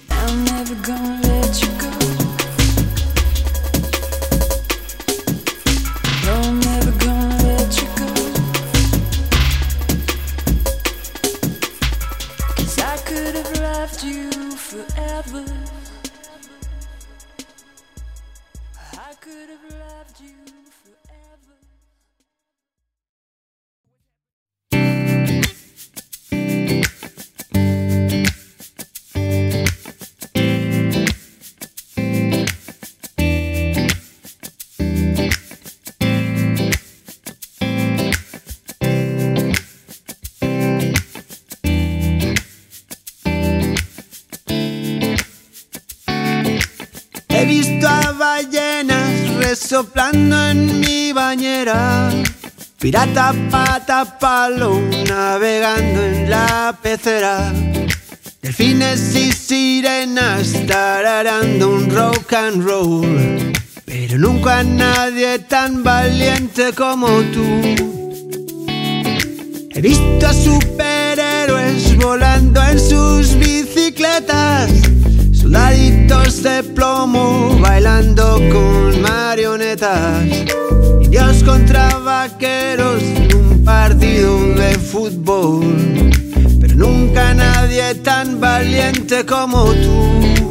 loved 13.80 14.04
you 14.04 14.30
forever. 14.30 15.44
I 19.08 19.14
could 19.22 19.48
have 19.48 19.64
loved 19.80 20.20
you 20.20 20.36
forever. 20.82 21.56
Soplando 49.70 50.36
en 50.48 50.80
mi 50.80 51.12
bañera. 51.12 52.10
Pirata 52.80 53.32
pata 53.52 54.18
palo 54.18 54.80
navegando 55.08 56.02
en 56.02 56.28
la 56.28 56.76
pecera. 56.82 57.52
Delfines 58.42 59.14
y 59.14 59.30
sirenas 59.30 60.66
tararando 60.66 61.68
un 61.68 61.88
rock 61.88 62.32
and 62.32 62.64
roll. 62.64 63.52
Pero 63.84 64.18
nunca 64.18 64.64
nadie 64.64 65.38
tan 65.38 65.84
valiente 65.84 66.72
como 66.72 67.06
tú. 67.34 67.46
He 69.72 69.80
visto 69.80 70.26
a 70.26 70.32
superhéroes 70.32 71.96
volando 71.96 72.60
en 72.60 72.80
sus 72.80 73.36
bicicletas 73.36 74.68
Soldaditos 75.50 76.44
de 76.44 76.62
plomo 76.62 77.58
bailando 77.58 78.40
con 78.52 79.02
marionetas. 79.02 80.22
Indios 81.02 81.42
contra 81.42 81.98
vaqueros 81.98 83.02
en 83.02 83.34
un 83.34 83.64
partido 83.64 84.54
de 84.54 84.78
fútbol. 84.78 86.12
Pero 86.60 86.74
nunca 86.76 87.34
nadie 87.34 87.96
tan 87.96 88.38
valiente 88.38 89.26
como 89.26 89.64
tú. 89.72 90.49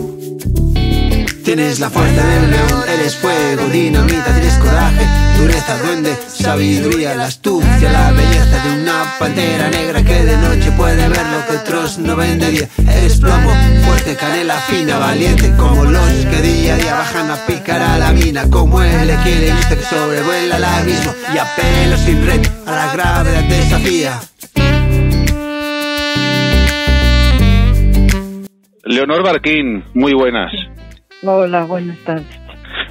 Tienes 1.50 1.80
la 1.80 1.90
fuerza 1.90 2.24
del 2.28 2.52
león, 2.52 2.84
eres 2.94 3.16
fuego, 3.16 3.66
dinamita, 3.70 4.36
tienes 4.36 4.54
coraje, 4.60 5.04
dureza, 5.40 5.80
duende, 5.80 6.16
sabiduría, 6.28 7.16
la 7.16 7.26
astucia, 7.26 7.92
la 7.92 8.12
belleza 8.12 8.64
de 8.64 8.80
una 8.80 9.16
pantera 9.18 9.68
negra 9.72 10.04
que 10.04 10.26
de 10.26 10.38
noche 10.38 10.72
puede 10.78 11.10
ver 11.10 11.26
lo 11.26 11.48
que 11.48 11.58
otros 11.58 11.98
no 11.98 12.16
ven 12.16 12.38
de. 12.38 12.70
Eres 12.88 13.20
plomo, 13.20 13.50
fuerte, 13.84 14.16
canela 14.16 14.60
fina, 14.60 15.00
valiente, 15.00 15.52
como 15.58 15.86
los 15.86 16.12
que 16.30 16.40
día 16.44 16.76
a 16.76 16.78
día 16.78 16.94
bajan 16.94 17.32
a 17.32 17.38
picar 17.48 17.82
a 17.82 17.98
la 17.98 18.12
mina, 18.12 18.48
como 18.48 18.84
el 18.84 19.10
equilibrista 19.10 19.76
que 19.76 19.86
sobrevuela 19.86 20.58
el 20.58 20.64
abismo 20.64 21.16
y 21.34 21.38
a 21.40 21.98
sin 21.98 22.28
red 22.28 22.46
a 22.68 22.72
la 22.76 22.94
gravedad 22.94 23.44
desafía. 23.46 24.20
Leonor 28.84 29.24
Barquín, 29.24 29.84
muy 29.96 30.14
buenas. 30.14 30.52
Hola, 31.24 31.66
buenas 31.66 31.98
tardes. 32.00 32.28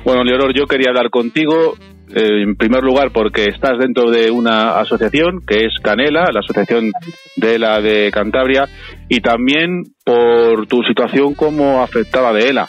Bueno, 0.04 0.22
Leonor, 0.22 0.52
yo 0.54 0.66
quería 0.66 0.90
hablar 0.90 1.10
contigo 1.10 1.76
eh, 2.14 2.42
en 2.42 2.56
primer 2.56 2.82
lugar 2.82 3.10
porque 3.12 3.44
estás 3.44 3.78
dentro 3.78 4.10
de 4.10 4.30
una 4.30 4.78
asociación 4.78 5.42
que 5.46 5.66
es 5.66 5.72
Canela, 5.82 6.30
la 6.32 6.40
asociación 6.40 6.92
de 7.36 7.58
la 7.58 7.80
de 7.80 8.10
Cantabria, 8.12 8.66
y 9.08 9.20
también 9.20 9.84
por 10.04 10.66
tu 10.66 10.82
situación 10.82 11.34
como 11.34 11.82
afectada 11.82 12.32
de 12.32 12.48
ELA. 12.48 12.68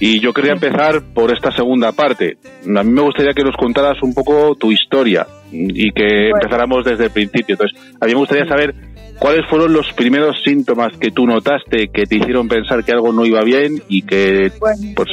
Y 0.00 0.18
yo 0.20 0.32
quería 0.32 0.52
empezar 0.52 1.12
por 1.14 1.32
esta 1.32 1.52
segunda 1.52 1.92
parte. 1.92 2.38
A 2.64 2.82
mí 2.82 2.90
me 2.90 3.02
gustaría 3.02 3.34
que 3.34 3.42
nos 3.42 3.54
contaras 3.56 4.02
un 4.02 4.14
poco 4.14 4.54
tu 4.54 4.72
historia 4.72 5.26
y 5.52 5.92
que 5.92 6.30
empezáramos 6.30 6.84
desde 6.84 7.04
el 7.04 7.10
principio. 7.10 7.54
Entonces, 7.54 7.78
a 8.00 8.06
mí 8.06 8.12
me 8.12 8.18
gustaría 8.18 8.46
saber 8.46 8.74
cuáles 9.20 9.46
fueron 9.48 9.72
los 9.72 9.92
primeros 9.92 10.42
síntomas 10.42 10.96
que 10.98 11.10
tú 11.10 11.26
notaste 11.26 11.88
que 11.88 12.06
te 12.06 12.16
hicieron 12.16 12.48
pensar 12.48 12.82
que 12.82 12.92
algo 12.92 13.12
no 13.12 13.24
iba 13.24 13.42
bien 13.42 13.80
y 13.86 14.02
que 14.02 14.50
pues 14.96 15.08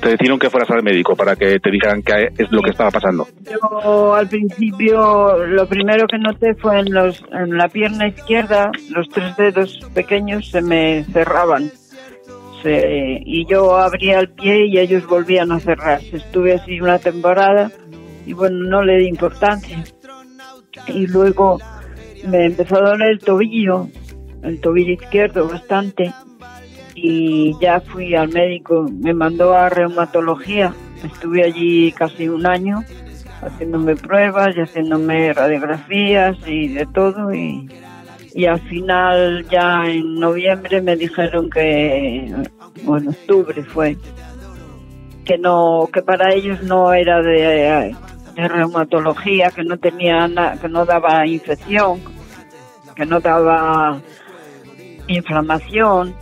te 0.00 0.08
decidieron 0.08 0.38
que 0.38 0.48
fueras 0.48 0.70
al 0.70 0.82
médico 0.82 1.14
para 1.14 1.36
que 1.36 1.60
te 1.60 1.70
dijeran 1.70 2.02
qué 2.02 2.30
es 2.38 2.50
lo 2.50 2.62
que 2.62 2.70
estaba 2.70 2.90
pasando. 2.90 3.28
Yo 3.42 4.14
al 4.14 4.28
principio 4.28 5.46
lo 5.46 5.66
primero 5.66 6.06
que 6.06 6.18
noté 6.18 6.54
fue 6.54 6.80
en, 6.80 6.92
los, 6.92 7.22
en 7.32 7.56
la 7.56 7.68
pierna 7.68 8.08
izquierda 8.08 8.72
los 8.88 9.08
tres 9.10 9.36
dedos 9.36 9.78
pequeños 9.94 10.50
se 10.50 10.62
me 10.62 11.04
cerraban 11.12 11.70
eh, 12.64 13.20
y 13.24 13.46
yo 13.46 13.76
abría 13.76 14.20
el 14.20 14.30
pie 14.30 14.66
y 14.66 14.78
ellos 14.78 15.06
volvían 15.06 15.52
a 15.52 15.60
cerrarse. 15.60 16.16
Estuve 16.16 16.54
así 16.54 16.80
una 16.80 16.98
temporada 16.98 17.70
y 18.24 18.32
bueno, 18.32 18.56
no 18.68 18.82
le 18.82 18.98
di 18.98 19.08
importancia. 19.08 19.84
Y 20.88 21.06
luego 21.06 21.58
me 22.26 22.46
empezó 22.46 22.76
a 22.76 22.90
doler 22.90 23.10
el 23.10 23.18
tobillo, 23.18 23.88
el 24.42 24.60
tobillo 24.60 24.92
izquierdo 24.92 25.48
bastante 25.48 26.12
y 26.94 27.56
ya 27.60 27.80
fui 27.80 28.14
al 28.14 28.28
médico, 28.28 28.86
me 28.90 29.14
mandó 29.14 29.54
a 29.54 29.68
reumatología, 29.68 30.74
estuve 31.04 31.44
allí 31.44 31.92
casi 31.92 32.28
un 32.28 32.46
año 32.46 32.84
haciéndome 33.42 33.96
pruebas 33.96 34.54
y 34.56 34.60
haciéndome 34.60 35.32
radiografías 35.32 36.36
y 36.46 36.68
de 36.68 36.86
todo 36.86 37.32
y, 37.32 37.68
y 38.34 38.46
al 38.46 38.60
final 38.60 39.46
ya 39.50 39.84
en 39.86 40.20
noviembre 40.20 40.82
me 40.82 40.96
dijeron 40.96 41.48
que, 41.48 42.32
bueno, 42.84 43.10
octubre 43.10 43.62
fue, 43.64 43.96
que 45.24 45.38
no, 45.38 45.88
que 45.92 46.02
para 46.02 46.34
ellos 46.34 46.62
no 46.62 46.92
era 46.92 47.22
de, 47.22 47.94
de 48.42 48.48
reumatología, 48.48 49.50
que 49.50 49.64
no 49.64 49.78
tenía 49.78 50.26
nada, 50.28 50.56
que 50.60 50.68
no 50.68 50.84
daba 50.84 51.26
infección, 51.26 52.00
que 52.94 53.06
no 53.06 53.20
daba 53.20 54.00
inflamación 55.06 56.14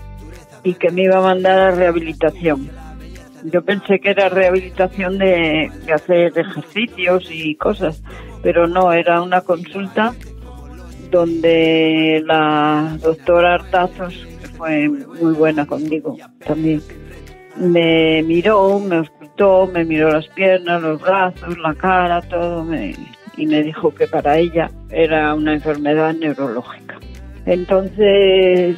y 0.62 0.74
que 0.74 0.90
me 0.90 1.02
iba 1.02 1.18
a 1.18 1.22
mandar 1.22 1.58
a 1.58 1.70
rehabilitación. 1.70 2.70
Yo 3.44 3.64
pensé 3.64 4.00
que 4.00 4.10
era 4.10 4.28
rehabilitación 4.28 5.18
de, 5.18 5.70
de 5.86 5.92
hacer 5.92 6.36
ejercicios 6.36 7.28
y 7.30 7.54
cosas, 7.54 8.02
pero 8.42 8.66
no, 8.66 8.92
era 8.92 9.22
una 9.22 9.42
consulta 9.42 10.14
donde 11.10 12.22
la 12.26 12.96
doctora 13.00 13.54
Artazos, 13.54 14.14
que 14.40 14.48
fue 14.48 14.88
muy 14.88 15.34
buena 15.34 15.66
conmigo 15.66 16.16
también, 16.44 16.82
me 17.56 18.22
miró, 18.22 18.78
me 18.78 18.98
me 19.72 19.84
miró 19.84 20.10
las 20.10 20.26
piernas, 20.28 20.82
los 20.82 21.00
brazos, 21.00 21.56
la 21.58 21.74
cara, 21.74 22.20
todo, 22.22 22.64
me, 22.64 22.94
y 23.36 23.46
me 23.46 23.62
dijo 23.62 23.94
que 23.94 24.06
para 24.06 24.36
ella 24.36 24.70
era 24.90 25.34
una 25.34 25.54
enfermedad 25.54 26.12
neurológica. 26.14 26.98
Entonces 27.46 28.76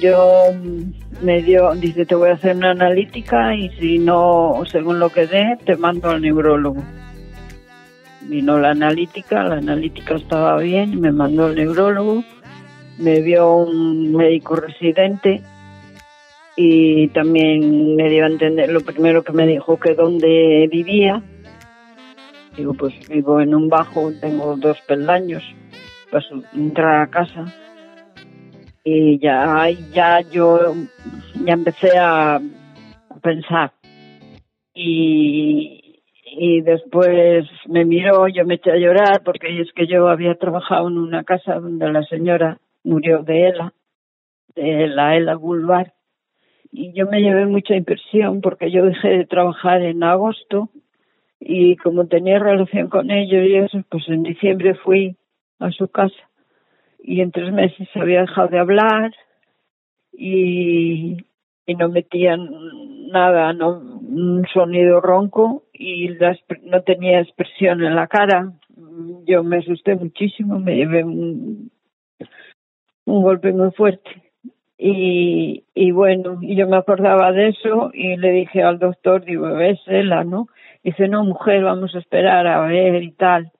yo 0.00 0.52
me 1.22 1.42
dio, 1.42 1.74
dice, 1.74 2.06
te 2.06 2.14
voy 2.14 2.30
a 2.30 2.34
hacer 2.34 2.56
una 2.56 2.70
analítica 2.70 3.54
y 3.54 3.68
si 3.78 3.98
no, 3.98 4.62
según 4.70 4.98
lo 4.98 5.10
que 5.10 5.26
dé, 5.26 5.58
te 5.64 5.76
mando 5.76 6.10
al 6.10 6.22
neurólogo. 6.22 6.82
Vino 8.22 8.58
la 8.58 8.70
analítica, 8.70 9.44
la 9.44 9.56
analítica 9.56 10.14
estaba 10.14 10.56
bien, 10.58 10.98
me 10.98 11.12
mandó 11.12 11.46
al 11.46 11.56
neurólogo, 11.56 12.24
me 12.98 13.20
vio 13.20 13.54
un 13.56 14.12
médico 14.16 14.56
residente 14.56 15.42
y 16.56 17.08
también 17.08 17.96
me 17.96 18.08
dio 18.08 18.24
a 18.24 18.28
entender, 18.28 18.70
lo 18.70 18.80
primero 18.80 19.24
que 19.24 19.32
me 19.32 19.46
dijo 19.46 19.78
que 19.78 19.94
dónde 19.94 20.68
vivía. 20.70 21.22
Digo, 22.56 22.74
pues 22.74 22.94
vivo 23.08 23.40
en 23.40 23.54
un 23.54 23.68
bajo, 23.68 24.12
tengo 24.20 24.56
dos 24.56 24.80
peldaños, 24.82 25.42
para 26.10 26.24
entrar 26.54 27.02
a 27.02 27.10
casa. 27.10 27.46
Y 28.84 29.18
ya, 29.18 29.68
ya 29.92 30.20
yo 30.20 30.74
ya 31.44 31.52
empecé 31.54 31.98
a 31.98 32.40
pensar. 33.20 33.72
Y, 34.74 36.02
y 36.24 36.60
después 36.60 37.46
me 37.66 37.84
miró, 37.84 38.28
yo 38.28 38.44
me 38.44 38.54
eché 38.54 38.70
a 38.70 38.76
llorar 38.76 39.22
porque 39.24 39.60
es 39.60 39.72
que 39.72 39.86
yo 39.86 40.08
había 40.08 40.34
trabajado 40.36 40.88
en 40.88 40.98
una 40.98 41.24
casa 41.24 41.54
donde 41.54 41.90
la 41.90 42.02
señora 42.04 42.58
murió 42.84 43.22
de 43.22 43.48
ELA, 43.48 43.72
de 44.54 44.86
la 44.88 45.16
ELA 45.16 45.34
Boulevard 45.36 45.88
y 46.76 46.92
yo 46.92 47.06
me 47.06 47.22
llevé 47.22 47.46
mucha 47.46 47.76
impresión 47.76 48.40
porque 48.40 48.68
yo 48.68 48.84
dejé 48.84 49.08
de 49.10 49.26
trabajar 49.26 49.80
en 49.82 50.02
agosto 50.02 50.70
y 51.38 51.76
como 51.76 52.08
tenía 52.08 52.40
relación 52.40 52.88
con 52.88 53.12
ellos 53.12 53.46
y 53.46 53.54
eso, 53.54 53.84
pues 53.88 54.08
en 54.08 54.24
diciembre 54.24 54.74
fui 54.74 55.16
a 55.60 55.70
su 55.70 55.86
casa 55.86 56.28
y 56.98 57.20
en 57.20 57.30
tres 57.30 57.52
meses 57.52 57.88
había 57.94 58.22
dejado 58.22 58.48
de 58.48 58.58
hablar 58.58 59.14
y, 60.12 61.16
no 61.78 61.88
metían 61.90 62.50
nada, 63.12 63.52
no 63.52 63.78
un 63.78 64.44
sonido 64.52 65.00
ronco 65.00 65.62
y 65.72 66.08
no 66.64 66.82
tenía 66.82 67.20
expresión 67.20 67.84
en 67.84 67.94
la 67.94 68.08
cara. 68.08 68.52
Yo 69.26 69.44
me 69.44 69.58
asusté 69.58 69.94
muchísimo, 69.94 70.58
me 70.58 70.74
llevé 70.74 71.04
un 71.04 71.70
golpe 73.04 73.52
muy 73.52 73.70
fuerte. 73.70 74.23
Y, 74.86 75.64
y 75.74 75.92
bueno, 75.92 76.38
y 76.42 76.56
yo 76.56 76.68
me 76.68 76.76
acordaba 76.76 77.32
de 77.32 77.48
eso 77.48 77.90
y 77.94 78.16
le 78.16 78.32
dije 78.32 78.62
al 78.62 78.78
doctor, 78.78 79.24
digo, 79.24 79.58
es 79.58 79.80
ella, 79.86 80.24
¿no? 80.24 80.48
Dice, 80.82 81.08
no, 81.08 81.24
mujer, 81.24 81.64
vamos 81.64 81.94
a 81.94 81.98
esperar 82.00 82.46
a 82.46 82.60
ver 82.66 83.02
y 83.02 83.12
tal 83.12 83.50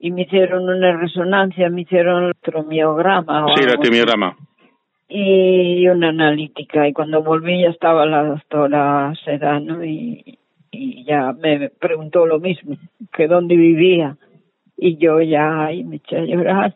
y 0.00 0.10
me 0.10 0.22
hicieron 0.22 0.64
una 0.64 0.96
resonancia, 0.96 1.68
me 1.68 1.82
hicieron 1.82 2.24
el 2.24 2.34
tromiograma. 2.40 3.46
Sí, 3.54 3.64
el 3.64 3.78
tromiograma. 3.78 4.34
Y 5.08 5.86
una 5.88 6.08
analítica. 6.08 6.88
Y 6.88 6.94
cuando 6.94 7.22
volví 7.22 7.62
ya 7.62 7.68
estaba 7.68 8.06
la 8.06 8.24
doctora 8.24 9.12
Sedano 9.24 9.84
y, 9.84 10.38
y 10.70 11.04
ya 11.04 11.32
me 11.32 11.68
preguntó 11.68 12.24
lo 12.24 12.40
mismo, 12.40 12.76
que 13.12 13.28
dónde 13.28 13.56
vivía. 13.56 14.16
Y 14.82 14.96
yo 14.96 15.20
ya 15.20 15.66
ahí 15.66 15.84
me 15.84 15.96
eché 15.96 16.16
a 16.16 16.24
llorar. 16.24 16.74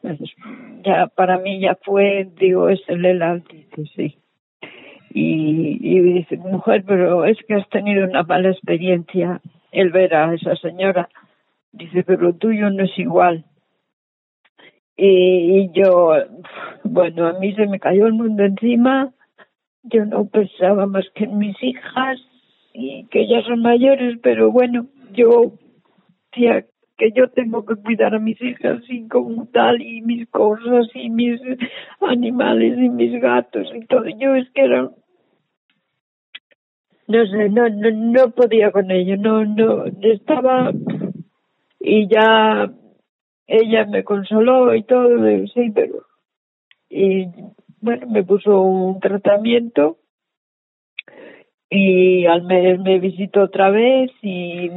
Ya 0.84 1.07
para 1.07 1.38
mí 1.38 1.61
ya 1.61 1.78
fue, 1.82 2.28
digo, 2.38 2.68
es 2.68 2.80
el 2.88 3.07
ELA, 3.07 3.36
dice, 3.50 3.90
sí. 3.96 4.18
Y, 5.14 5.78
y 5.80 6.00
dice, 6.00 6.36
mujer, 6.36 6.84
pero 6.86 7.24
es 7.24 7.38
que 7.48 7.55
has 7.55 7.68
tenido 7.70 8.05
una 8.05 8.22
mala 8.24 8.50
experiencia 8.50 9.40
el 9.72 9.90
ver 9.90 10.14
a 10.14 10.34
esa 10.34 10.55
señora 10.57 11.09
Dice, 11.74 12.05
pero 12.05 12.22
lo 12.22 12.34
tuyo 12.34 12.70
no 12.70 12.84
es 12.84 12.96
igual. 12.98 13.44
Y, 14.96 15.72
yo, 15.72 16.14
bueno, 16.84 17.26
a 17.26 17.32
mí 17.40 17.52
se 17.55 17.66
me 17.66 17.80
cayó 17.80 18.07
el 18.07 18.12
mundo 18.12 18.44
encima. 18.44 19.12
Yo 19.82 20.05
no 20.05 20.26
pensaba 20.26 20.86
más 20.86 21.05
que 21.16 21.24
en 21.24 21.38
mis 21.38 21.61
hijas 21.61 22.20
y 22.72 23.07
que 23.07 23.22
ellas 23.22 23.44
son 23.44 23.61
mayores, 23.61 24.18
pero 24.22 24.52
bueno, 24.52 24.86
yo 25.12 25.55
decía 26.30 26.64
que 26.97 27.11
yo 27.12 27.28
tengo 27.30 27.64
que 27.64 27.76
cuidar 27.76 28.14
a 28.14 28.18
mis 28.18 28.40
hijas 28.40 28.82
y 28.88 29.09
como 29.09 29.47
tal 29.47 29.82
y 29.82 30.01
mis 30.03 30.28
cosas 30.30 30.86
y 30.95 31.11
mis 31.11 31.40
animales 32.01 32.78
y 32.78 32.88
mis 32.88 33.20
gatos 33.20 33.68
y 33.74 33.86
todo. 33.86 34.05
Yo 34.18 34.34
es 34.36 34.49
que 34.51 34.62
era 34.62 34.90
no 37.07 37.26
sé, 37.26 37.49
no, 37.51 37.68
no, 37.68 37.90
no 37.90 38.30
podía 38.30 38.70
con 38.70 38.90
ello, 38.90 39.16
no, 39.16 39.45
no, 39.45 39.84
estaba 40.03 40.72
y 41.78 42.09
ya 42.09 42.70
ella 43.47 43.86
me 43.86 44.05
consoló 44.05 44.74
y 44.74 44.84
todo, 44.84 45.47
sí, 45.49 45.70
pero 45.74 46.07
y 46.88 47.26
bueno, 47.80 48.07
me 48.07 48.24
puso 48.24 48.62
un 48.62 49.01
tratamiento 49.01 49.99
y 51.68 52.24
al 52.24 52.45
mes 52.45 52.80
me 52.80 52.99
visitó 52.99 53.42
otra 53.42 53.70
vez 53.70 54.11
y 54.22 54.70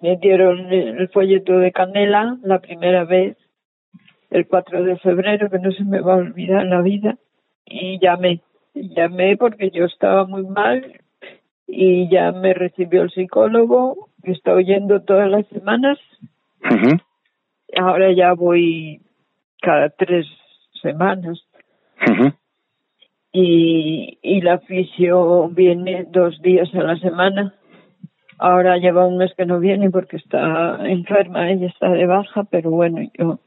me 0.00 0.16
dieron 0.16 0.72
el 0.72 1.08
folleto 1.08 1.58
de 1.58 1.72
canela 1.72 2.38
la 2.42 2.60
primera 2.60 3.04
vez, 3.04 3.36
el 4.30 4.46
4 4.46 4.84
de 4.84 4.98
febrero, 4.98 5.50
que 5.50 5.58
no 5.58 5.72
se 5.72 5.84
me 5.84 6.00
va 6.00 6.14
a 6.14 6.18
olvidar 6.18 6.62
en 6.62 6.70
la 6.70 6.82
vida, 6.82 7.16
y 7.64 7.98
llamé, 7.98 8.40
llamé 8.74 9.36
porque 9.36 9.70
yo 9.70 9.84
estaba 9.84 10.26
muy 10.26 10.44
mal 10.44 11.00
y 11.66 12.08
ya 12.08 12.32
me 12.32 12.54
recibió 12.54 13.02
el 13.02 13.10
psicólogo, 13.10 14.08
que 14.22 14.32
está 14.32 14.52
oyendo 14.52 15.02
todas 15.02 15.30
las 15.30 15.46
semanas 15.48 15.98
Ahora 17.76 18.12
ya 18.12 18.32
voy 18.32 19.00
cada 19.60 19.90
tres 19.90 20.26
semanas. 20.82 21.38
y, 23.32 24.18
y 24.22 24.40
la 24.40 24.58
fisio 24.60 25.48
viene 25.48 26.06
dos 26.10 26.40
días 26.42 26.74
a 26.74 26.82
la 26.82 26.96
semana. 26.96 27.54
Ahora 28.38 28.76
lleva 28.78 29.06
un 29.06 29.18
mes 29.18 29.32
que 29.36 29.46
no 29.46 29.58
viene 29.58 29.90
porque 29.90 30.16
está 30.16 30.78
enferma, 30.88 31.50
ella 31.50 31.66
está 31.66 31.90
de 31.90 32.06
baja, 32.06 32.44
pero 32.44 32.70
bueno, 32.70 33.00
yo, 33.18 33.40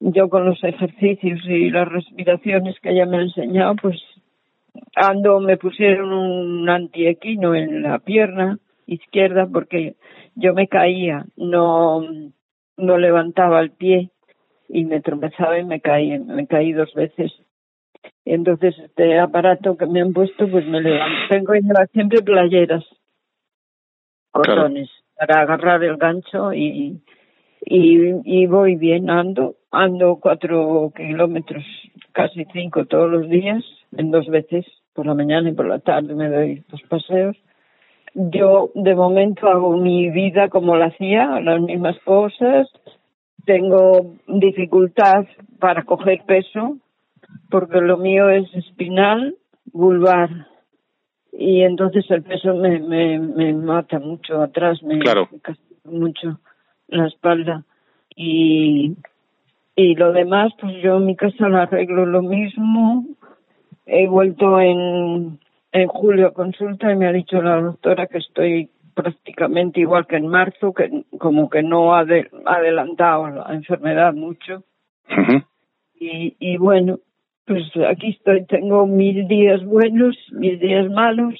yo 0.00 0.28
con 0.28 0.44
los 0.44 0.62
ejercicios 0.64 1.40
y 1.46 1.70
las 1.70 1.88
respiraciones 1.88 2.78
que 2.80 2.90
ella 2.90 3.06
me 3.06 3.18
ha 3.18 3.22
enseñado, 3.22 3.76
pues 3.80 3.96
ando, 4.96 5.40
me 5.40 5.56
pusieron 5.56 6.12
un 6.12 6.68
antiequino 6.68 7.54
en 7.54 7.82
la 7.82 8.00
pierna 8.00 8.58
izquierda 8.86 9.46
porque 9.46 9.94
yo 10.34 10.54
me 10.54 10.66
caía, 10.66 11.26
no, 11.36 12.02
no 12.76 12.98
levantaba 12.98 13.60
el 13.60 13.70
pie 13.70 14.10
y 14.68 14.84
me 14.84 15.00
tropezaba 15.00 15.58
y 15.58 15.64
me 15.64 15.80
caí, 15.80 16.18
me 16.18 16.46
caí 16.46 16.72
dos 16.72 16.92
veces. 16.94 17.32
Entonces 18.24 18.76
este 18.78 19.18
aparato 19.18 19.76
que 19.76 19.86
me 19.86 20.00
han 20.00 20.12
puesto, 20.12 20.48
pues 20.50 20.66
me 20.66 20.80
levanto. 20.80 21.16
Tengo 21.28 21.52
siempre 21.92 22.22
playeras, 22.22 22.84
cotones, 24.30 24.88
para 25.16 25.42
agarrar 25.42 25.82
el 25.84 25.96
gancho 25.96 26.52
y, 26.52 27.00
y, 27.60 28.14
y 28.24 28.46
voy 28.46 28.76
bien, 28.76 29.10
ando, 29.10 29.56
ando 29.70 30.16
cuatro 30.20 30.92
kilómetros, 30.94 31.64
casi 32.12 32.44
cinco 32.52 32.86
todos 32.86 33.10
los 33.10 33.28
días, 33.28 33.64
en 33.96 34.10
dos 34.10 34.26
veces 34.28 34.64
por 34.94 35.06
la 35.06 35.14
mañana 35.14 35.48
y 35.48 35.52
por 35.54 35.66
la 35.66 35.78
tarde 35.78 36.14
me 36.14 36.28
doy 36.28 36.64
dos 36.68 36.82
paseos. 36.88 37.36
Yo 38.14 38.70
de 38.74 38.94
momento 38.94 39.48
hago 39.48 39.76
mi 39.76 40.10
vida 40.10 40.48
como 40.48 40.76
la 40.76 40.86
hacía, 40.86 41.40
las 41.40 41.60
mismas 41.60 41.96
cosas. 42.04 42.68
Tengo 43.44 44.16
dificultad 44.26 45.26
para 45.60 45.84
coger 45.84 46.22
peso 46.26 46.78
porque 47.50 47.80
lo 47.80 47.96
mío 47.96 48.28
es 48.28 48.52
espinal, 48.54 49.36
vulvar 49.72 50.28
y 51.40 51.62
entonces 51.62 52.04
el 52.10 52.22
peso 52.24 52.52
me, 52.54 52.80
me, 52.80 53.18
me 53.20 53.52
mata 53.54 53.98
mucho 54.00 54.42
atrás, 54.42 54.82
me, 54.82 54.98
Claro. 54.98 55.28
mucho 55.84 56.40
la 56.88 57.06
espalda. 57.06 57.64
Y 58.16 58.96
y 59.76 59.94
lo 59.94 60.12
demás 60.12 60.52
pues 60.60 60.74
yo 60.82 60.96
en 60.96 61.06
mi 61.06 61.14
casa 61.14 61.48
lo 61.48 61.58
arreglo 61.58 62.04
lo 62.06 62.22
mismo. 62.22 63.04
He 63.86 64.08
vuelto 64.08 64.58
en 64.60 65.38
en 65.70 65.86
julio 65.86 66.26
a 66.28 66.32
consulta 66.34 66.90
y 66.92 66.96
me 66.96 67.06
ha 67.06 67.12
dicho 67.12 67.40
la 67.40 67.60
doctora 67.60 68.06
que 68.08 68.18
estoy 68.18 68.70
prácticamente 68.94 69.78
igual 69.80 70.06
que 70.08 70.16
en 70.16 70.26
marzo 70.26 70.72
que 70.74 71.04
como 71.18 71.48
que 71.48 71.62
no 71.62 71.94
ha 71.94 72.00
ade- 72.04 72.28
ha 72.46 72.56
adelantado 72.56 73.28
la 73.30 73.54
enfermedad 73.54 74.12
mucho. 74.14 74.64
Y, 76.00 76.36
y 76.40 76.56
bueno, 76.56 76.98
pues 77.48 77.64
aquí 77.88 78.10
estoy, 78.10 78.44
tengo 78.44 78.86
mil 78.86 79.26
días 79.26 79.64
buenos, 79.64 80.16
mil 80.32 80.58
días 80.58 80.88
malos, 80.90 81.34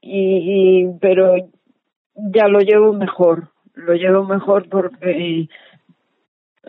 y, 0.00 0.82
y- 0.82 0.98
pero 1.00 1.34
ya 2.16 2.48
lo 2.48 2.58
llevo 2.58 2.92
mejor, 2.92 3.48
lo 3.74 3.94
llevo 3.94 4.24
mejor 4.24 4.68
porque, 4.68 5.48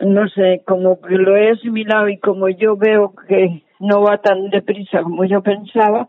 no 0.00 0.28
sé, 0.28 0.62
como 0.64 1.00
que 1.00 1.16
lo 1.16 1.36
he 1.36 1.50
asimilado 1.50 2.08
y 2.08 2.18
como 2.18 2.48
yo 2.48 2.76
veo 2.76 3.14
que 3.28 3.64
no 3.80 4.02
va 4.02 4.18
tan 4.18 4.48
deprisa 4.50 5.02
como 5.02 5.24
yo 5.24 5.42
pensaba, 5.42 6.08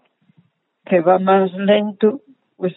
que 0.86 1.02
va 1.02 1.18
más 1.20 1.52
lento, 1.54 2.22
pues 2.56 2.74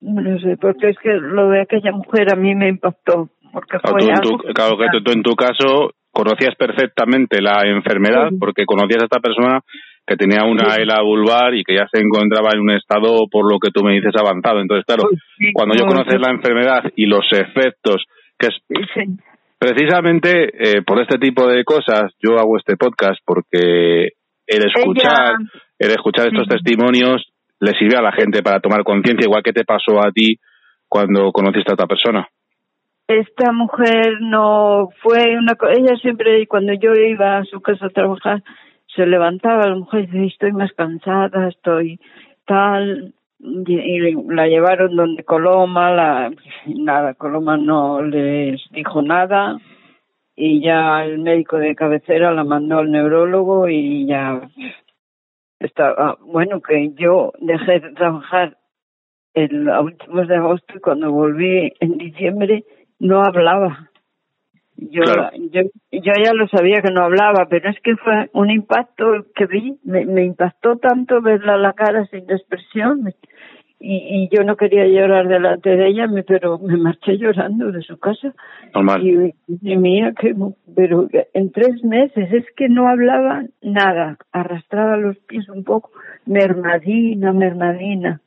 no 0.00 0.38
sé, 0.38 0.56
porque 0.56 0.90
es 0.90 0.98
que 0.98 1.12
lo 1.12 1.50
de 1.50 1.62
aquella 1.62 1.92
mujer 1.92 2.32
a 2.32 2.36
mí 2.36 2.54
me 2.54 2.68
impactó, 2.68 3.28
porque 3.52 3.78
Claro, 3.78 3.90
fue 3.90 4.00
tú, 4.00 4.08
en 4.08 4.14
algo 4.16 4.22
tu, 4.38 4.54
claro 4.54 4.78
que 4.78 4.86
tú, 4.92 5.02
tú 5.02 5.10
en 5.12 5.22
tu 5.22 5.34
caso 5.36 5.90
conocías 6.20 6.54
perfectamente 6.54 7.40
la 7.40 7.62
enfermedad 7.64 8.28
porque 8.38 8.66
conocías 8.66 9.02
a 9.02 9.06
esta 9.06 9.20
persona 9.20 9.60
que 10.06 10.16
tenía 10.16 10.44
una. 10.44 10.74
ELA 10.74 11.00
vulvar 11.02 11.54
y 11.54 11.64
que 11.64 11.74
ya 11.74 11.86
se 11.90 12.00
encontraba 12.00 12.50
en 12.52 12.60
un 12.60 12.70
estado, 12.72 13.26
por 13.30 13.50
lo 13.50 13.58
que 13.58 13.70
tú 13.70 13.82
me 13.82 13.94
dices, 13.94 14.12
avanzado. 14.16 14.60
Entonces, 14.60 14.84
claro, 14.84 15.04
Pues 15.08 15.52
cuando 15.54 15.74
yo 15.76 15.86
conoces 15.86 16.20
la 16.20 16.32
enfermedad 16.32 16.82
y 16.94 17.06
los 17.06 17.26
efectos, 17.32 18.04
que 18.38 18.48
es 18.48 18.54
precisamente 19.58 20.50
eh, 20.52 20.82
por 20.82 21.00
este 21.00 21.18
tipo 21.18 21.46
de 21.46 21.64
cosas, 21.64 22.12
yo 22.20 22.38
hago 22.38 22.58
este 22.58 22.76
podcast 22.76 23.20
porque 23.24 24.08
el 24.46 24.66
escuchar, 24.66 25.36
el 25.78 25.90
escuchar 25.90 26.28
estos 26.28 26.48
testimonios 26.48 27.24
le 27.60 27.72
sirve 27.78 27.96
a 27.96 28.02
la 28.02 28.12
gente 28.12 28.42
para 28.42 28.60
tomar 28.60 28.82
conciencia, 28.84 29.26
igual 29.26 29.42
que 29.42 29.52
te 29.52 29.64
pasó 29.64 30.04
a 30.04 30.10
ti 30.12 30.36
cuando 30.88 31.30
conociste 31.32 31.72
a 31.72 31.74
esta 31.74 31.86
persona. 31.86 32.28
Esta 33.10 33.50
mujer 33.50 34.20
no 34.20 34.90
fue 35.02 35.36
una 35.36 35.56
ella 35.70 35.96
siempre 35.96 36.46
cuando 36.46 36.72
yo 36.74 36.94
iba 36.94 37.38
a 37.38 37.44
su 37.44 37.60
casa 37.60 37.86
a 37.86 37.90
trabajar 37.90 38.44
se 38.94 39.04
levantaba 39.04 39.66
la 39.66 39.74
mujer 39.74 40.04
y 40.04 40.06
decía 40.06 40.26
estoy 40.26 40.52
más 40.52 40.72
cansada 40.74 41.48
estoy 41.48 41.98
tal 42.46 43.12
y, 43.40 43.74
y 43.74 44.14
la 44.28 44.46
llevaron 44.46 44.94
donde 44.94 45.24
Coloma 45.24 45.90
la 45.90 46.30
nada 46.66 47.14
Coloma 47.14 47.56
no 47.56 48.00
les 48.00 48.60
dijo 48.70 49.02
nada 49.02 49.58
y 50.36 50.62
ya 50.62 51.04
el 51.04 51.18
médico 51.18 51.56
de 51.56 51.74
cabecera 51.74 52.30
la 52.30 52.44
mandó 52.44 52.78
al 52.78 52.92
neurólogo 52.92 53.68
y 53.68 54.06
ya 54.06 54.48
estaba 55.58 56.16
bueno 56.20 56.60
que 56.60 56.92
yo 56.94 57.32
dejé 57.40 57.80
de 57.80 57.92
trabajar 57.92 58.56
el 59.34 59.68
a 59.68 59.80
últimos 59.80 60.28
de 60.28 60.36
agosto 60.36 60.74
y 60.76 60.80
cuando 60.80 61.10
volví 61.10 61.72
en 61.80 61.98
diciembre 61.98 62.64
no 63.00 63.22
hablaba. 63.22 63.88
Yo, 64.76 65.02
Claro. 65.02 65.30
yo, 65.52 65.62
yo 65.92 66.12
ya 66.24 66.32
lo 66.32 66.48
sabía 66.48 66.80
que 66.80 66.90
no 66.90 67.02
hablaba, 67.02 67.46
pero 67.50 67.68
es 67.68 67.78
que 67.80 67.96
fue 67.96 68.30
un 68.32 68.50
impacto 68.50 69.04
que 69.34 69.44
vi, 69.46 69.76
me, 69.84 70.06
me 70.06 70.24
impactó 70.24 70.76
tanto 70.76 71.20
verla 71.20 71.58
la 71.58 71.74
cara 71.74 72.06
sin 72.06 72.30
expresión 72.30 73.12
y, 73.78 73.96
y 74.24 74.28
yo 74.34 74.42
no 74.42 74.56
quería 74.56 74.86
llorar 74.86 75.28
delante 75.28 75.76
de 75.76 75.86
ella, 75.88 76.06
me- 76.06 76.22
pero 76.22 76.58
me 76.58 76.78
marché 76.78 77.18
llorando 77.18 77.70
de 77.72 77.82
su 77.82 77.98
casa. 77.98 78.32
Normal. 78.74 79.06
Y, 79.06 79.34
y 79.60 79.76
mía, 79.76 80.14
que, 80.18 80.34
pero 80.74 81.08
en 81.34 81.52
tres 81.52 81.84
meses 81.84 82.32
es 82.32 82.44
que 82.56 82.68
no 82.70 82.88
hablaba 82.88 83.42
nada, 83.60 84.16
arrastraba 84.32 84.96
los 84.96 85.18
pies 85.20 85.46
un 85.50 85.62
poco, 85.64 85.90
mermadina, 86.24 87.32
mermadina. 87.34 88.20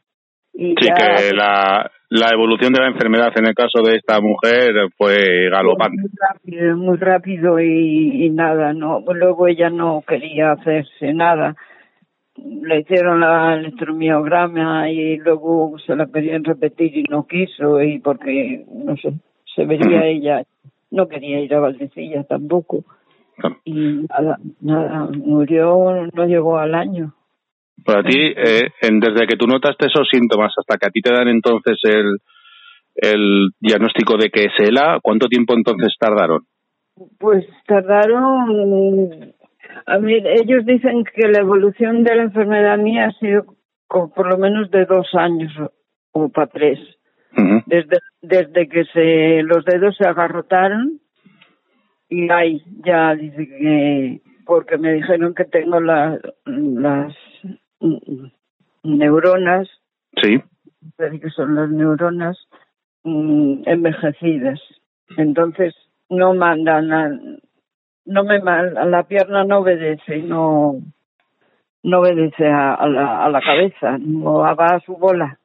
Y 0.54 0.76
Sí, 0.76 0.86
ya, 0.86 1.16
que 1.16 1.34
la, 1.36 1.92
la 2.10 2.30
evolución 2.30 2.72
de 2.74 2.82
la 2.82 2.88
enfermedad 2.88 3.32
en 3.36 3.48
el 3.48 3.56
caso 3.56 3.82
de 3.82 3.96
esta 3.96 4.22
mujer 4.22 4.72
fue 4.96 5.50
galopante. 5.50 6.02
Muy 6.02 6.12
rápido, 6.20 6.78
muy 6.78 6.98
rápido 6.98 7.60
y, 7.60 8.26
y 8.26 8.30
nada, 8.30 8.72
no. 8.74 9.00
Luego 9.00 9.48
ella 9.48 9.72
no 9.72 10.04
quería 10.08 10.52
hacerse 10.52 11.14
nada. 11.14 11.56
Le 12.36 12.82
hicieron 12.82 13.20
la 13.20 13.56
electromiograma 13.56 14.90
y 14.92 15.18
luego 15.18 15.78
se 15.80 15.96
la 15.96 16.06
querían 16.06 16.44
repetir 16.44 16.98
y 16.98 17.04
no 17.04 17.26
quiso 17.26 17.82
y 17.82 18.00
porque, 18.00 18.64
no 18.72 18.96
sé, 18.98 19.14
se 19.56 19.66
vería 19.66 20.06
ella, 20.06 20.44
no 20.92 21.08
quería 21.08 21.40
ir 21.40 21.54
a 21.56 21.60
Valdecilla 21.60 22.24
tampoco. 22.24 22.84
Y 23.66 24.06
nada, 24.08 24.38
nada, 24.62 25.10
murió, 25.12 26.08
no 26.14 26.26
llegó 26.26 26.60
al 26.60 26.76
año. 26.76 27.14
Para 27.86 28.04
ti, 28.04 28.18
eh, 28.18 28.70
en- 28.82 29.00
desde 29.00 29.28
que 29.28 29.36
tú 29.36 29.46
notaste 29.48 29.88
esos 29.88 30.08
síntomas 30.10 30.54
hasta 30.58 30.78
que 30.78 30.88
a 30.88 30.90
ti 30.92 31.02
te 31.02 31.12
dan 31.14 31.28
entonces 31.28 31.78
el, 31.84 32.18
el 32.96 33.50
diagnóstico 33.60 34.18
de 34.18 34.30
que 34.30 34.46
es 34.46 34.54
ELA, 34.60 35.00
¿cuánto 35.02 35.28
tiempo 35.28 35.54
entonces 35.54 35.94
tardaron? 36.00 36.42
Pues 37.20 37.46
tardaron, 37.68 39.34
a 39.88 39.98
mí, 39.98 40.14
ellos 40.14 40.66
dicen 40.66 41.04
que 41.04 41.28
la 41.28 41.40
evolución 41.40 42.04
de 42.04 42.16
la 42.16 42.24
enfermedad 42.24 42.78
mía 42.78 43.08
ha 43.08 43.12
sido 43.20 43.46
co- 43.88 44.14
por 44.14 44.30
lo 44.30 44.38
menos 44.38 44.70
de 44.70 44.86
dos 44.86 45.08
años 45.14 45.52
o, 46.12 46.30
para 46.30 46.48
tres. 46.48 46.80
Desde, 47.66 47.98
desde 48.22 48.68
que 48.70 48.86
se, 48.94 49.42
los 49.42 49.66
dedos 49.66 49.96
se 49.98 50.08
agarrotaron 50.08 51.00
y 52.10 52.30
ahí 52.30 52.62
ya 52.86 53.16
dice 53.16 53.48
que, 53.48 54.22
porque 54.46 54.78
me 54.78 54.94
dijeron 54.94 55.34
que 55.34 55.46
tengo 55.46 55.80
la- 55.80 56.20
las 56.46 57.16
neuronas, 58.84 59.70
Sí, 60.22 60.42
que 60.98 61.30
son 61.32 61.56
las 61.56 61.70
neuronas 61.70 62.38
mm, 63.04 63.64
envejecidas. 63.66 64.60
Entonces 65.18 65.76
no 66.10 66.34
mandan, 66.34 66.92
a, 66.92 67.10
no 68.06 68.24
me 68.24 68.40
la 68.40 69.04
pierna 69.08 69.44
no 69.44 69.60
obedece, 69.60 70.18
no 70.20 70.76
no 71.84 72.00
obedece 72.00 72.48
a, 72.48 72.76
a 72.76 72.88
la, 72.88 73.26
a 73.26 73.30
la 73.30 73.42
cabeza, 73.42 73.98
no 74.00 74.36
va 74.36 74.52
a 74.52 74.80
su 74.80 74.96
bola 74.96 75.38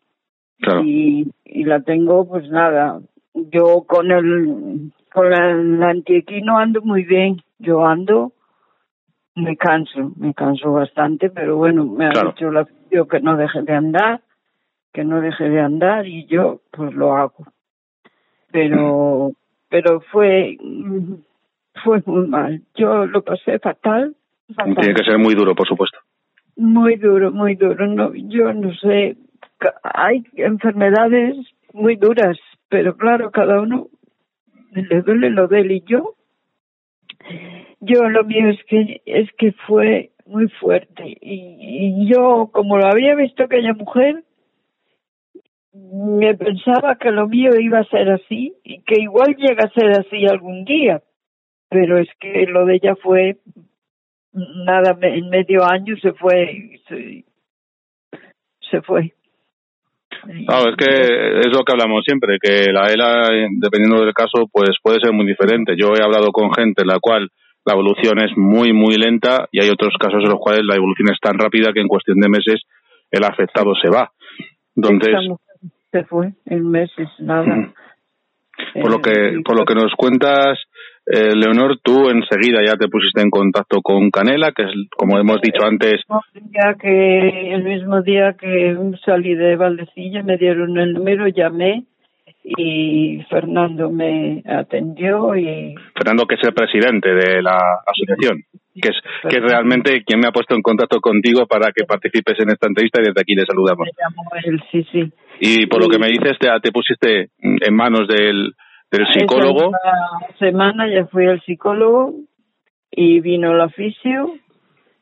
claro. 0.60 0.82
y, 0.84 1.32
y 1.44 1.64
la 1.64 1.80
tengo 1.80 2.28
pues 2.28 2.48
nada. 2.48 3.00
Yo 3.34 3.84
con 3.86 4.10
el 4.10 4.92
con 5.12 5.30
la, 5.30 5.50
el 5.50 5.82
antiequino 5.82 6.58
ando 6.58 6.80
muy 6.82 7.04
bien, 7.04 7.42
yo 7.58 7.84
ando 7.86 8.32
me 9.42 9.56
canso, 9.56 10.12
me 10.16 10.34
canso 10.34 10.72
bastante, 10.72 11.30
pero 11.30 11.56
bueno, 11.56 11.84
me 11.84 12.06
ha 12.06 12.10
Claro. 12.10 12.30
dicho 12.30 12.50
la 12.50 12.64
fisio 12.64 13.06
que 13.08 13.20
no 13.20 13.36
deje 13.36 13.62
de 13.62 13.72
andar, 13.74 14.20
que 14.92 15.04
no 15.04 15.20
deje 15.20 15.48
de 15.48 15.60
andar 15.60 16.06
y 16.06 16.26
yo 16.26 16.60
pues 16.70 16.92
lo 16.94 17.16
hago. 17.16 17.46
Pero 18.50 19.32
pero 19.68 20.00
fue 20.00 20.56
fue 21.84 22.02
muy 22.06 22.26
mal. 22.26 22.62
Yo 22.74 23.06
lo 23.06 23.22
pasé 23.22 23.58
fatal, 23.58 24.16
fatal. 24.54 24.74
Tiene 24.76 24.94
que 24.94 25.04
ser 25.04 25.18
muy 25.18 25.34
duro, 25.34 25.54
por 25.54 25.68
supuesto. 25.68 25.98
Muy 26.56 26.96
duro, 26.96 27.30
muy 27.30 27.54
duro. 27.54 27.86
No, 27.86 28.12
yo 28.14 28.52
no 28.52 28.72
sé. 28.74 29.16
Hay 29.82 30.24
enfermedades 30.36 31.36
muy 31.72 31.96
duras, 31.96 32.38
pero 32.68 32.96
claro, 32.96 33.30
cada 33.30 33.60
uno 33.60 33.88
le 34.72 35.02
duele 35.02 35.30
lo 35.30 35.46
de 35.48 35.60
él 35.60 35.72
y 35.72 35.82
yo. 35.86 36.14
Yo 37.80 38.08
lo 38.08 38.24
mío 38.24 38.50
es 38.50 38.62
que 38.64 39.02
es 39.06 39.30
que 39.38 39.52
fue 39.66 40.10
muy 40.26 40.48
fuerte 40.60 41.16
y, 41.20 42.06
yo 42.12 42.50
como 42.52 42.76
lo 42.76 42.86
había 42.86 43.14
visto 43.14 43.44
aquella 43.44 43.72
mujer 43.72 44.24
me 45.72 46.34
pensaba 46.34 46.96
que 46.96 47.10
lo 47.10 47.28
mío 47.28 47.50
iba 47.58 47.78
a 47.78 47.84
ser 47.84 48.10
así 48.10 48.54
y 48.64 48.82
que 48.82 49.00
igual 49.00 49.36
llega 49.36 49.64
a 49.64 49.70
ser 49.70 49.90
así 49.90 50.26
algún 50.26 50.64
día, 50.64 51.02
pero 51.68 51.98
es 51.98 52.08
que 52.20 52.46
lo 52.46 52.66
de 52.66 52.76
ella 52.76 52.96
fue 52.96 53.38
nada, 54.32 54.96
en 55.02 55.28
medio 55.28 55.64
año 55.64 55.96
se 55.98 56.12
fue, 56.12 56.80
se 58.70 58.82
fue. 58.82 59.14
Claro, 60.46 60.70
es 60.70 60.76
que 60.76 61.40
es 61.40 61.52
lo 61.52 61.64
que 61.64 61.72
hablamos 61.72 62.04
siempre, 62.04 62.38
que 62.40 62.72
la 62.72 62.86
ELA, 62.92 63.28
dependiendo 63.58 64.04
del 64.04 64.14
caso, 64.14 64.48
pues 64.50 64.70
puede 64.82 65.00
ser 65.00 65.12
muy 65.12 65.26
diferente. 65.26 65.74
Yo 65.76 65.94
he 65.94 66.02
hablado 66.02 66.30
con 66.32 66.52
gente 66.52 66.82
en 66.82 66.88
la 66.88 66.98
cual 67.00 67.28
la 67.64 67.74
evolución 67.74 68.18
es 68.18 68.36
muy, 68.36 68.72
muy 68.72 68.96
lenta 68.96 69.46
y 69.52 69.60
hay 69.60 69.68
otros 69.70 69.94
casos 69.98 70.22
en 70.22 70.30
los 70.30 70.38
cuales 70.40 70.62
la 70.64 70.76
evolución 70.76 71.08
es 71.12 71.20
tan 71.20 71.38
rápida 71.38 71.72
que 71.72 71.80
en 71.80 71.88
cuestión 71.88 72.18
de 72.18 72.28
meses 72.28 72.62
el 73.10 73.24
afectado 73.24 73.72
se 73.74 73.90
va. 73.90 74.10
Entonces, 74.74 75.14
se 75.90 76.04
fue 76.04 76.32
en 76.46 76.70
meses, 76.70 77.08
nada. 77.18 77.72
Por 78.74 78.90
lo 78.90 79.00
que, 79.00 79.10
Eh, 79.10 79.40
por 79.44 79.56
lo 79.56 79.64
que 79.64 79.74
nos 79.74 79.92
cuentas, 79.96 80.58
eh, 81.10 81.34
Leonor, 81.34 81.78
tú 81.82 82.10
enseguida 82.10 82.60
ya 82.62 82.76
te 82.76 82.88
pusiste 82.88 83.22
en 83.22 83.30
contacto 83.30 83.80
con 83.80 84.10
Canela, 84.10 84.52
que 84.52 84.64
es, 84.64 84.70
como 84.94 85.18
hemos 85.18 85.40
dicho 85.40 85.64
antes, 85.64 86.02
El 86.34 86.50
día 86.50 86.76
que 86.78 87.54
el 87.54 87.64
mismo 87.64 88.02
día 88.02 88.34
que 88.38 88.76
salí 89.06 89.34
de 89.34 89.56
Valdecilla 89.56 90.22
me 90.22 90.36
dieron 90.36 90.76
el 90.76 90.92
número, 90.92 91.26
llamé 91.28 91.84
y 92.44 93.22
Fernando 93.30 93.90
me 93.90 94.42
atendió 94.46 95.34
y 95.34 95.74
Fernando, 95.96 96.26
que 96.26 96.34
es 96.34 96.44
el 96.44 96.52
presidente 96.52 97.08
de 97.08 97.40
la 97.42 97.58
asociación, 97.86 98.42
que 98.74 98.88
es, 98.90 98.96
que 99.30 99.36
es 99.38 99.42
realmente 99.42 100.04
quien 100.04 100.20
me 100.20 100.28
ha 100.28 100.32
puesto 100.32 100.54
en 100.54 100.62
contacto 100.62 101.00
contigo 101.00 101.46
para 101.46 101.72
que 101.72 101.84
participes 101.86 102.38
en 102.40 102.50
esta 102.50 102.66
entrevista 102.66 103.00
y 103.00 103.06
desde 103.06 103.20
aquí 103.20 103.34
le 103.34 103.46
saludamos. 103.46 103.86
me 103.86 103.92
llamó 103.98 104.30
él, 104.44 104.62
sí, 104.70 104.86
sí. 104.92 105.10
Y 105.40 105.66
por 105.66 105.82
lo 105.82 105.88
que 105.88 105.98
me 105.98 106.08
dices, 106.08 106.36
te, 106.38 106.48
te 106.62 106.70
pusiste 106.70 107.30
en 107.40 107.74
manos 107.74 108.08
del, 108.08 108.52
del 108.90 109.06
psicólogo. 109.12 109.70
Esa 109.70 110.38
semana 110.38 110.88
ya 110.92 111.06
fui 111.06 111.26
al 111.26 111.40
psicólogo 111.42 112.14
y 112.90 113.20
vino 113.20 113.52
el 113.52 113.60
oficio 113.60 114.34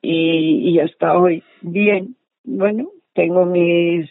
y, 0.03 0.71
y 0.71 0.81
hasta 0.81 1.19
hoy 1.19 1.43
bien. 1.61 2.17
Bueno, 2.45 2.89
tengo 3.15 3.45
mis... 3.45 4.09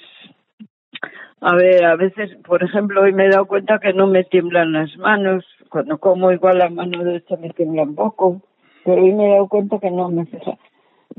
A 1.41 1.53
ver, 1.55 1.85
a 1.85 1.95
veces, 1.95 2.35
por 2.47 2.63
ejemplo, 2.63 3.01
hoy 3.01 3.13
me 3.13 3.25
he 3.25 3.29
dado 3.29 3.45
cuenta 3.45 3.79
que 3.79 3.93
no 3.93 4.07
me 4.07 4.23
tiemblan 4.23 4.71
las 4.73 4.95
manos. 4.97 5.45
Cuando 5.69 5.97
como 5.99 6.31
igual 6.31 6.57
la 6.57 6.69
mano 6.69 7.03
derecha 7.03 7.35
me 7.37 7.49
tiembla 7.51 7.83
un 7.83 7.95
poco. 7.95 8.41
Pero 8.83 9.03
hoy 9.03 9.11
me 9.13 9.27
he 9.27 9.31
dado 9.33 9.47
cuenta 9.47 9.79
que 9.79 9.91
no 9.91 10.09
me 10.09 10.25
fija. 10.25 10.57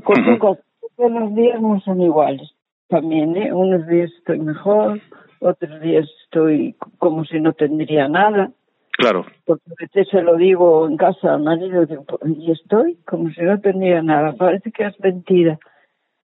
Con 0.03 0.15
pocas- 0.25 0.63
todos 0.97 1.11
los 1.11 1.35
días 1.35 1.61
no 1.61 1.79
son 1.81 2.01
iguales. 2.01 2.51
También, 2.89 3.37
¿eh? 3.37 3.53
Unos 3.53 3.87
días 3.87 4.11
estoy 4.17 4.39
mejor, 4.39 4.99
otros 5.39 5.81
días 5.81 6.07
estoy 6.23 6.75
como 6.97 7.25
si 7.25 7.39
no 7.39 7.53
tendría 7.53 8.07
nada 8.07 8.51
Claro, 8.97 9.27
porque 9.45 9.69
a 9.69 9.73
veces 9.79 10.07
se 10.09 10.23
lo 10.23 10.37
digo 10.37 10.87
en 10.87 10.97
casa 10.97 11.35
al 11.35 11.43
marido 11.43 11.85
"Pues, 11.85 12.35
y 12.35 12.51
estoy 12.51 12.95
como 13.05 13.29
si 13.29 13.41
no 13.41 13.59
tendría 13.61 14.01
nada, 14.01 14.33
parece 14.33 14.71
que 14.71 14.85
es 14.85 14.99
mentira. 14.99 15.59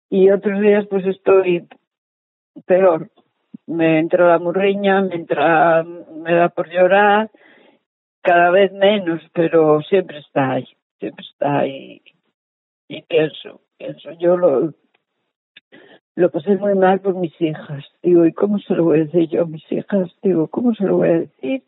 Y 0.09 0.29
otros 0.31 0.61
días 0.61 0.85
pues 0.89 1.05
estoy 1.05 1.67
peor. 2.65 3.09
Me 3.67 3.99
entra 3.99 4.29
la 4.29 4.39
murriña, 4.39 5.01
me 5.01 5.15
entra, 5.15 5.83
me 5.83 6.33
da 6.33 6.49
por 6.49 6.69
llorar, 6.69 7.29
cada 8.21 8.49
vez 8.51 8.71
menos, 8.71 9.21
pero 9.33 9.81
siempre 9.81 10.19
está 10.19 10.51
ahí, 10.51 10.67
siempre 10.99 11.25
está 11.29 11.59
ahí. 11.59 12.01
Y 12.87 13.01
pienso, 13.01 13.59
pienso, 13.77 14.11
yo 14.19 14.37
lo, 14.37 14.73
lo 16.15 16.29
pasé 16.29 16.55
muy 16.57 16.75
mal 16.75 16.99
por 17.01 17.15
mis 17.15 17.33
hijas. 17.41 17.83
Digo, 18.01 18.25
¿y 18.25 18.33
cómo 18.33 18.59
se 18.59 18.73
lo 18.75 18.83
voy 18.85 18.99
a 18.99 19.03
decir 19.05 19.29
yo 19.29 19.43
a 19.43 19.45
mis 19.45 19.63
hijas? 19.71 20.09
Digo, 20.21 20.47
¿cómo 20.47 20.73
se 20.75 20.83
lo 20.85 20.97
voy 20.97 21.09
a 21.09 21.19
decir? 21.19 21.63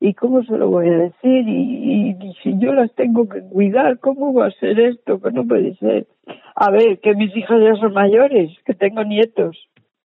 ¿Y 0.00 0.14
cómo 0.14 0.44
se 0.44 0.56
lo 0.56 0.68
voy 0.68 0.88
a 0.88 0.96
decir? 0.98 1.48
Y, 1.48 1.50
y- 1.50 2.10
y 2.10 2.32
si 2.42 2.58
yo 2.58 2.72
las 2.72 2.94
tengo 2.94 3.28
que 3.28 3.40
cuidar, 3.50 3.98
¿cómo 3.98 4.32
va 4.32 4.46
a 4.46 4.50
ser 4.52 4.78
esto? 4.78 5.20
Que 5.20 5.30
no 5.32 5.44
puede 5.46 5.74
ser. 5.76 6.06
A 6.54 6.70
ver, 6.70 7.00
que 7.00 7.14
mis 7.14 7.36
hijas 7.36 7.58
ya 7.60 7.74
son 7.80 7.92
mayores, 7.92 8.50
que 8.64 8.74
tengo 8.74 9.02
nietos, 9.04 9.56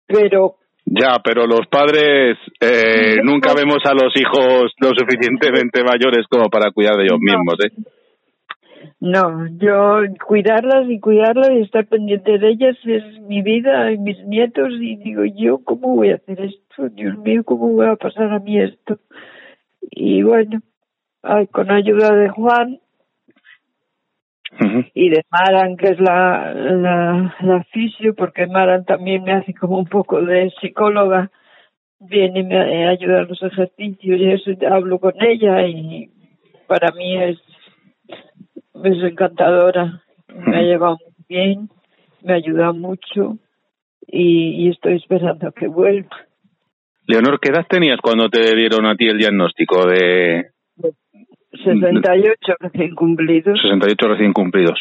pero 0.08 0.56
ya, 0.86 1.18
pero 1.24 1.48
los 1.48 1.66
padres 1.68 2.38
eh, 2.62 3.18
nunca 3.24 3.54
vemos 3.56 3.80
a 3.86 3.94
los 3.94 4.14
hijos 4.20 4.72
lo 4.80 4.90
suficientemente 4.96 5.84
mayores 5.84 6.28
como 6.30 6.50
para 6.50 6.70
cuidar 6.72 6.96
de 6.98 7.04
ellos 7.06 7.20
mismos, 7.20 7.56
¿eh? 7.66 7.72
No, 9.06 9.48
yo 9.58 10.02
cuidarlas 10.26 10.90
y 10.90 11.00
cuidarlas 11.00 11.52
y 11.52 11.62
estar 11.62 11.86
pendiente 11.86 12.40
de 12.40 12.50
ellas 12.50 12.76
es 12.86 13.22
mi 13.22 13.44
vida 13.44 13.92
y 13.92 14.00
mis 14.00 14.18
nietos 14.26 14.74
y 14.80 14.96
digo 14.96 15.24
yo, 15.26 15.64
¿cómo 15.64 15.96
voy 15.96 16.10
a 16.10 16.16
hacer 16.16 16.42
esto? 16.42 16.90
Dios 16.90 17.16
mío, 17.20 17.44
¿cómo 17.44 17.70
voy 17.70 17.86
a 17.86 17.96
pasar 17.96 18.34
a 18.34 18.40
mí 18.40 18.60
esto? 18.60 18.98
Y 19.92 20.24
bueno, 20.24 20.60
ay, 21.22 21.46
con 21.48 21.70
ayuda 21.70 22.16
de 22.16 22.30
Juan 22.30 22.80
y 24.96 25.10
de 25.10 25.24
Maran, 25.30 25.78
que 25.78 25.90
es 25.90 26.00
la, 26.00 26.54
la, 26.54 27.36
la 27.42 27.64
fisio, 27.66 28.16
porque 28.16 28.48
Maran 28.48 28.86
también 28.86 29.24
me 29.24 29.34
hace 29.34 29.54
como 29.54 29.78
un 29.78 29.86
poco 29.86 30.22
de 30.22 30.52
psicóloga, 30.60 31.30
viene 32.00 32.40
y 32.40 32.44
me 32.44 32.88
ayuda 32.88 33.20
a 33.20 33.24
los 33.24 33.42
ejercicios 33.44 34.20
y 34.20 34.32
eso, 34.32 34.52
hablo 34.68 35.00
con 35.00 35.14
ella 35.22 35.68
y 35.68 36.10
para 36.68 36.92
mí 36.92 37.22
es, 37.22 37.38
es 38.88 39.04
encantadora, 39.04 40.02
me 40.28 40.58
ha 40.58 40.62
llevado 40.62 40.98
muy 41.04 41.26
bien, 41.28 41.70
me 42.24 42.34
ha 42.34 42.36
ayudado 42.38 42.74
mucho 42.74 43.38
y, 44.08 44.66
y 44.66 44.70
estoy 44.70 44.96
esperando 44.96 45.52
que 45.52 45.68
vuelva. 45.68 46.10
Leonor, 47.08 47.40
¿qué 47.40 47.50
edad 47.52 47.66
tenías 47.70 48.00
cuando 48.02 48.30
te 48.30 48.56
dieron 48.56 48.86
a 48.86 48.96
ti 48.96 49.06
el 49.08 49.18
diagnóstico 49.20 49.86
de 49.88 50.48
68 51.64 52.54
recién 52.60 52.96
cumplidos. 52.96 53.60
68 53.62 54.08
recién 54.08 54.34
cumplidos? 54.34 54.80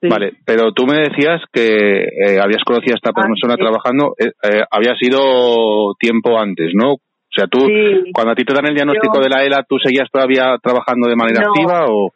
sí. 0.00 0.08
Vale, 0.08 0.32
pero 0.46 0.72
tú 0.72 0.86
me 0.86 0.98
decías 0.98 1.42
que 1.52 2.04
eh, 2.04 2.38
habías 2.40 2.62
conocido 2.64 2.94
a 2.94 2.96
esta 3.02 3.12
persona 3.12 3.54
sí. 3.54 3.60
trabajando, 3.60 4.14
eh, 4.18 4.30
eh, 4.44 4.62
había 4.70 4.94
sido 4.94 5.94
tiempo 5.98 6.38
antes, 6.38 6.70
¿no? 6.74 6.92
O 6.94 7.34
sea, 7.34 7.46
tú, 7.48 7.58
Sí. 7.66 8.10
cuando 8.14 8.32
a 8.32 8.34
ti 8.34 8.44
te 8.44 8.54
dan 8.54 8.66
el 8.66 8.74
diagnóstico 8.74 9.16
Yo- 9.16 9.22
de 9.22 9.28
la 9.28 9.44
ELA, 9.44 9.64
¿tú 9.68 9.76
seguías 9.82 10.08
todavía 10.10 10.56
trabajando 10.62 11.08
de 11.08 11.16
manera 11.16 11.42
No. 11.42 11.48
activa 11.50 11.86
o...? 11.88 12.10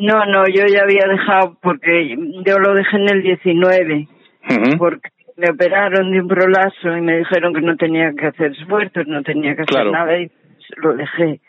No, 0.00 0.24
no, 0.26 0.46
yo 0.48 0.66
ya 0.66 0.82
había 0.82 1.06
dejado, 1.06 1.56
porque 1.62 2.16
yo 2.46 2.58
lo 2.58 2.74
dejé 2.74 2.96
en 2.96 3.08
el 3.08 3.22
19. 3.22 4.08
Ujú. 4.48 4.78
porque 4.78 5.10
me 5.36 5.50
operaron 5.50 6.10
de 6.10 6.20
un 6.20 6.28
prolazo 6.28 6.96
y 6.96 7.00
me 7.00 7.18
dijeron 7.18 7.54
que 7.54 7.60
no 7.60 7.76
tenía 7.76 8.12
que 8.12 8.26
hacer 8.26 8.52
esfuerzos, 8.52 9.06
no 9.06 9.22
tenía 9.22 9.54
que 9.54 9.62
hacer 9.62 9.74
Claro. 9.74 9.92
nada 9.92 10.18
y 10.18 10.30
lo 10.76 10.94
dejé. 10.94 11.40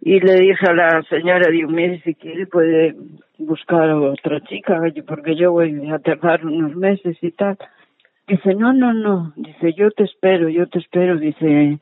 Y 0.00 0.20
le 0.20 0.34
dije 0.40 0.66
a 0.66 0.74
la 0.74 1.02
señora, 1.04 1.50
digo, 1.50 1.68
mire, 1.70 2.00
si 2.04 2.14
quiere 2.14 2.46
puede 2.46 2.94
buscar 3.38 3.90
a 3.90 3.96
otra 3.96 4.40
chica, 4.42 4.80
porque 5.06 5.34
yo 5.36 5.52
voy 5.52 5.90
a 5.90 5.98
tardar 5.98 6.44
unos 6.46 6.74
meses 6.76 7.16
y 7.22 7.30
tal. 7.32 7.56
Dice, 8.26 8.54
no, 8.54 8.72
no, 8.72 8.92
no, 8.92 9.32
dice, 9.36 9.72
yo 9.72 9.90
te 9.90 10.04
espero, 10.04 10.48
yo 10.48 10.66
te 10.66 10.78
espero, 10.78 11.16
dice, 11.16 11.78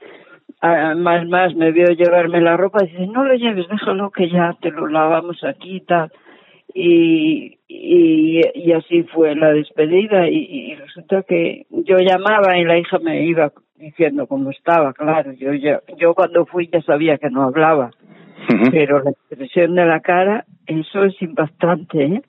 más, 0.62 1.26
más, 1.26 1.54
me 1.54 1.72
vio 1.72 1.86
llevarme 1.88 2.40
la 2.40 2.56
ropa, 2.56 2.82
dice, 2.82 3.06
no 3.06 3.24
lo 3.24 3.34
lleves, 3.34 3.68
déjalo 3.68 4.10
que 4.10 4.28
ya 4.28 4.56
te 4.60 4.70
lo 4.70 4.86
lavamos 4.86 5.42
aquí 5.44 5.76
y 5.76 5.80
tal 5.80 6.10
y, 6.74 7.58
y, 7.68 8.40
y 8.54 8.72
así 8.72 9.02
fue 9.04 9.34
la 9.34 9.52
despedida 9.52 10.28
y, 10.28 10.36
y 10.36 10.74
resulta 10.74 11.22
que 11.22 11.66
yo 11.70 11.96
llamaba 11.98 12.58
y 12.58 12.64
la 12.64 12.78
hija 12.78 12.98
me 12.98 13.24
iba 13.24 13.50
diciendo 13.76 14.26
cómo 14.26 14.50
estaba, 14.50 14.92
claro, 14.92 15.32
yo 15.32 15.54
ya, 15.54 15.80
yo 15.96 16.14
cuando 16.14 16.44
fui 16.44 16.68
ya 16.72 16.82
sabía 16.82 17.16
que 17.16 17.30
no 17.30 17.42
hablaba, 17.44 17.90
pero 18.70 19.02
la 19.02 19.10
expresión 19.10 19.74
de 19.74 19.86
la 19.86 20.00
cara, 20.00 20.44
eso 20.66 21.04
es 21.04 21.20
impactante, 21.22 22.04
¿eh? 22.04 22.22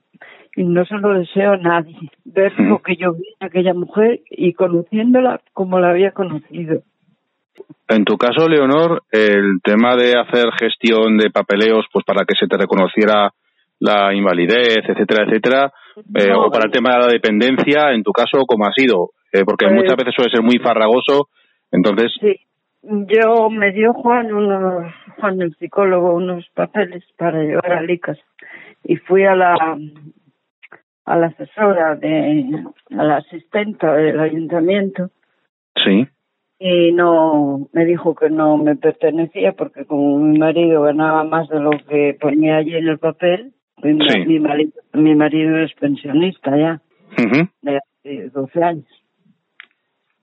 Y 0.56 0.64
no 0.64 0.84
se 0.86 0.96
lo 0.96 1.14
deseo 1.14 1.52
a 1.52 1.56
nadie, 1.56 2.10
ver 2.24 2.52
lo 2.58 2.80
que 2.80 2.96
yo 2.96 3.12
vi 3.12 3.24
en 3.40 3.46
aquella 3.46 3.74
mujer 3.74 4.20
y 4.28 4.54
conociéndola 4.54 5.40
como 5.52 5.78
la 5.78 5.90
había 5.90 6.10
conocido. 6.10 6.82
En 7.88 8.04
tu 8.04 8.16
caso, 8.16 8.48
Leonor, 8.48 9.02
el 9.10 9.60
tema 9.62 9.96
de 9.96 10.18
hacer 10.18 10.50
gestión 10.58 11.16
de 11.16 11.30
papeleos, 11.30 11.86
pues 11.92 12.04
para 12.04 12.24
que 12.24 12.34
se 12.38 12.46
te 12.46 12.56
reconociera 12.56 13.30
la 13.80 14.12
invalidez, 14.12 14.84
etcétera, 14.86 15.24
etcétera, 15.24 15.72
eh, 16.14 16.32
o 16.34 16.50
para 16.50 16.66
el 16.66 16.72
tema 16.72 16.94
de 16.94 16.98
la 16.98 17.06
dependencia, 17.06 17.92
en 17.92 18.02
tu 18.02 18.12
caso, 18.12 18.44
¿cómo 18.46 18.66
ha 18.66 18.72
sido? 18.72 19.10
Eh, 19.32 19.44
porque 19.44 19.66
Pues- 19.66 19.76
muchas 19.76 19.96
veces 19.96 20.14
suele 20.14 20.30
ser 20.30 20.42
muy 20.42 20.58
farragoso, 20.58 21.28
entonces, 21.70 22.12
Sí, 22.20 22.36
yo 22.82 23.50
me 23.50 23.72
dio 23.72 23.92
Juan 23.92 24.32
unos, 24.32 24.92
Juan 25.18 25.42
el 25.42 25.54
psicólogo, 25.56 26.14
unos 26.14 26.46
papeles 26.54 27.04
para 27.16 27.42
llevar 27.42 27.72
a 27.72 27.82
Licas. 27.82 28.18
Y 28.84 28.96
fui 28.96 29.24
a 29.24 29.34
la 29.34 29.54
a 31.04 31.16
la 31.16 31.26
asesora 31.28 31.96
de 31.96 32.44
a 32.96 33.04
la 33.04 33.16
asistenta 33.16 33.94
del 33.94 34.20
ayuntamiento. 34.20 35.10
Sí, 35.84 36.06
y 36.58 36.92
no 36.92 37.68
me 37.72 37.84
dijo 37.84 38.14
que 38.14 38.30
no 38.30 38.56
me 38.56 38.74
pertenecía 38.76 39.52
porque 39.52 39.84
como 39.84 40.18
mi 40.18 40.38
marido 40.38 40.82
ganaba 40.82 41.22
más 41.24 41.48
de 41.48 41.60
lo 41.60 41.70
que 41.88 42.16
ponía 42.20 42.56
allí 42.56 42.74
en 42.74 42.88
el 42.88 42.98
papel 42.98 43.52
mi, 43.82 43.96
Sí. 44.08 44.24
mi 44.26 44.40
marido 44.40 44.72
mi 44.92 45.14
marido 45.14 45.56
es 45.58 45.72
pensionista 45.74 46.56
ya 46.56 46.80
Ujú. 47.16 47.48
de 47.62 47.76
hace 47.78 48.28
12 48.30 48.62
años. 48.62 48.86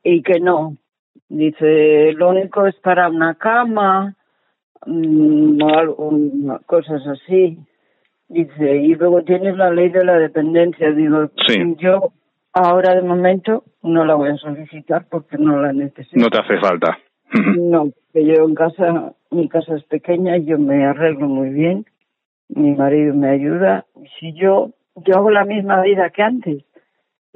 Y 0.04 0.22
que 0.22 0.40
no. 0.40 0.76
Dice, 1.30 2.12
lo 2.14 2.30
único 2.30 2.68
es 2.68 2.76
para 2.76 3.10
una 3.10 3.34
cama, 3.36 4.14
mm, 4.86 5.62
o 5.64 5.70
algo, 5.80 6.12
cosas 6.68 7.02
así. 7.08 7.58
Dice, 8.28 8.76
y 8.78 8.94
luego 8.96 9.24
tienes 9.24 9.58
la 9.58 9.72
ley 9.72 9.90
de 9.90 10.04
la 10.06 10.20
dependencia. 10.20 10.92
Digo, 10.92 11.32
Sí. 11.48 11.76
yo 11.80 12.12
ahora 12.56 12.96
de 12.96 13.02
momento 13.02 13.66
no 13.84 14.06
la 14.06 14.16
voy 14.16 14.30
a 14.30 14.38
solicitar 14.38 15.08
porque 15.10 15.38
no 15.38 15.62
la 15.62 15.74
necesito. 15.74 16.18
no 16.18 16.30
te 16.30 16.40
hace 16.40 16.58
falta. 16.60 16.98
No, 17.58 17.90
que 18.14 18.26
yo 18.26 18.46
en 18.46 18.56
casa, 18.56 19.14
mi 19.32 19.50
casa 19.50 19.76
es 19.76 19.84
pequeña 19.84 20.38
yo 20.38 20.58
me 20.58 20.86
arreglo 20.86 21.28
muy 21.28 21.50
bien. 21.50 21.86
Mi 22.48 22.72
marido 22.72 23.14
me 23.14 23.30
ayuda. 23.30 23.86
Y 23.96 24.08
si 24.20 24.34
yo, 24.40 24.72
yo 24.96 25.16
hago 25.18 25.32
la 25.32 25.44
misma 25.44 25.82
vida 25.82 26.12
que 26.12 26.22
antes. 26.22 26.64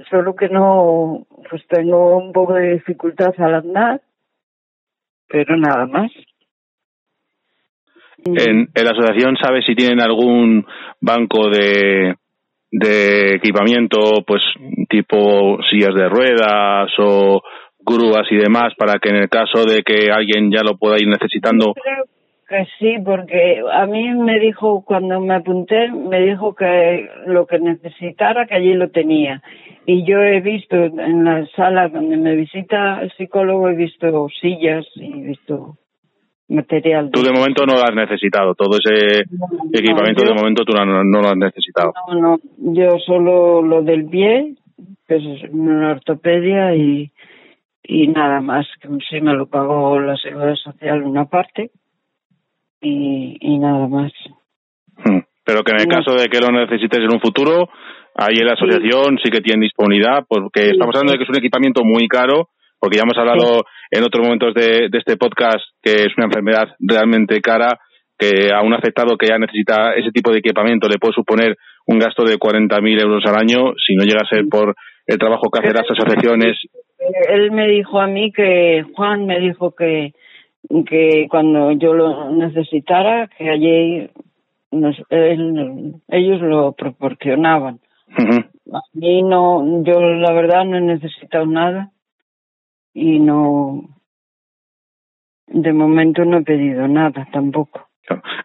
solo 0.09 0.35
que 0.35 0.47
no, 0.47 1.25
pues 1.49 1.67
tengo 1.67 2.17
un 2.17 2.31
poco 2.31 2.53
de 2.53 2.73
dificultad 2.73 3.33
al 3.39 3.55
andar, 3.55 4.01
pero 5.27 5.57
nada 5.57 5.85
más. 5.87 6.11
En, 8.23 8.69
en 8.73 8.85
la 8.85 8.91
asociación, 8.91 9.35
¿sabes 9.41 9.65
si 9.65 9.75
tienen 9.75 9.99
algún 9.99 10.65
banco 11.01 11.49
de, 11.49 12.15
de 12.71 13.35
equipamiento, 13.35 13.97
pues 14.25 14.41
tipo 14.89 15.59
sillas 15.69 15.95
de 15.95 16.09
ruedas 16.09 16.91
o 16.99 17.41
grúas 17.79 18.27
y 18.31 18.35
demás, 18.35 18.73
para 18.77 18.99
que 18.99 19.09
en 19.09 19.15
el 19.15 19.29
caso 19.29 19.65
de 19.65 19.81
que 19.83 20.11
alguien 20.11 20.51
ya 20.51 20.61
lo 20.63 20.77
pueda 20.77 20.97
ir 20.99 21.07
necesitando. 21.07 21.73
Creo 21.73 22.05
que 22.47 22.67
sí, 22.79 22.95
porque 23.03 23.61
a 23.71 23.85
mí 23.85 24.13
me 24.15 24.39
dijo, 24.39 24.83
cuando 24.85 25.19
me 25.19 25.35
apunté, 25.35 25.91
me 25.91 26.21
dijo 26.21 26.55
que 26.55 27.07
lo 27.27 27.45
que 27.45 27.59
necesitara, 27.59 28.45
que 28.47 28.55
allí 28.55 28.73
lo 28.73 28.89
tenía. 28.89 29.41
Y 29.85 30.03
yo 30.05 30.19
he 30.19 30.41
visto 30.41 30.75
en 30.75 31.23
la 31.23 31.47
sala 31.55 31.87
donde 31.89 32.17
me 32.17 32.35
visita 32.35 33.01
el 33.01 33.11
psicólogo, 33.13 33.69
he 33.69 33.75
visto 33.75 34.27
sillas 34.41 34.85
y 34.95 35.11
he 35.11 35.27
visto 35.27 35.77
material. 36.49 37.09
Tú 37.11 37.21
de 37.21 37.31
momento 37.31 37.65
no 37.65 37.73
lo 37.75 37.83
has 37.83 37.93
necesitado, 37.95 38.55
todo 38.55 38.77
ese 38.83 39.23
No, 39.31 39.47
no, 39.51 39.69
equipamiento 39.71 40.23
yo- 40.23 40.29
de 40.29 40.35
momento 40.35 40.63
tú 40.65 40.73
no, 40.73 40.85
no 40.85 41.21
lo 41.21 41.27
has 41.29 41.37
necesitado. 41.37 41.93
No, 42.11 42.19
no, 42.19 42.37
yo 42.73 42.97
solo 43.05 43.61
lo 43.61 43.81
del 43.83 44.05
pie, 44.09 44.55
que 45.07 45.15
es 45.15 45.23
una 45.51 45.91
ortopedia 45.91 46.75
y, 46.75 47.11
y 47.83 48.07
nada 48.07 48.41
más, 48.41 48.65
que 48.81 48.87
sí 49.09 49.21
me 49.21 49.33
lo 49.33 49.47
pagó 49.47 49.99
la 49.99 50.15
Seguridad 50.17 50.55
Social 50.55 51.03
una 51.03 51.25
parte 51.25 51.71
y, 52.81 53.37
y 53.39 53.59
nada 53.59 53.87
más. 53.87 54.11
Hmm. 55.05 55.19
Pero 55.43 55.63
que 55.63 55.71
en 55.71 55.81
el 55.81 55.87
caso 55.87 56.13
de 56.15 56.27
que 56.27 56.39
lo 56.39 56.51
necesites 56.51 56.99
en 56.99 57.13
un 57.13 57.19
futuro, 57.21 57.69
ahí 58.15 58.35
en 58.39 58.45
la 58.45 58.53
asociación 58.53 59.17
sí, 59.23 59.31
que 59.31 59.41
tienen 59.41 59.61
disponibilidad, 59.61 60.25
porque 60.27 60.61
Sí, 60.65 60.71
estamos 60.71 60.95
hablando 60.95 61.11
sí. 61.13 61.13
de 61.13 61.17
que 61.17 61.23
es 61.23 61.29
un 61.29 61.37
equipamiento 61.37 61.81
muy 61.83 62.07
caro, 62.07 62.49
porque 62.79 62.97
ya 62.97 63.03
hemos 63.03 63.17
hablado 63.17 63.63
en 63.91 64.03
otros 64.03 64.23
momentos 64.25 64.53
de, 64.53 64.89
de 64.89 64.97
este 64.97 65.17
podcast 65.17 65.63
que 65.81 65.91
es 65.93 66.09
una 66.17 66.25
enfermedad 66.27 66.67
realmente 66.79 67.41
cara, 67.41 67.79
que 68.17 68.51
a 68.53 68.61
un 68.61 68.73
afectado 68.73 69.17
que 69.17 69.27
ya 69.27 69.37
necesita 69.37 69.93
ese 69.93 70.11
tipo 70.11 70.31
de 70.31 70.39
equipamiento 70.39 70.87
le 70.89 70.97
puede 70.99 71.13
suponer 71.13 71.55
un 71.87 71.99
gasto 71.99 72.23
de 72.23 72.37
40.000 72.37 73.01
euros 73.01 73.23
al 73.25 73.35
año, 73.37 73.73
si 73.85 73.95
no 73.95 74.03
llega 74.03 74.21
a 74.21 74.27
ser 74.29 74.45
por 74.49 74.75
el 75.07 75.17
trabajo 75.17 75.49
que 75.49 75.59
hacen 75.59 75.73
las 75.73 75.89
asociaciones. 75.89 76.57
Él 77.29 77.51
me 77.51 77.67
dijo 77.67 77.99
a 77.99 78.07
mí 78.07 78.31
que, 78.31 78.83
Juan 78.93 79.25
me 79.25 79.39
dijo 79.39 79.73
que, 79.73 80.11
que 80.85 81.27
cuando 81.29 81.71
yo 81.71 81.93
lo 81.93 82.29
necesitara, 82.31 83.27
que 83.35 83.49
allí 83.49 84.09
nos- 84.71 85.01
él- 85.09 85.93
ellos 86.09 86.41
lo 86.41 86.73
proporcionaban. 86.73 87.79
A 88.71 88.81
mí 88.93 89.23
no, 89.23 89.81
yo 89.83 89.99
la 90.01 90.31
verdad 90.33 90.65
no 90.65 90.77
he 90.77 90.81
necesitado 90.81 91.45
nada 91.47 91.89
y 92.93 93.19
no, 93.19 93.83
de 95.47 95.73
momento 95.73 96.25
no 96.25 96.39
he 96.39 96.43
pedido 96.43 96.87
nada 96.87 97.27
tampoco. 97.31 97.87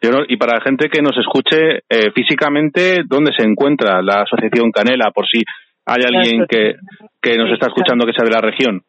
Claro. 0.00 0.24
Y 0.28 0.36
para 0.36 0.58
la 0.58 0.60
gente 0.60 0.88
que 0.90 1.00
nos 1.00 1.16
escuche 1.16 1.84
eh, 1.88 2.10
físicamente, 2.14 3.02
¿dónde 3.06 3.32
se 3.36 3.46
encuentra 3.46 4.02
la 4.02 4.22
Asociación 4.22 4.70
Canela? 4.70 5.10
Por 5.10 5.26
si 5.26 5.42
hay 5.86 6.02
alguien 6.06 6.46
que, 6.46 6.74
que 7.22 7.36
nos 7.38 7.50
está 7.50 7.68
escuchando 7.68 8.04
que 8.04 8.12
sea 8.12 8.24
de 8.24 8.34
la 8.34 8.42
región. 8.42 8.82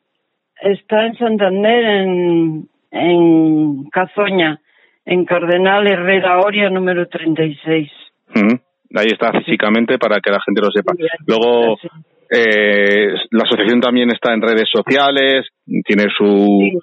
Está 0.62 1.06
en 1.06 1.18
Santander, 1.18 1.86
en, 1.86 2.70
en 2.92 3.90
Cazoña, 3.90 4.60
en 5.06 5.26
Cardenal 5.26 5.88
Herrera 5.88 6.40
Oria, 6.40 6.70
número 6.70 7.08
36. 7.08 7.90
Ujú. 8.36 8.60
Ahí 8.96 9.08
está 9.08 9.32
físicamente 9.32 9.98
para 9.98 10.20
que 10.20 10.32
la 10.32 10.40
gente 10.46 10.62
lo 10.62 10.72
sepa. 10.72 10.94
Luego. 11.26 11.78
Eh, 12.36 13.14
la 13.32 13.44
asociación 13.44 13.80
también 13.80 14.10
está 14.12 14.34
en 14.34 14.42
redes 14.42 14.70
sociales, 14.72 15.48
tiene 15.66 16.06
su... 16.18 16.60
Sí, 16.60 16.80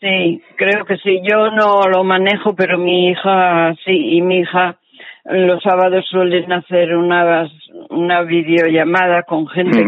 sí, 0.00 0.42
creo 0.56 0.84
que 0.84 0.96
sí. 0.98 1.20
Yo 1.22 1.50
no 1.50 1.82
lo 1.88 2.04
manejo, 2.04 2.54
pero 2.54 2.78
mi 2.78 3.10
hija 3.10 3.74
sí, 3.84 4.16
y 4.16 4.22
mi 4.22 4.40
hija 4.40 4.78
los 5.24 5.62
sábados 5.62 6.04
suelen 6.08 6.52
hacer 6.52 6.94
una, 6.96 7.48
una 7.90 8.22
videollamada 8.22 9.22
con 9.22 9.46
gente 9.48 9.84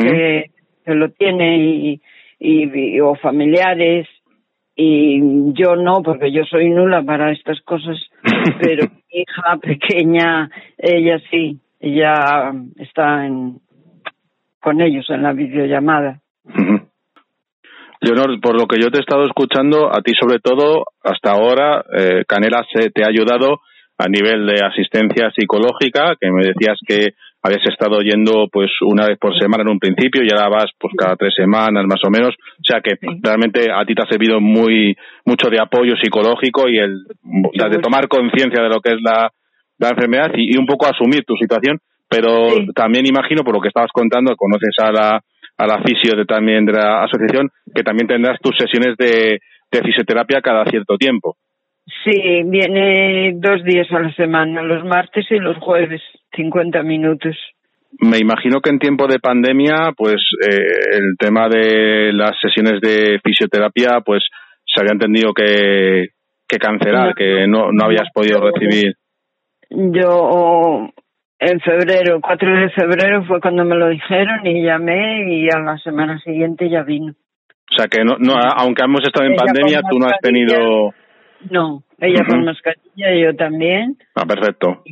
que 0.85 0.95
lo 0.95 1.11
tiene 1.11 1.59
y, 1.59 2.01
y, 2.39 3.01
o 3.01 3.15
familiares 3.17 4.07
y 4.75 5.21
yo 5.55 5.75
no, 5.75 6.03
porque 6.03 6.31
yo 6.31 6.45
soy 6.45 6.69
nula 6.69 7.03
para 7.03 7.33
estas 7.33 7.61
cosas, 7.63 7.97
pero 8.61 8.87
mi 8.87 9.23
hija 9.23 9.57
pequeña, 9.57 10.51
ella 10.77 11.19
sí, 11.31 11.59
ella 11.81 12.53
está 12.77 13.25
en, 13.27 13.59
con 14.67 14.81
ellos 14.81 15.09
en 15.11 15.23
la 15.23 15.33
videollamada. 15.33 16.19
Leonor, 18.01 18.41
por 18.41 18.61
lo 18.61 18.67
que 18.67 18.81
yo 18.83 18.91
te 18.91 18.99
he 18.99 19.01
estado 19.01 19.23
escuchando, 19.23 19.95
a 19.95 20.03
ti 20.03 20.13
sobre 20.19 20.41
todo, 20.41 20.87
hasta 21.05 21.31
ahora, 21.31 21.85
eh, 21.97 22.25
Canela 22.27 22.67
se 22.75 22.91
te 22.91 23.05
ha 23.05 23.09
ayudado 23.09 23.61
a 23.97 24.09
nivel 24.09 24.45
de 24.45 24.65
asistencia 24.65 25.31
psicológica, 25.31 26.17
que 26.21 26.33
me 26.33 26.43
decías 26.49 26.79
que 26.85 27.15
habías 27.45 27.65
estado 27.69 28.01
yendo 28.01 28.49
pues 28.51 28.73
una 28.81 29.07
vez 29.07 29.19
por 29.21 29.39
semana 29.39 29.63
en 29.63 29.69
un 29.69 29.79
principio 29.79 30.23
y 30.25 30.29
ahora 30.35 30.49
vas 30.49 30.71
pues 30.81 30.93
cada 30.99 31.15
tres 31.15 31.33
semanas 31.37 31.85
más 31.87 32.01
o 32.05 32.11
menos, 32.11 32.35
o 32.35 32.65
sea 32.65 32.81
que 32.81 32.97
Sí. 33.01 33.07
realmente 33.23 33.71
a 33.73 33.85
ti 33.87 33.95
te 33.95 34.03
ha 34.03 34.11
servido 34.11 34.41
muy 34.41 34.97
mucho 35.25 35.49
de 35.49 35.61
apoyo 35.61 35.95
psicológico 35.97 36.69
y 36.69 36.79
el 36.79 37.05
de 37.23 37.79
tomar 37.79 38.09
conciencia 38.09 38.61
de 38.65 38.69
lo 38.69 38.81
que 38.81 38.95
es 38.95 39.01
la, 39.01 39.31
la 39.79 39.91
enfermedad 39.91 40.33
y, 40.35 40.55
y 40.55 40.59
un 40.59 40.67
poco 40.67 40.87
asumir 40.87 41.23
tu 41.25 41.37
situación, 41.37 41.79
pero 42.09 42.51
Sí. 42.51 42.67
también 42.75 43.07
imagino 43.07 43.43
por 43.45 43.55
lo 43.55 43.61
que 43.61 43.69
estabas 43.69 43.91
contando, 43.93 44.35
conoces 44.37 44.75
a 44.79 44.93
la 44.93 45.21
a 45.59 45.67
la 45.67 45.83
fisio 45.83 46.15
de, 46.15 46.27
también 46.27 46.67
de 46.67 46.73
la 46.75 47.03
asociación, 47.05 47.49
que 47.75 47.83
también 47.83 48.07
tendrás 48.07 48.39
tus 48.43 48.55
sesiones 48.59 48.95
de, 48.99 49.39
de 49.73 49.83
fisioterapia 49.83 50.43
cada 50.43 50.67
cierto 50.67 50.99
tiempo. 50.99 51.37
Sí, 52.05 52.43
viene 52.45 53.33
dos 53.37 53.65
días 53.65 53.87
a 53.91 54.01
la 54.01 54.13
semana, 54.13 54.61
los 54.61 54.85
martes 54.85 55.25
y 55.31 55.39
los 55.39 55.57
jueves, 55.57 56.03
50 56.35 56.83
minutos. 56.83 57.35
Me 58.01 58.19
imagino 58.19 58.61
que 58.61 58.69
en 58.69 58.79
tiempo 58.79 59.07
de 59.07 59.19
pandemia, 59.19 59.93
pues 59.97 60.17
eh, 60.47 60.99
el 60.99 61.17
tema 61.19 61.49
de 61.49 62.13
las 62.13 62.37
sesiones 62.39 62.79
de 62.83 63.19
fisioterapia, 63.25 64.01
pues 64.05 64.25
se 64.67 64.83
habían 64.83 64.99
tenido 64.99 65.33
que, 65.33 66.09
que 66.47 66.59
cancelar, 66.59 67.09
No. 67.09 67.15
que 67.15 67.47
no, 67.47 67.73
no 67.73 67.85
habías 67.87 68.11
podido 68.13 68.41
recibir. 68.43 68.93
Yo 69.71 70.91
en 71.39 71.61
febrero, 71.61 72.21
4 72.21 72.61
de 72.61 72.71
febrero 72.71 73.25
fue 73.25 73.41
cuando 73.41 73.65
me 73.65 73.77
lo 73.77 73.89
dijeron 73.89 74.47
y 74.47 74.63
llamé 74.65 75.35
y 75.35 75.49
a 75.55 75.59
la 75.61 75.79
semana 75.79 76.19
siguiente 76.21 76.69
ya 76.71 76.83
vino. 76.83 77.13
O 77.71 77.75
sea 77.77 77.89
que 77.89 78.05
no, 78.05 78.17
no 78.19 78.35
aunque 78.57 78.83
hemos 78.85 79.03
estado 79.03 79.27
en 79.27 79.33
Ella 79.33 79.43
pandemia, 79.45 79.81
tú 79.91 79.99
no 79.99 80.07
has 80.07 80.19
tenido. 80.21 80.95
No, 81.51 81.83
ella 82.01 82.23
Ujú. 82.23 82.31
con 82.31 82.45
mascarilla 82.45 83.15
y 83.15 83.23
yo 83.25 83.37
también. 83.37 83.97
Ah, 84.15 84.25
perfecto. 84.27 84.83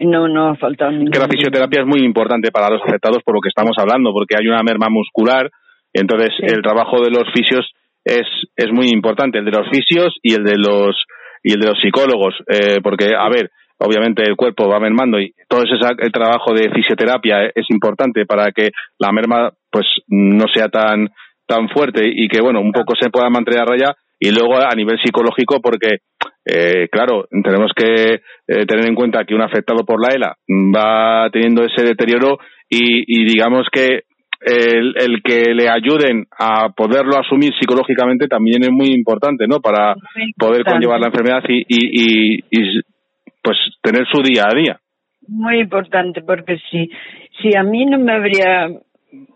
No, 0.00 0.28
no 0.28 0.48
ha 0.50 0.56
faltado 0.56 0.92
ningún 0.92 1.10
que 1.10 1.18
la 1.18 1.28
fisioterapia 1.28 1.80
es 1.80 1.86
muy 1.86 2.00
importante 2.04 2.50
para 2.50 2.70
los 2.70 2.82
afectados 2.82 3.22
por 3.24 3.34
lo 3.34 3.40
que 3.40 3.48
estamos 3.48 3.76
hablando, 3.78 4.12
porque 4.12 4.36
hay 4.38 4.46
una 4.46 4.62
merma 4.62 4.88
muscular, 4.90 5.50
y 5.92 6.00
entonces 6.00 6.30
Sí. 6.38 6.46
el 6.46 6.62
trabajo 6.62 7.00
de 7.02 7.10
los 7.10 7.24
fisios 7.32 7.68
es, 8.04 8.26
es 8.56 8.72
muy 8.72 8.88
importante, 8.90 9.38
el 9.38 9.44
de 9.44 9.50
los 9.52 9.68
fisios 9.70 10.14
y 10.22 10.34
el 10.34 10.44
de 10.44 10.56
los 10.56 10.96
y 11.42 11.52
el 11.52 11.60
de 11.60 11.68
los 11.68 11.80
psicólogos, 11.80 12.34
eh, 12.48 12.78
porque 12.82 13.14
a 13.16 13.28
ver, 13.28 13.50
obviamente 13.78 14.22
el 14.22 14.36
cuerpo 14.36 14.68
va 14.68 14.80
mermando 14.80 15.20
y 15.20 15.32
todo 15.48 15.62
ese 15.62 16.10
trabajo 16.10 16.52
de 16.52 16.70
fisioterapia 16.70 17.46
es 17.46 17.66
importante 17.70 18.26
para 18.26 18.52
que 18.52 18.70
la 18.98 19.12
merma 19.12 19.50
pues 19.70 19.86
no 20.08 20.44
sea 20.52 20.68
tan 20.68 21.08
tan 21.46 21.68
fuerte 21.70 22.02
y 22.04 22.28
que 22.28 22.40
bueno 22.40 22.60
un 22.60 22.72
poco 22.72 22.94
se 23.00 23.10
pueda 23.10 23.30
mantener 23.30 23.62
a 23.62 23.64
raya 23.64 23.96
y 24.20 24.30
luego 24.30 24.56
a 24.56 24.74
nivel 24.74 24.98
psicológico 25.02 25.60
porque 25.62 25.98
eh, 26.44 26.88
claro 26.90 27.26
tenemos 27.42 27.72
que 27.74 28.20
eh, 28.46 28.66
tener 28.66 28.86
en 28.86 28.94
cuenta 28.94 29.24
que 29.24 29.34
un 29.34 29.42
afectado 29.42 29.84
por 29.84 30.00
la 30.00 30.14
ELA 30.14 30.36
va 30.76 31.30
teniendo 31.30 31.64
ese 31.64 31.84
deterioro 31.84 32.38
y, 32.68 33.04
y 33.06 33.24
digamos 33.24 33.66
que 33.72 34.02
el, 34.40 34.94
el 34.96 35.22
que 35.22 35.54
le 35.54 35.68
ayuden 35.68 36.26
a 36.38 36.70
poderlo 36.70 37.18
asumir 37.18 37.52
psicológicamente 37.58 38.28
también 38.28 38.62
es 38.62 38.70
muy 38.70 38.88
importante, 38.88 39.46
¿no? 39.48 39.60
Para 39.60 39.96
poder 40.38 40.64
conllevar 40.64 41.00
la 41.00 41.08
enfermedad 41.08 41.42
y, 41.48 41.64
y, 41.66 41.66
y, 41.68 42.44
y, 42.50 42.80
pues 43.42 43.56
tener 43.82 44.06
su 44.06 44.22
día 44.22 44.44
a 44.44 44.56
día. 44.56 44.80
Muy 45.28 45.60
importante, 45.60 46.22
porque 46.22 46.58
si, 46.70 46.90
si 47.40 47.54
a 47.56 47.62
mí 47.62 47.84
no 47.86 47.98
me 47.98 48.12
habría 48.12 48.68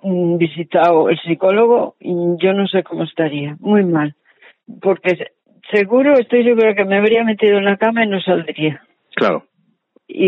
mm, 0.03 0.37
visitado 0.39 1.09
el 1.11 1.19
psicólogo, 1.21 1.97
yo 2.01 2.53
no 2.55 2.67
sé 2.67 2.83
cómo 2.83 3.05
estaría. 3.05 3.57
Muy 3.61 3.85
mal. 3.85 4.15
Porque 4.81 5.17
se- 5.17 5.33
seguro, 5.71 6.15
estoy 6.15 6.45
segura 6.45 6.75
que 6.75 6.85
me 6.85 6.97
habría 6.97 7.25
metido 7.25 7.59
en 7.59 7.65
la 7.67 7.77
cama 7.77 8.05
y 8.05 8.09
no 8.09 8.21
saldría. 8.21 8.81
Claro. 9.15 9.45
Y, 10.09 10.27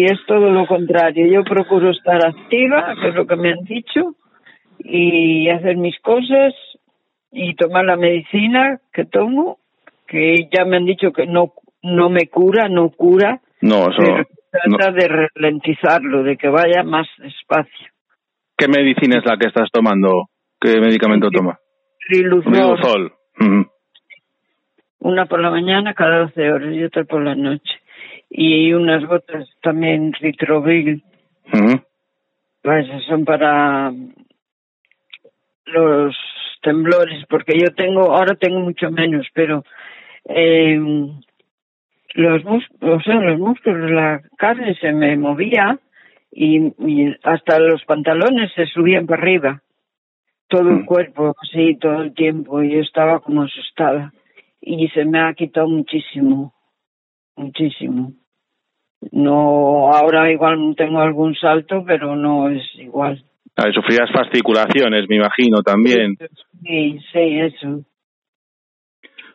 y 0.00 0.04
es 0.04 0.18
todo 0.26 0.50
lo 0.50 0.66
contrario. 0.66 1.26
Yo 1.26 1.44
procuro 1.44 1.90
estar 1.90 2.24
activa, 2.26 2.94
que 3.00 3.08
es 3.08 3.14
lo 3.14 3.26
que 3.26 3.36
me 3.36 3.50
han 3.50 3.64
dicho, 3.64 4.14
y 4.78 5.48
hacer 5.50 5.76
mis 5.76 5.98
cosas 6.00 6.54
y 7.30 7.54
tomar 7.54 7.84
la 7.84 7.96
medicina 7.96 8.80
que 8.92 9.04
tomo, 9.04 9.58
que 10.06 10.48
ya 10.52 10.64
me 10.64 10.76
han 10.76 10.84
dicho 10.84 11.12
que 11.12 11.26
no, 11.26 11.52
no 11.82 12.10
me 12.10 12.26
cura, 12.28 12.68
no 12.68 12.90
cura, 12.90 13.40
No, 13.60 13.82
eso 13.90 13.92
pero 13.98 14.26
trata 14.52 14.90
no. 14.90 14.96
de 14.96 15.08
ralentizarlo, 15.08 16.22
de 16.22 16.36
que 16.36 16.48
vaya 16.48 16.82
más 16.84 17.08
despacio. 17.18 17.88
¿Qué 18.56 18.68
medicina 18.68 19.18
es 19.18 19.24
la 19.24 19.36
que 19.38 19.48
estás 19.48 19.70
tomando? 19.72 20.26
¿Qué 20.60 20.78
medicamento 20.78 21.30
toma? 21.30 21.58
Riluzol. 22.08 23.12
Una 25.00 25.26
por 25.26 25.40
la 25.40 25.50
mañana 25.50 25.94
cada 25.94 26.20
12 26.26 26.52
horas 26.52 26.74
y 26.74 26.84
otra 26.84 27.04
por 27.04 27.22
la 27.22 27.34
noche. 27.34 27.80
Y 28.30 28.72
unas 28.72 29.04
gotas 29.04 29.48
también 29.62 30.12
Ritrovil. 30.12 31.02
Ujú. 31.52 31.82
Pues 32.62 32.86
son 33.08 33.24
para 33.24 33.92
los 35.66 36.16
temblores, 36.62 37.24
porque 37.28 37.58
yo 37.58 37.74
tengo, 37.74 38.14
ahora 38.14 38.36
tengo 38.36 38.60
mucho 38.60 38.90
menos, 38.90 39.26
pero 39.34 39.64
eh, 40.26 40.78
los 42.14 42.44
músculos, 42.44 43.00
o 43.00 43.02
sea, 43.02 43.14
los 43.16 43.38
músculos, 43.38 43.90
la 43.90 44.20
carne 44.36 44.74
se 44.80 44.92
me 44.92 45.16
movía 45.16 45.78
y, 46.30 46.58
y 46.78 47.14
hasta 47.22 47.58
los 47.58 47.84
pantalones 47.84 48.52
se 48.54 48.66
subían 48.66 49.06
para 49.06 49.22
arriba. 49.22 49.62
Todo 50.48 50.68
el 50.70 50.80
Mm. 50.82 50.84
cuerpo, 50.86 51.34
así, 51.42 51.76
todo 51.80 52.02
el 52.02 52.14
tiempo, 52.14 52.62
y 52.62 52.72
yo 52.74 52.80
estaba 52.80 53.20
como 53.20 53.42
asustada. 53.42 54.12
Y 54.60 54.88
se 54.88 55.04
me 55.04 55.20
ha 55.20 55.32
quitado 55.34 55.66
muchísimo, 55.68 56.52
muchísimo. 57.36 58.12
No, 59.10 59.90
ahora 59.92 60.30
igual 60.30 60.74
tengo 60.76 61.00
algún 61.00 61.34
salto, 61.34 61.82
pero 61.86 62.14
no 62.16 62.48
es 62.50 62.62
igual. 62.76 63.24
Ah, 63.56 63.70
sufrías 63.72 64.10
fasciculaciones, 64.12 65.08
me 65.08 65.16
imagino, 65.16 65.62
también. 65.62 66.16
Sí, 66.62 66.98
sí, 67.12 67.40
eso. 67.40 67.80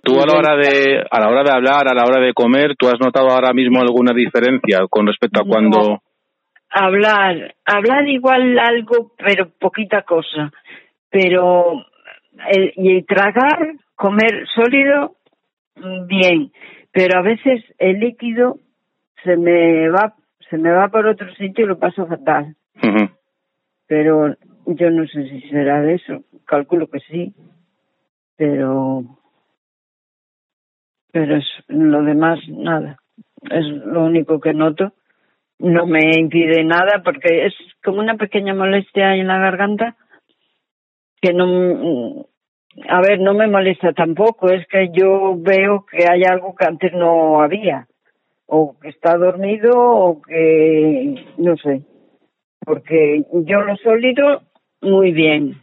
Tú 0.07 0.21
a 0.21 0.25
la 0.25 0.37
hora 0.37 0.55
de 0.55 1.03
a 1.09 1.19
la 1.19 1.27
hora 1.29 1.43
de 1.43 1.51
hablar, 1.51 1.87
a 1.87 1.93
la 1.93 2.05
hora 2.05 2.19
de 2.21 2.33
comer, 2.33 2.75
¿tú 2.77 2.87
has 2.87 2.99
notado 2.99 3.29
ahora 3.29 3.53
mismo 3.53 3.81
alguna 3.81 4.13
diferencia 4.13 4.79
con 4.89 5.05
respecto 5.07 5.41
a 5.41 5.43
No. 5.43 5.49
cuando 5.49 6.01
Hablar, 6.69 7.55
hablar 7.65 8.07
igual 8.07 8.59
algo, 8.59 9.11
pero 9.17 9.49
poquita 9.59 10.01
cosa. 10.03 10.51
Pero, 11.09 11.85
el, 12.51 12.73
y 12.75 12.97
el 12.97 13.05
tragar, 13.05 13.75
comer 13.95 14.45
sólido, 14.53 15.15
mm, 15.77 16.07
bien. 16.07 16.51
Pero 16.91 17.19
a 17.19 17.21
veces 17.21 17.63
el 17.79 17.99
líquido 17.99 18.57
se 19.23 19.37
me 19.37 19.89
va, 19.89 20.13
se 20.49 20.57
me 20.57 20.71
va 20.71 20.89
por 20.89 21.07
otro 21.07 21.33
sitio 21.35 21.65
y 21.65 21.67
lo 21.69 21.79
paso 21.79 22.05
fatal. 22.05 22.55
Ujú. 22.83 23.09
Pero 23.87 24.35
yo 24.65 24.89
no 24.91 25.07
sé 25.07 25.29
si 25.29 25.41
será 25.49 25.81
de 25.81 25.95
eso. 25.95 26.23
Calculo 26.45 26.87
que 26.87 26.99
sí. 26.99 27.33
Pero, 28.35 29.03
pero 31.11 31.37
es, 31.37 31.45
lo 31.67 32.03
demás, 32.03 32.39
nada. 32.47 32.97
Es 33.49 33.65
lo 33.65 34.05
único 34.05 34.39
que 34.39 34.53
noto. 34.53 34.93
No 35.59 35.85
me 35.85 36.11
impide 36.17 36.63
nada 36.63 37.01
porque 37.03 37.47
es 37.47 37.53
como 37.83 37.99
una 37.99 38.15
pequeña 38.15 38.53
molestia 38.53 39.15
en 39.15 39.27
la 39.27 39.39
garganta 39.39 39.95
que 41.19 41.33
no, 41.33 42.27
a 42.87 43.01
ver, 43.01 43.19
no 43.19 43.33
me 43.33 43.47
molesta 43.47 43.93
tampoco. 43.93 44.49
Es 44.49 44.67
que 44.67 44.89
yo 44.93 45.35
veo 45.37 45.85
que 45.85 46.05
hay 46.09 46.23
algo 46.23 46.55
que 46.55 46.65
antes 46.65 46.93
no 46.93 47.41
había. 47.41 47.87
O 48.45 48.77
que 48.79 48.89
está 48.89 49.17
dormido 49.17 49.71
o 49.75 50.21
que, 50.21 51.25
no 51.37 51.57
sé 51.57 51.81
porque 52.67 53.23
yo 53.31 53.61
lo 53.61 53.77
sólido 53.77 54.41
muy 54.81 55.13
bien 55.13 55.61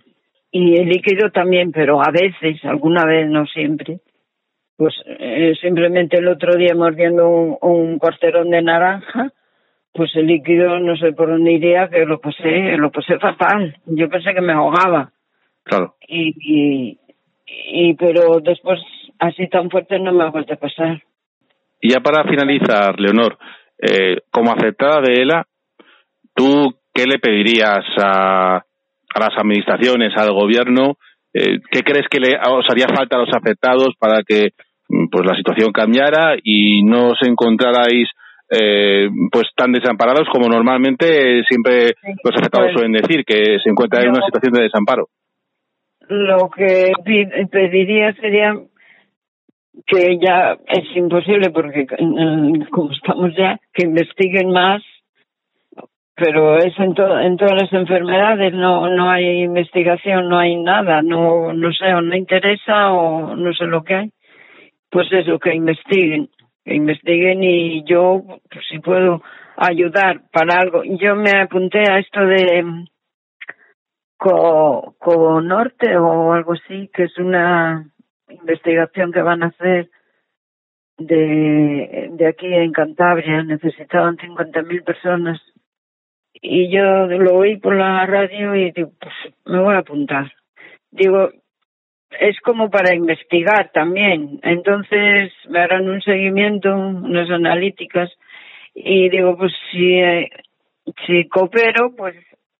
y 0.51 0.77
el 0.77 0.89
líquido 0.89 1.31
también, 1.31 1.71
pero 1.71 2.01
a 2.01 2.11
veces, 2.11 2.65
alguna 2.65 3.05
vez, 3.05 3.29
no 3.29 3.45
siempre. 3.45 3.99
Pues 4.77 4.95
eh, 5.07 5.55
simplemente 5.61 6.19
el 6.19 6.29
otro 6.29 6.57
día 6.57 6.75
mordiendo 6.75 7.29
un, 7.29 7.57
un 7.61 7.99
corterón 7.99 8.51
de 8.51 8.61
naranja, 8.63 9.31
pues 9.93 10.11
el 10.17 10.27
líquido 10.27 10.81
no 10.81 10.97
sé 10.97 11.13
por 11.13 11.29
dónde 11.29 11.53
iría, 11.53 11.89
que 11.89 12.05
lo 12.05 12.19
pasé, 12.21 12.77
lo 12.77 12.91
pasé 12.91 13.19
fatal. 13.19 13.77
Yo 13.87 14.09
pensé 14.09 14.35
que 14.35 14.41
me 14.41 14.53
ahogaba 14.53 15.13
Claro. 15.63 15.95
y, 16.09 16.35
y, 16.41 16.99
y 17.47 17.95
pero 17.95 18.41
después 18.41 18.81
así 19.21 19.49
tan 19.49 19.71
fuerte 19.71 19.99
no 20.01 20.13
me 20.13 20.25
ha 20.25 20.31
vuelto 20.31 20.55
a 20.55 20.57
pasar. 20.57 21.03
Y 21.81 21.91
ya 21.93 22.01
para 22.01 22.25
finalizar, 22.29 22.99
Leonor, 22.99 23.39
eh, 23.79 24.17
como 24.31 24.51
afectada 24.51 25.01
de 25.03 25.23
ELA, 25.23 25.47
¿tú 26.35 26.75
qué 26.93 27.05
le 27.07 27.19
pedirías 27.19 27.85
a, 28.03 28.57
a 28.57 29.21
las 29.21 29.39
administraciones, 29.39 30.17
al 30.17 30.33
gobierno? 30.33 30.97
Eh, 31.35 31.59
¿Qué 31.70 31.82
crees 31.82 32.06
que 32.09 32.20
le, 32.20 32.36
os 32.36 32.65
haría 32.70 32.86
falta 32.86 33.16
a 33.16 33.20
los 33.20 33.35
afectados 33.35 33.94
para 33.98 34.23
que 34.23 34.51
mm, 34.89 35.09
pues 35.11 35.27
la 35.27 35.36
situación 35.36 35.73
cambiara 35.73 36.36
y 36.43 36.85
no 36.85 37.09
os 37.11 37.19
encontrarais 37.27 38.09
eh, 38.51 39.09
pues 39.32 39.48
tan 39.56 39.73
desamparados 39.73 40.28
como 40.32 40.48
normalmente 40.48 41.43
siempre 41.48 41.94
los 42.23 42.36
afectados 42.36 42.69
pues, 42.69 42.74
suelen 42.74 42.93
decir, 42.93 43.24
que 43.24 43.59
se 43.62 43.70
encuentran 43.70 44.05
en 44.05 44.11
una 44.11 44.27
situación 44.27 44.52
de 44.52 44.62
desamparo? 44.62 45.09
lo 46.09 46.51
que 46.51 46.93
pediría 47.51 48.12
sería 48.15 48.55
que 49.86 50.19
ya 50.20 50.56
es 50.69 50.97
imposible 50.97 51.51
porque 51.51 51.81
eh, 51.81 52.66
como 52.70 52.93
estamos 52.93 53.35
ya 53.36 53.59
que 53.73 53.86
investiguen 53.86 54.51
más 54.51 54.82
pero 56.16 56.59
es 56.59 56.78
en, 56.78 56.95
to- 56.95 57.19
en 57.19 57.36
todas 57.36 57.62
las 57.62 57.73
enfermedades 57.73 58.53
no 58.55 58.89
no 58.89 59.11
hay 59.11 59.43
investigación 59.43 60.28
no 60.28 60.39
hay 60.39 60.57
nada 60.57 61.03
no 61.03 61.53
no 61.53 61.73
sé 61.73 61.93
o 61.95 62.01
no 62.01 62.16
interesa 62.16 62.93
o 62.93 63.35
no 63.36 63.53
sé 63.53 63.65
lo 63.66 63.82
que 63.82 63.95
hay 63.95 64.11
pues 64.91 65.11
eso 65.12 65.39
que 65.39 65.55
investiguen 65.55 66.28
que 66.65 66.74
investiguen 66.74 67.43
y 67.43 67.85
yo 67.85 68.23
pues, 68.51 68.65
si 68.70 68.78
puedo 68.78 69.23
ayudar 69.57 70.23
para 70.32 70.59
algo 70.61 70.82
yo 70.85 71.16
me 71.16 71.32
apunté 71.41 71.81
a 71.91 71.99
esto 71.99 72.20
de 72.24 72.85
Co, 74.16 74.95
Co 74.99 75.41
Norte 75.43 75.97
o 75.99 76.32
algo 76.32 76.53
así, 76.55 76.89
que 76.95 77.05
es 77.05 77.19
una 77.19 77.85
investigación 78.28 79.12
que 79.12 79.20
van 79.20 79.43
a 79.43 79.49
hacer 79.49 79.91
de, 80.97 82.09
de 82.12 82.27
aquí 82.27 82.47
en 82.47 82.73
Cantabria. 82.73 83.43
Necesitaban 83.43 84.16
50.000 84.16 84.82
personas. 84.82 85.41
Y 86.47 86.69
yo 86.69 87.07
lo 87.07 87.37
oí 87.37 87.57
por 87.57 87.75
la 87.75 88.05
radio 88.05 88.55
y 88.55 88.71
digo, 88.71 88.93
pues 89.01 89.15
me 89.47 89.62
voy 89.62 89.75
a 89.77 89.79
apuntar. 89.79 90.31
Digo, 90.91 91.31
es 92.21 92.39
como 92.41 92.69
para 92.69 92.95
investigar 92.95 93.71
también. 93.73 94.41
Entonces 94.43 95.33
me 95.49 95.61
harán 95.61 95.89
un 95.89 96.03
seguimiento, 96.03 96.69
unas 96.69 97.31
analíticas. 97.31 98.11
Y 98.75 99.09
digo, 99.09 99.39
pues 99.39 99.55
si, 99.73 100.03
si 101.07 101.27
coopero, 101.31 101.97
pues 101.97 102.15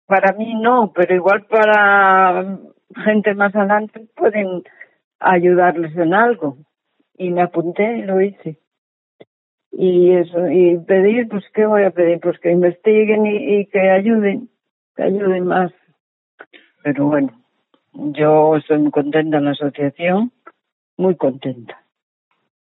para 0.06 0.32
mí 0.32 0.55
no, 0.55 0.90
pero 0.94 1.15
igual 1.15 1.44
para 1.44 2.59
gente 3.05 3.35
más 3.35 3.55
adelante 3.55 4.06
pueden 4.16 4.62
ayudarles 5.20 5.94
en 5.94 6.15
algo. 6.15 6.56
Y 7.19 7.28
me 7.28 7.43
apunté 7.43 7.98
y 7.98 8.02
lo 8.02 8.19
hice. 8.23 8.56
Y 9.76 10.12
eso, 10.12 10.48
y 10.48 10.78
pedir, 10.78 11.28
pues, 11.28 11.44
¿qué 11.52 11.66
voy 11.66 11.82
a 11.82 11.90
pedir? 11.90 12.20
Pues 12.20 12.38
que 12.38 12.52
investiguen 12.52 13.26
y, 13.26 13.66
que 13.66 13.90
ayuden, 13.90 14.48
que 14.94 15.02
ayuden 15.02 15.46
más. 15.46 15.72
Pero 16.82 17.06
bueno, 17.06 17.32
yo 17.92 18.56
estoy 18.56 18.78
muy 18.78 18.92
contenta 18.92 19.38
en 19.38 19.44
la 19.46 19.51
asociación, 19.51 20.30
muy 20.96 21.16
contenta. 21.16 21.82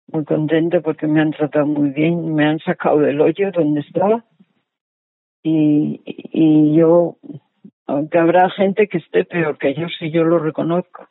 Muy 0.08 0.24
contenta 0.24 0.80
porque 0.80 1.06
me 1.06 1.20
han 1.20 1.30
tratado 1.30 1.66
muy 1.66 1.90
bien, 1.90 2.34
me 2.34 2.46
han 2.46 2.58
sacado 2.60 2.98
del 3.00 3.20
hoyo 3.20 3.52
donde 3.52 3.80
estaba 3.80 4.24
y, 5.42 6.00
y 6.04 6.74
yo, 6.74 7.16
aunque 7.86 8.18
habrá 8.18 8.50
gente 8.50 8.88
que 8.88 8.98
esté 8.98 9.24
peor 9.24 9.56
que 9.58 9.74
yo, 9.74 9.88
si 9.88 10.10
yo 10.10 10.24
lo 10.24 10.38
reconozco, 10.38 11.08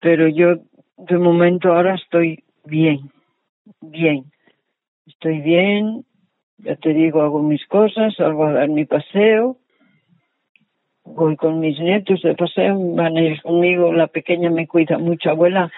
pero 0.00 0.28
yo 0.28 0.56
de 0.96 1.18
momento 1.18 1.72
ahora 1.72 1.94
estoy 1.94 2.44
bien, 2.64 3.10
bien, 3.80 4.31
estoy 5.06 5.40
bien, 5.40 6.04
ya 6.58 6.76
te 6.76 6.92
digo, 6.92 7.22
hago 7.22 7.42
mis 7.42 7.66
cosas, 7.66 8.14
salgo 8.14 8.46
a 8.46 8.52
dar 8.52 8.68
mi 8.68 8.84
paseo, 8.84 9.56
voy 11.04 11.36
con 11.36 11.60
mis 11.60 11.78
nietos 11.80 12.22
de 12.22 12.34
paseo, 12.34 12.76
van 12.94 13.16
ellos 13.16 13.40
conmigo, 13.42 13.92
la 13.92 14.06
pequeña 14.06 14.50
me 14.50 14.66
cuida 14.66 14.98
mucho, 14.98 15.30
abuela, 15.30 15.70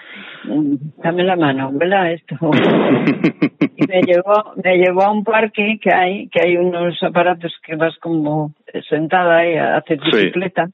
mm, 0.43 0.75
dame 1.03 1.23
la 1.23 1.35
mano, 1.35 1.65
abuela, 1.65 2.11
esto. 2.11 2.35
y 3.77 3.87
me 3.87 4.01
llevó, 4.03 4.53
me 4.63 4.77
llevó 4.77 5.03
a 5.03 5.11
un 5.11 5.23
parque 5.23 5.79
que 5.81 5.93
hay, 5.93 6.29
que 6.29 6.41
hay 6.41 6.57
unos 6.57 7.01
aparatos 7.01 7.53
que 7.65 7.75
vas 7.75 7.97
como 7.97 8.53
sentada 8.87 9.37
ahí 9.37 9.55
a 9.55 9.77
hacer 9.77 9.99
Sí. 9.99 10.17
bicicleta. 10.17 10.69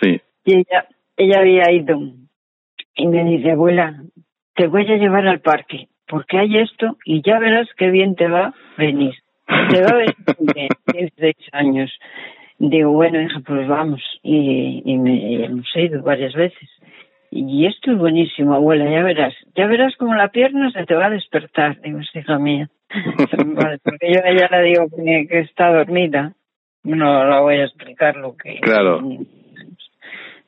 Sí. 0.00 0.20
Y 0.44 0.58
ella, 0.58 0.86
ella 1.16 1.40
había 1.40 1.70
ido 1.72 1.98
y 2.94 3.06
me 3.08 3.24
dice, 3.24 3.50
abuela, 3.50 4.02
te 4.54 4.68
voy 4.68 4.82
a 4.90 4.96
llevar 4.96 5.26
al 5.26 5.40
parque 5.40 5.88
porque 6.08 6.38
hay 6.38 6.58
esto 6.58 6.96
y 7.04 7.22
ya 7.22 7.38
verás 7.38 7.68
qué 7.76 7.90
bien 7.90 8.14
te 8.14 8.28
va 8.28 8.54
venir. 8.76 9.14
Te 9.46 9.82
va 9.82 9.88
a 9.90 9.96
venir 9.96 10.14
tienes 10.92 11.12
seis 11.16 11.36
años. 11.52 11.92
Digo, 12.58 12.92
bueno, 12.92 13.20
hija, 13.20 13.40
pues 13.46 13.68
vamos. 13.68 14.02
Y, 14.22 14.82
y 14.84 14.98
me 14.98 15.44
hemos 15.44 15.66
ido 15.76 16.02
varias 16.02 16.34
veces. 16.34 16.68
Y 17.30 17.66
esto 17.66 17.92
es 17.92 17.98
buenísimo, 17.98 18.54
abuela, 18.54 18.88
ya 18.90 19.02
verás. 19.02 19.34
Ya 19.54 19.66
verás 19.66 19.94
como 19.96 20.14
la 20.14 20.28
pierna 20.28 20.70
se 20.70 20.86
te 20.86 20.94
va 20.94 21.06
a 21.06 21.10
despertar. 21.10 21.80
Digo, 21.82 22.00
"Sí, 22.02 22.20
hija 22.20 22.38
mía. 22.38 22.70
Vale, 23.46 23.78
porque 23.82 24.12
yo 24.12 24.20
a 24.24 24.30
ella 24.30 24.48
le 24.50 24.62
digo 24.62 24.86
que, 24.88 25.26
que 25.28 25.40
está 25.40 25.72
dormida. 25.72 26.32
No 26.84 27.24
la 27.24 27.40
voy 27.40 27.56
a 27.56 27.64
explicar 27.64 28.16
lo 28.16 28.36
que... 28.36 28.60
Claro. 28.60 29.02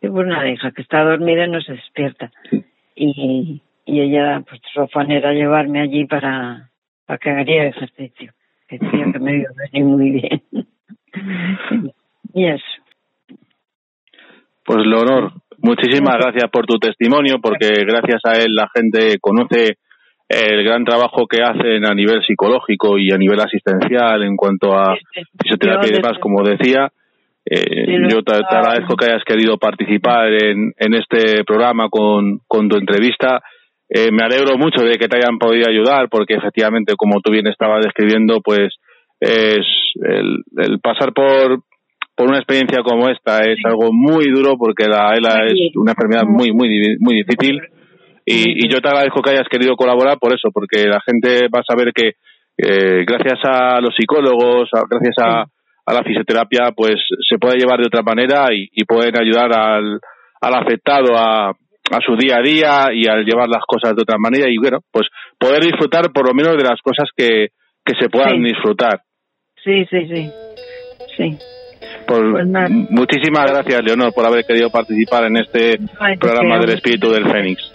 pues 0.00 0.26
nada, 0.26 0.48
hija, 0.48 0.70
que 0.70 0.82
está 0.82 1.02
dormida 1.02 1.46
y 1.46 1.50
no 1.50 1.60
se 1.60 1.72
despierta. 1.72 2.30
Y, 2.94 3.60
y 3.88 4.02
ella, 4.02 4.42
pues 4.46 4.60
su 4.70 4.82
afán 4.82 5.10
era 5.10 5.32
llevarme 5.32 5.80
allí 5.80 6.04
para, 6.04 6.68
para 7.06 7.18
que 7.18 7.30
haría 7.30 7.68
ejercicio. 7.68 8.32
Que 8.68 8.78
decía 8.78 9.06
que 9.10 9.18
me 9.18 9.36
iba 9.38 9.48
a 9.48 9.70
venir 9.72 9.84
muy 9.84 10.10
bien. 10.10 10.42
y 12.34 12.46
eso. 12.48 12.64
Pues 14.62 14.86
Leonor, 14.86 15.32
muchísimas 15.56 16.16
gracias 16.18 16.50
por 16.50 16.66
tu 16.66 16.78
testimonio, 16.78 17.36
porque 17.40 17.68
gracias 17.86 18.20
a 18.24 18.38
él 18.38 18.54
la 18.54 18.68
gente 18.74 19.18
conoce 19.20 19.78
el 20.28 20.62
gran 20.64 20.84
trabajo 20.84 21.26
que 21.26 21.42
hacen 21.42 21.86
a 21.86 21.94
nivel 21.94 22.22
psicológico 22.26 22.98
y 22.98 23.10
a 23.10 23.16
nivel 23.16 23.40
asistencial 23.40 24.22
en 24.22 24.36
cuanto 24.36 24.74
a 24.76 24.94
fisioterapia 25.40 25.90
y 25.90 25.94
demás, 25.94 26.18
como 26.20 26.42
decía. 26.42 26.92
Eh, 27.50 28.06
yo 28.10 28.22
te, 28.22 28.34
agradezco 28.34 28.94
que 28.96 29.06
hayas 29.06 29.24
querido 29.24 29.56
participar 29.56 30.30
en, 30.30 30.74
en 30.76 30.92
este 30.92 31.42
programa 31.44 31.88
con, 31.88 32.40
con 32.46 32.68
tu 32.68 32.76
entrevista. 32.76 33.40
Eh, 33.90 34.10
me 34.12 34.22
alegro 34.22 34.58
mucho 34.58 34.84
de 34.84 34.98
que 34.98 35.08
te 35.08 35.16
hayan 35.16 35.38
podido 35.38 35.68
ayudar, 35.68 36.08
porque 36.10 36.34
efectivamente, 36.34 36.94
como 36.96 37.20
tú 37.20 37.30
bien 37.30 37.46
estabas 37.46 37.84
describiendo, 37.84 38.40
pues 38.42 38.74
es 39.20 39.66
el, 40.02 40.44
el 40.56 40.80
pasar 40.80 41.12
por, 41.12 41.60
por 42.14 42.28
una 42.28 42.38
experiencia 42.38 42.82
como 42.82 43.08
esta 43.08 43.38
es 43.38 43.58
algo 43.64 43.90
muy 43.92 44.30
duro 44.30 44.56
porque 44.58 44.86
la 44.86 45.14
ELA 45.14 45.46
es 45.46 45.74
una 45.76 45.92
enfermedad 45.92 46.24
muy, 46.26 46.52
muy, 46.52 46.96
muy 47.00 47.14
difícil. 47.14 47.60
Y, 48.26 48.66
y, 48.66 48.70
yo 48.70 48.80
te 48.80 48.88
agradezco 48.88 49.22
que 49.22 49.30
hayas 49.30 49.48
querido 49.48 49.74
colaborar 49.74 50.18
por 50.18 50.34
eso, 50.34 50.50
porque 50.52 50.84
la 50.86 51.00
gente 51.00 51.48
va 51.48 51.60
a 51.60 51.64
saber 51.64 51.92
que 51.94 52.12
eh, 52.58 53.04
gracias 53.06 53.38
a 53.44 53.80
los 53.80 53.94
psicólogos, 53.96 54.68
gracias 54.90 55.14
a, 55.18 55.44
a, 55.86 55.94
la 55.94 56.02
fisioterapia, 56.02 56.72
pues 56.76 56.96
se 57.26 57.38
puede 57.38 57.56
llevar 57.56 57.78
de 57.78 57.86
otra 57.86 58.02
manera 58.02 58.52
y, 58.52 58.68
y 58.72 58.84
pueden 58.84 59.16
ayudar 59.18 59.56
al, 59.56 59.98
al 60.42 60.54
afectado 60.54 61.16
a, 61.16 61.52
a 61.90 62.00
su 62.00 62.16
día 62.16 62.36
a 62.36 62.42
día 62.42 62.88
y 62.92 63.08
al 63.08 63.24
llevar 63.24 63.48
las 63.48 63.64
cosas 63.66 63.94
de 63.96 64.02
otra 64.02 64.16
manera 64.18 64.48
y 64.48 64.58
bueno, 64.58 64.80
pues 64.90 65.06
poder 65.38 65.62
disfrutar 65.62 66.12
por 66.12 66.26
lo 66.26 66.34
menos 66.34 66.56
de 66.56 66.64
las 66.64 66.80
cosas 66.82 67.08
que, 67.16 67.48
que 67.84 67.94
se 67.98 68.08
puedan 68.08 68.42
disfrutar. 68.42 69.00
Sí, 69.62 69.84
sí, 69.90 70.06
sí. 70.06 70.30
Sí. 71.16 71.38
Pues, 72.06 72.22
muchísimas 72.90 73.50
gracias, 73.50 73.82
Leonor, 73.84 74.14
por 74.14 74.24
haber 74.26 74.44
querido 74.44 74.70
participar 74.70 75.24
en 75.24 75.36
este 75.36 75.78
programa 76.18 76.58
del 76.58 76.70
Espíritu 76.70 77.10
del 77.10 77.30
Fénix. 77.30 77.74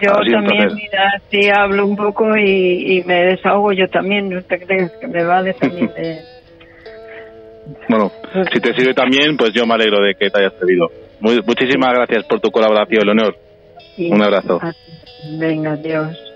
Yo 0.00 0.12
también, 0.12 0.74
mira, 0.74 1.20
sí 1.30 1.50
hablo 1.54 1.86
un 1.86 1.96
poco 1.96 2.34
y, 2.36 2.98
y, 2.98 3.04
me 3.04 3.24
desahogo 3.26 3.72
yo 3.72 3.86
también, 3.88 4.30
no 4.30 4.42
te 4.42 4.58
crees 4.58 4.92
que 4.92 5.06
me 5.06 5.24
vale 5.24 5.52
también 5.54 5.88
de... 5.94 6.18
Bueno, 7.88 8.10
si 8.52 8.60
te 8.60 8.74
sirve 8.74 8.94
también, 8.94 9.36
pues 9.36 9.52
yo 9.52 9.64
me 9.64 9.74
alegro 9.74 10.02
de 10.02 10.14
que 10.14 10.28
te 10.28 10.40
hayas 10.40 10.58
servido. 10.58 10.90
Muy, 11.20 11.40
muchísimas 11.46 11.92
gracias 11.94 12.24
por 12.24 12.40
tu 12.40 12.50
colaboración, 12.50 13.04
Leonor. 13.04 13.36
Un 14.08 14.22
abrazo. 14.22 14.60
Venga, 15.38 15.72
adiós. 15.72 16.29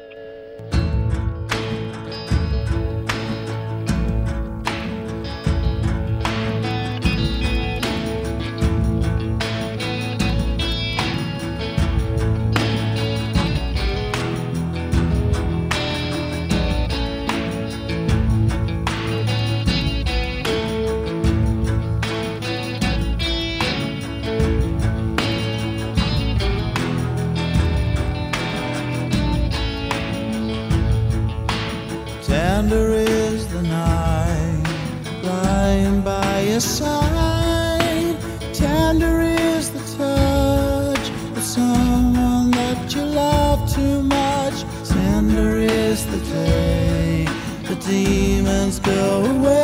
Y 48.81 49.64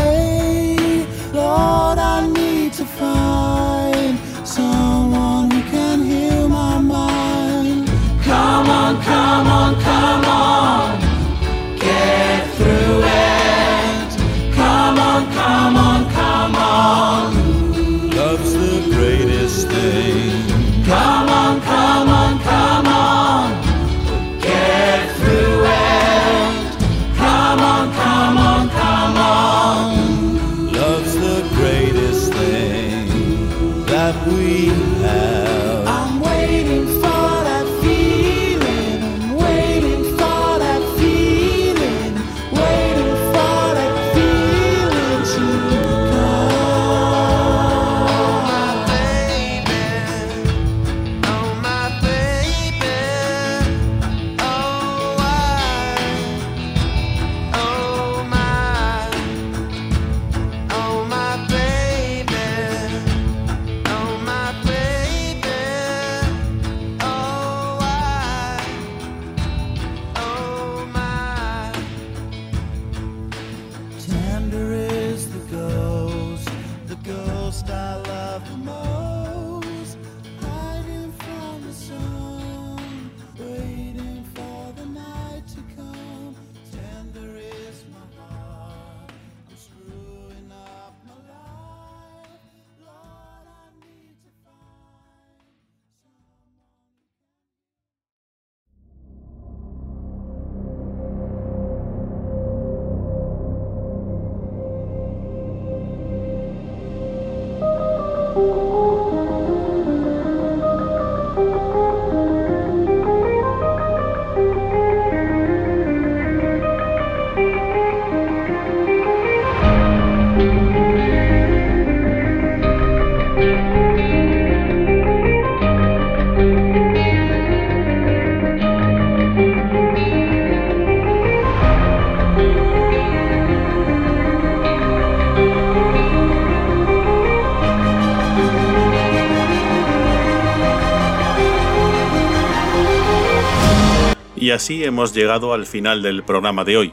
hemos 144.71 145.13
llegado 145.13 145.53
al 145.53 145.67
final 145.67 146.01
del 146.01 146.23
programa 146.23 146.65
de 146.65 146.77
hoy. 146.77 146.93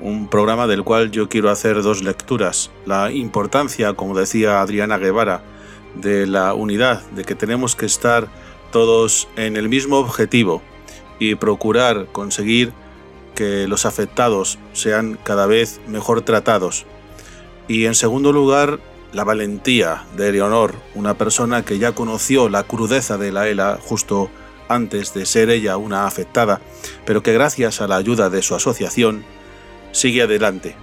Un 0.00 0.28
programa 0.28 0.66
del 0.66 0.84
cual 0.84 1.10
yo 1.10 1.28
quiero 1.30 1.50
hacer 1.50 1.82
dos 1.82 2.02
lecturas. 2.02 2.70
La 2.84 3.10
importancia, 3.10 3.94
como 3.94 4.14
decía 4.14 4.60
Adriana 4.60 4.98
Guevara, 4.98 5.42
de 5.94 6.26
la 6.26 6.52
unidad, 6.52 7.02
de 7.12 7.24
que 7.24 7.34
tenemos 7.34 7.74
que 7.74 7.86
estar 7.86 8.28
todos 8.70 9.28
en 9.36 9.56
el 9.56 9.70
mismo 9.70 9.96
objetivo 9.96 10.60
y 11.18 11.36
procurar 11.36 12.06
conseguir 12.12 12.72
que 13.34 13.66
los 13.66 13.86
afectados 13.86 14.58
sean 14.74 15.18
cada 15.22 15.46
vez 15.46 15.80
mejor 15.88 16.20
tratados. 16.20 16.84
Y 17.66 17.86
en 17.86 17.94
segundo 17.94 18.32
lugar, 18.32 18.78
la 19.12 19.24
valentía 19.24 20.04
de 20.18 20.28
Eleonor, 20.28 20.74
una 20.94 21.14
persona 21.14 21.64
que 21.64 21.78
ya 21.78 21.92
conoció 21.92 22.50
la 22.50 22.64
crudeza 22.64 23.16
de 23.16 23.32
la 23.32 23.48
ELA 23.48 23.78
justo 23.80 24.28
antes 24.68 25.14
de 25.14 25.26
ser 25.26 25.50
ella 25.50 25.76
una 25.76 26.06
afectada, 26.06 26.60
pero 27.04 27.22
que 27.22 27.32
gracias 27.32 27.80
a 27.80 27.88
la 27.88 27.96
ayuda 27.96 28.30
de 28.30 28.42
su 28.42 28.54
asociación 28.54 29.24
sigue 29.92 30.22
adelante. 30.22 30.76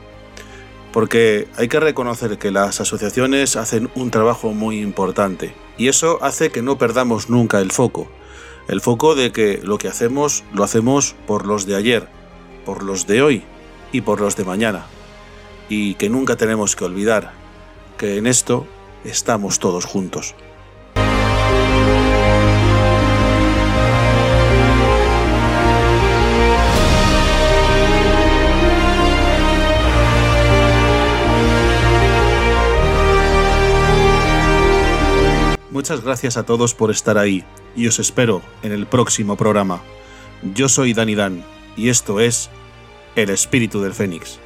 Porque 0.91 1.47
hay 1.57 1.67
que 1.67 1.79
reconocer 1.79 2.37
que 2.37 2.51
las 2.51 2.79
asociaciones 2.79 3.55
hacen 3.55 3.89
un 3.95 4.11
trabajo 4.11 4.53
muy 4.53 4.79
importante 4.79 5.55
y 5.77 5.87
eso 5.87 6.19
hace 6.21 6.51
que 6.51 6.61
no 6.61 6.77
perdamos 6.77 7.29
nunca 7.29 7.59
el 7.59 7.71
foco. 7.71 8.07
El 8.67 8.79
foco 8.79 9.15
de 9.15 9.31
que 9.31 9.59
lo 9.63 9.77
que 9.77 9.87
hacemos 9.87 10.43
lo 10.53 10.63
hacemos 10.63 11.15
por 11.25 11.45
los 11.47 11.65
de 11.65 11.75
ayer, 11.75 12.07
por 12.65 12.83
los 12.83 13.07
de 13.07 13.21
hoy 13.21 13.43
y 13.91 14.01
por 14.01 14.21
los 14.21 14.35
de 14.35 14.45
mañana. 14.45 14.85
Y 15.67 15.95
que 15.95 16.09
nunca 16.09 16.35
tenemos 16.37 16.75
que 16.75 16.85
olvidar 16.85 17.33
que 17.97 18.17
en 18.17 18.27
esto 18.27 18.67
estamos 19.03 19.59
todos 19.59 19.85
juntos. 19.85 20.35
Muchas 35.73 36.03
gracias 36.03 36.37
a 36.37 36.43
todos 36.43 36.75
por 36.75 36.91
estar 36.91 37.17
ahí 37.17 37.43
y 37.75 37.87
os 37.87 37.97
espero 37.97 38.43
en 38.61 38.73
el 38.73 38.85
próximo 38.85 39.37
programa. 39.37 39.81
Yo 40.53 40.69
soy 40.69 40.93
Dani 40.93 41.15
Dan 41.15 41.43
y 41.75 41.89
esto 41.89 42.19
es 42.19 42.51
El 43.15 43.31
Espíritu 43.31 43.81
del 43.81 43.95
Fénix. 43.95 44.42